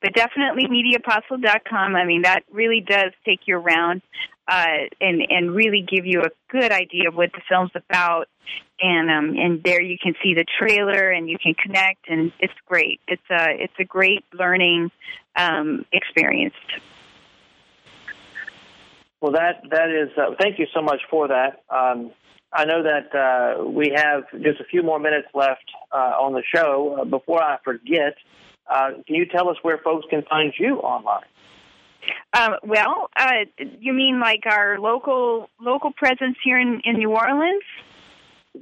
But 0.00 0.14
definitely 0.14 0.64
mediaapostle.com. 0.64 1.94
I 1.94 2.04
mean, 2.04 2.22
that 2.22 2.42
really 2.50 2.80
does 2.80 3.12
take 3.24 3.40
you 3.46 3.56
around 3.56 4.02
uh, 4.48 4.66
and 5.00 5.22
and 5.28 5.54
really 5.54 5.86
give 5.88 6.06
you 6.06 6.22
a 6.22 6.30
good 6.50 6.72
idea 6.72 7.08
of 7.08 7.14
what 7.14 7.30
the 7.32 7.40
film's 7.48 7.70
about. 7.76 8.26
And 8.80 9.10
um, 9.10 9.36
and 9.38 9.62
there 9.62 9.80
you 9.80 9.96
can 10.02 10.14
see 10.22 10.34
the 10.34 10.44
trailer 10.58 11.10
and 11.10 11.30
you 11.30 11.38
can 11.38 11.54
connect, 11.54 12.08
and 12.08 12.32
it's 12.40 12.52
great. 12.66 13.00
It's 13.06 13.22
a 13.30 13.46
it's 13.50 13.72
a 13.78 13.84
great 13.84 14.24
learning 14.32 14.90
um, 15.36 15.84
experience. 15.92 16.54
Well, 19.20 19.32
that 19.32 19.62
that 19.70 19.90
is. 19.90 20.10
Uh, 20.18 20.34
thank 20.40 20.58
you 20.58 20.66
so 20.74 20.82
much 20.82 21.00
for 21.08 21.28
that. 21.28 21.62
Um, 21.70 22.10
I 22.52 22.64
know 22.66 22.82
that 22.82 23.14
uh, 23.14 23.64
we 23.64 23.92
have 23.96 24.24
just 24.42 24.60
a 24.60 24.64
few 24.64 24.82
more 24.82 24.98
minutes 24.98 25.28
left 25.34 25.64
uh, 25.90 25.96
on 26.20 26.34
the 26.34 26.42
show. 26.54 26.98
Uh, 27.00 27.04
before 27.04 27.42
I 27.42 27.58
forget, 27.64 28.14
uh, 28.68 28.90
can 29.06 29.16
you 29.16 29.26
tell 29.26 29.48
us 29.48 29.56
where 29.62 29.78
folks 29.78 30.06
can 30.10 30.22
find 30.28 30.52
you 30.58 30.76
online? 30.76 31.24
Um, 32.34 32.54
well, 32.62 33.08
uh, 33.16 33.44
you 33.80 33.92
mean 33.92 34.20
like 34.20 34.44
our 34.46 34.78
local 34.78 35.48
local 35.60 35.92
presence 35.92 36.36
here 36.44 36.58
in, 36.58 36.80
in 36.84 36.96
New 36.96 37.10
Orleans? 37.10 37.62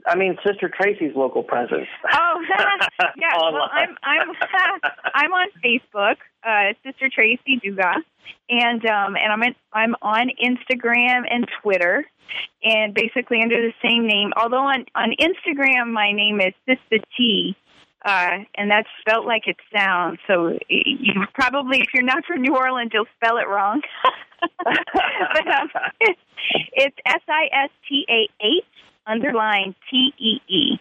I 0.06 0.16
mean, 0.16 0.36
Sister 0.46 0.70
Tracey's 0.74 1.14
local 1.16 1.42
presence. 1.42 1.88
Oh, 2.12 2.42
yeah. 3.16 3.36
Well, 3.36 3.68
I'm 3.72 3.96
I'm 4.02 4.28
I'm 5.14 5.32
on 5.32 5.48
Facebook, 5.64 6.16
uh, 6.44 6.72
Sister 6.84 7.08
Tracy 7.12 7.60
Dugas, 7.64 8.02
and 8.48 8.84
um, 8.86 9.16
and 9.16 9.32
I'm 9.32 9.42
in, 9.42 9.54
I'm 9.72 9.94
on 10.02 10.30
Instagram 10.42 11.22
and 11.30 11.46
Twitter, 11.62 12.04
and 12.62 12.94
basically 12.94 13.42
under 13.42 13.56
the 13.56 13.72
same 13.82 14.06
name. 14.06 14.32
Although 14.36 14.64
on 14.64 14.86
on 14.94 15.12
Instagram 15.20 15.92
my 15.92 16.12
name 16.12 16.40
is 16.40 16.54
Sister 16.66 17.04
T. 17.16 17.56
Uh, 18.02 18.44
and 18.54 18.70
that's 18.70 18.88
spelt 19.00 19.26
like 19.26 19.42
it 19.46 19.56
sounds. 19.76 20.18
So 20.26 20.58
you 20.70 21.12
probably, 21.34 21.80
if 21.80 21.88
you're 21.92 22.02
not 22.02 22.24
from 22.24 22.40
New 22.40 22.56
Orleans, 22.56 22.92
you'll 22.94 23.04
spell 23.16 23.36
it 23.36 23.46
wrong. 23.46 23.82
but, 24.64 25.46
um, 25.46 25.68
it's 26.00 26.96
S 27.04 27.20
I 27.28 27.64
S 27.64 27.70
T 27.86 28.06
A 28.08 28.26
H 28.42 28.64
underline 29.10 29.74
T 29.90 30.12
E 30.18 30.40
E. 30.48 30.78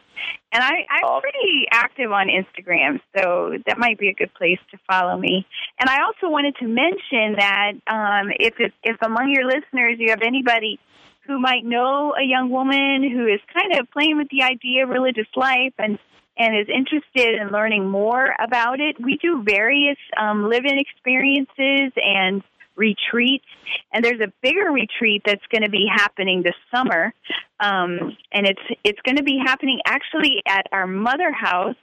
And 0.52 0.64
I, 0.64 0.86
I'm 0.90 1.04
Awesome. 1.04 1.22
pretty 1.22 1.68
active 1.72 2.12
on 2.12 2.28
Instagram, 2.28 3.00
so 3.16 3.54
that 3.66 3.78
might 3.78 3.98
be 3.98 4.10
a 4.10 4.14
good 4.14 4.34
place 4.34 4.60
to 4.72 4.78
follow 4.90 5.18
me. 5.18 5.46
And 5.80 5.90
I 5.90 6.04
also 6.04 6.30
wanted 6.30 6.56
to 6.58 6.68
mention 6.68 7.36
that 7.38 7.74
um, 7.88 8.32
if 8.40 8.60
it, 8.60 8.74
if 8.84 8.98
among 9.02 9.32
your 9.32 9.46
listeners 9.46 9.98
you 10.00 10.10
have 10.10 10.22
anybody 10.22 10.80
who 11.26 11.40
might 11.40 11.64
know 11.64 12.14
a 12.20 12.24
young 12.26 12.50
woman 12.50 13.04
who 13.10 13.28
is 13.28 13.40
kind 13.54 13.80
of 13.80 13.90
playing 13.92 14.18
with 14.18 14.28
the 14.30 14.44
idea 14.44 14.84
of 14.84 14.90
religious 14.90 15.28
life 15.36 15.74
and 15.78 16.00
and 16.42 16.58
is 16.58 16.68
interested 16.74 17.36
in 17.40 17.50
learning 17.50 17.88
more 17.90 18.34
about 18.40 18.80
it, 18.80 18.96
we 19.04 19.18
do 19.18 19.44
various 19.44 19.98
um, 20.18 20.50
live-in 20.50 20.80
experiences 20.80 21.92
and 21.98 22.42
retreats. 22.80 23.46
And 23.94 24.04
there's 24.04 24.22
a 24.22 24.32
bigger 24.42 24.72
retreat 24.72 25.22
that's 25.26 25.46
going 25.52 25.64
to 25.64 25.70
be 25.70 25.86
happening 25.94 26.42
this 26.42 26.56
summer, 26.74 27.14
um, 27.60 28.18
and 28.32 28.48
it's 28.48 28.80
it's 28.84 29.00
going 29.06 29.18
to 29.18 29.24
be 29.24 29.38
happening 29.46 29.82
actually 29.86 30.42
at 30.48 30.66
our 30.72 30.88
mother 30.88 31.32
house 31.32 31.76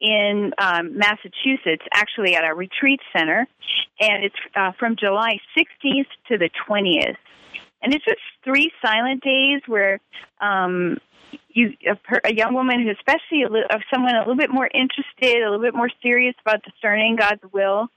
in 0.00 0.52
um, 0.58 0.96
Massachusetts, 0.96 1.84
actually 1.92 2.36
at 2.36 2.44
our 2.44 2.54
retreat 2.54 3.00
center, 3.14 3.46
and 4.00 4.24
it's 4.24 4.36
uh, 4.54 4.72
from 4.78 4.96
July 4.96 5.38
16th 5.58 6.06
to 6.28 6.38
the 6.38 6.50
20th. 6.68 7.16
And 7.82 7.94
it's 7.94 8.04
just 8.04 8.20
three 8.44 8.70
silent 8.84 9.22
days 9.22 9.60
where 9.66 10.00
um, 10.40 10.98
you 11.56 11.72
a, 11.86 11.96
a 12.28 12.34
young 12.34 12.54
woman 12.54 12.82
who, 12.82 12.90
especially 12.90 13.42
a 13.42 13.50
li- 13.50 13.64
of 13.70 13.80
someone 13.92 14.14
a 14.14 14.20
little 14.20 14.36
bit 14.36 14.50
more 14.50 14.68
interested, 14.72 15.42
a 15.42 15.50
little 15.50 15.64
bit 15.64 15.74
more 15.74 15.90
serious 16.02 16.34
about 16.44 16.62
discerning 16.62 17.16
God's 17.16 17.42
will, 17.52 17.88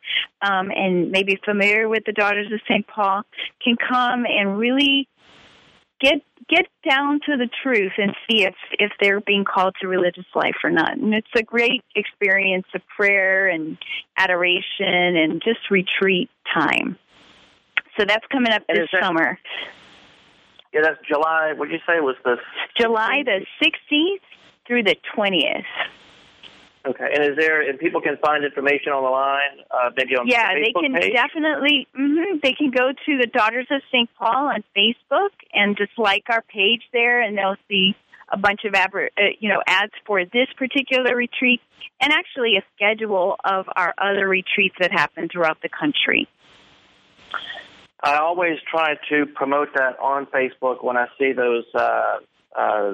um, 0.42 0.72
and 0.74 1.12
maybe 1.12 1.38
familiar 1.44 1.90
with 1.90 2.04
the 2.06 2.14
Daughters 2.14 2.52
of 2.52 2.60
St. 2.68 2.88
Paul, 2.88 3.24
can 3.64 3.76
come 3.76 4.26
and 4.26 4.58
really 4.58 5.08
get 6.00 6.22
get 6.50 6.66
down 6.90 7.20
to 7.28 7.38
the 7.38 7.50
truth 7.62 7.92
and 7.98 8.16
see 8.30 8.44
if 8.44 8.56
if 8.80 8.92
they're 9.02 9.22
being 9.22 9.46
called 9.46 9.76
to 9.82 9.88
religious 9.88 10.26
life 10.34 10.56
or 10.64 10.72
not. 10.72 10.98
And 10.98 11.14
it's 11.14 11.28
a 11.36 11.44
great 11.44 11.84
experience 11.96 12.66
of 12.74 12.82
prayer 12.96 13.50
and 13.50 13.78
adoration 14.18 15.18
and 15.18 15.42
just 15.44 15.70
retreat 15.70 16.30
time. 16.54 16.98
So 18.00 18.06
that's 18.08 18.26
coming 18.32 18.54
up 18.54 18.64
this 18.68 18.88
that- 18.94 19.04
summer. 19.04 19.38
Yeah, 20.74 20.82
that's 20.84 21.00
July. 21.08 21.54
What 21.56 21.70
did 21.70 21.74
you 21.76 21.86
say 21.88 22.00
was 22.00 22.16
the 22.24 22.36
July 22.80 23.24
the 23.26 23.46
16th 23.64 24.22
through 24.68 24.84
the 24.84 24.96
20th. 25.18 25.64
okay? 26.86 27.08
And 27.14 27.24
is 27.32 27.38
there 27.38 27.68
and 27.68 27.80
people 27.80 28.02
can 28.02 28.18
find 28.18 28.46
information 28.46 28.92
on 28.94 29.04
the 29.04 29.10
line? 29.10 29.66
Uh, 29.72 29.90
maybe 29.98 30.16
on 30.16 30.28
Facebook. 30.28 30.32
Yeah, 30.32 30.54
the 30.54 30.62
they 30.62 30.74
can 30.74 30.94
page? 30.94 31.14
definitely. 31.14 31.88
hmm 31.96 32.38
they 32.44 32.54
can 32.54 32.70
go 32.70 32.92
to 32.92 33.18
the 33.18 33.28
Daughters 33.28 33.68
of 33.72 33.82
St. 33.92 34.10
Paul 34.18 34.50
on 34.54 34.64
Facebook 34.78 35.34
and 35.54 35.76
just 35.76 35.92
like 35.98 36.26
our 36.30 36.44
page 36.44 36.84
there, 36.94 37.22
and 37.22 37.38
they'll 37.38 37.58
see 37.68 37.96
a 38.32 38.38
bunch 38.38 38.62
of 38.64 38.76
adver- 38.76 39.10
uh, 39.18 39.34
you 39.40 39.50
know 39.50 39.62
ads 39.66 39.94
for 40.06 40.24
this 40.24 40.48
particular 40.56 41.16
retreat, 41.16 41.62
and 42.00 42.14
actually 42.14 42.58
a 42.58 42.64
schedule 42.76 43.38
of 43.44 43.66
our 43.76 43.96
other 43.98 44.28
retreats 44.28 44.76
that 44.80 44.92
happen 44.92 45.30
throughout 45.30 45.58
the 45.64 45.70
country. 45.70 46.28
I 48.04 48.18
always 48.18 48.58
try 48.70 48.96
to 49.10 49.26
promote 49.26 49.70
that 49.76 50.00
on 50.00 50.26
Facebook 50.28 50.84
when 50.84 50.98
I 50.98 51.08
see 51.18 51.34
those 51.34 51.66
uh, 51.76 52.18
uh, 52.58 52.94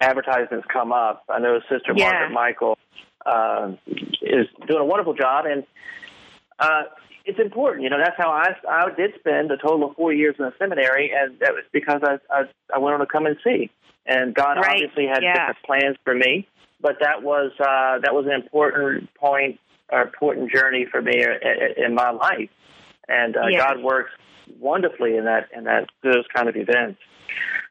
advertisements 0.00 0.66
come 0.72 0.92
up. 0.92 1.24
I 1.28 1.38
know 1.38 1.60
Sister 1.70 1.92
Yeah. 1.96 2.10
Margaret 2.10 2.32
Michael 2.32 2.78
uh, 3.24 3.72
is 4.22 4.46
doing 4.66 4.80
a 4.80 4.84
wonderful 4.84 5.14
job, 5.14 5.46
and 5.46 5.64
uh, 6.58 6.82
it's 7.24 7.38
important. 7.40 7.84
You 7.84 7.90
know, 7.90 7.98
that's 7.98 8.16
how 8.18 8.30
I 8.30 8.54
I 8.68 8.90
did 8.94 9.14
spend 9.18 9.50
a 9.50 9.56
total 9.56 9.88
of 9.90 9.96
four 9.96 10.12
years 10.12 10.36
in 10.38 10.44
the 10.44 10.52
seminary, 10.58 11.10
and 11.14 11.38
that 11.40 11.52
was 11.54 11.64
because 11.72 12.02
I 12.04 12.18
I, 12.30 12.42
I 12.74 12.78
went 12.78 12.94
on 12.94 13.00
to 13.00 13.06
come 13.06 13.24
and 13.26 13.36
see, 13.42 13.70
and 14.04 14.34
God 14.34 14.58
Right, 14.58 14.82
obviously 14.82 15.06
had 15.06 15.22
yeah. 15.22 15.32
different 15.32 15.62
plans 15.64 15.96
for 16.04 16.14
me, 16.14 16.46
but 16.82 16.96
that 17.00 17.22
was 17.22 17.50
uh, 17.58 17.98
that 18.02 18.12
was 18.14 18.26
an 18.26 18.32
important 18.32 19.12
point, 19.14 19.58
or 19.90 20.02
important 20.02 20.52
journey 20.52 20.84
for 20.90 21.00
me 21.00 21.22
in, 21.24 21.84
in 21.86 21.94
my 21.94 22.10
life, 22.10 22.50
and 23.08 23.36
uh, 23.38 23.46
Yes. 23.50 23.62
God 23.62 23.82
works 23.82 24.10
wonderfully 24.60 25.16
in 25.16 25.24
that 25.24 25.48
in 25.56 25.64
that 25.64 25.88
those 26.02 26.24
kind 26.34 26.48
of 26.48 26.56
events. 26.56 27.00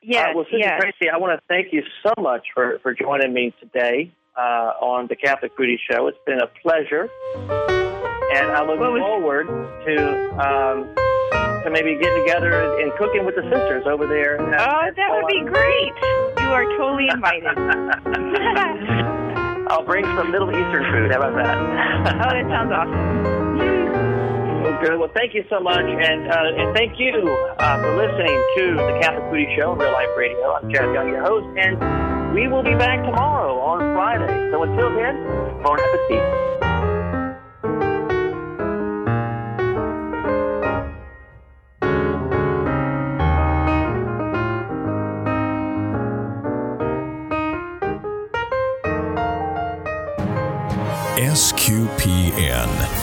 Yeah. 0.01 0.29
Uh, 0.31 0.33
well, 0.35 0.43
Sister 0.45 0.57
yes. 0.59 0.81
Tracey, 0.81 1.09
I 1.13 1.17
want 1.17 1.39
to 1.39 1.43
thank 1.47 1.71
you 1.71 1.83
so 2.05 2.13
much 2.21 2.47
for, 2.53 2.79
for 2.83 2.93
joining 2.93 3.33
me 3.33 3.53
today 3.59 4.11
uh, 4.35 4.73
on 4.81 5.07
the 5.07 5.15
Catholic 5.15 5.55
Foodie 5.57 5.77
Show. 5.89 6.07
It's 6.07 6.17
been 6.25 6.39
a 6.41 6.47
pleasure, 6.61 7.07
and 7.37 8.51
I 8.51 8.63
look 8.65 8.79
was- 8.79 8.99
forward 8.99 9.47
to 9.47 9.95
um, 10.39 10.93
to 11.63 11.69
maybe 11.71 11.95
getting 12.01 12.23
together 12.25 12.51
and 12.81 12.91
cooking 12.97 13.25
with 13.25 13.35
the 13.35 13.43
sisters 13.43 13.85
over 13.87 14.05
there. 14.07 14.35
at- 14.41 14.59
Oh, 14.59 14.87
at 14.87 14.95
that 14.97 15.09
would 15.15 15.27
be 15.27 15.41
great. 15.45 15.93
You 16.43 16.49
are 16.51 16.65
totally 16.77 17.07
invited. 17.09 17.47
I'll 19.71 19.85
bring 19.85 20.03
some 20.03 20.31
Middle 20.31 20.49
Eastern 20.49 20.83
food. 20.91 21.11
How 21.11 21.19
about 21.21 21.35
that? 21.35 21.57
oh, 21.57 22.29
that 22.29 22.45
sounds 22.49 22.71
awesome. 22.73 23.42
Well, 24.83 24.91
good. 24.91 24.99
Well, 24.99 25.11
thank 25.15 25.33
you 25.33 25.43
so 25.49 25.59
much, 25.59 25.79
and 25.79 26.27
uh, 26.29 26.61
and 26.61 26.75
thank 26.75 26.99
you 26.99 27.13
uh, 27.57 27.81
for 27.81 27.95
listening 27.95 28.43
to 28.57 28.75
the 28.75 28.99
Catholic 29.01 29.23
Foodie 29.31 29.55
Show 29.55 29.71
on 29.71 29.77
Real 29.77 29.93
Life 29.93 30.09
Radio. 30.17 30.51
I'm 30.51 30.69
Jeff 30.69 30.93
Young, 30.93 31.07
your 31.07 31.23
host, 31.23 31.47
and 31.57 32.33
we 32.33 32.47
will 32.47 32.63
be 32.63 32.75
back 32.75 33.03
tomorrow 33.03 33.59
on 33.59 33.93
Friday. 33.93 34.51
So 34.51 34.63
until 34.63 34.93
then, 34.93 35.23
bon 35.63 35.79
appetit. 35.79 36.43
SQPN, 51.33 53.02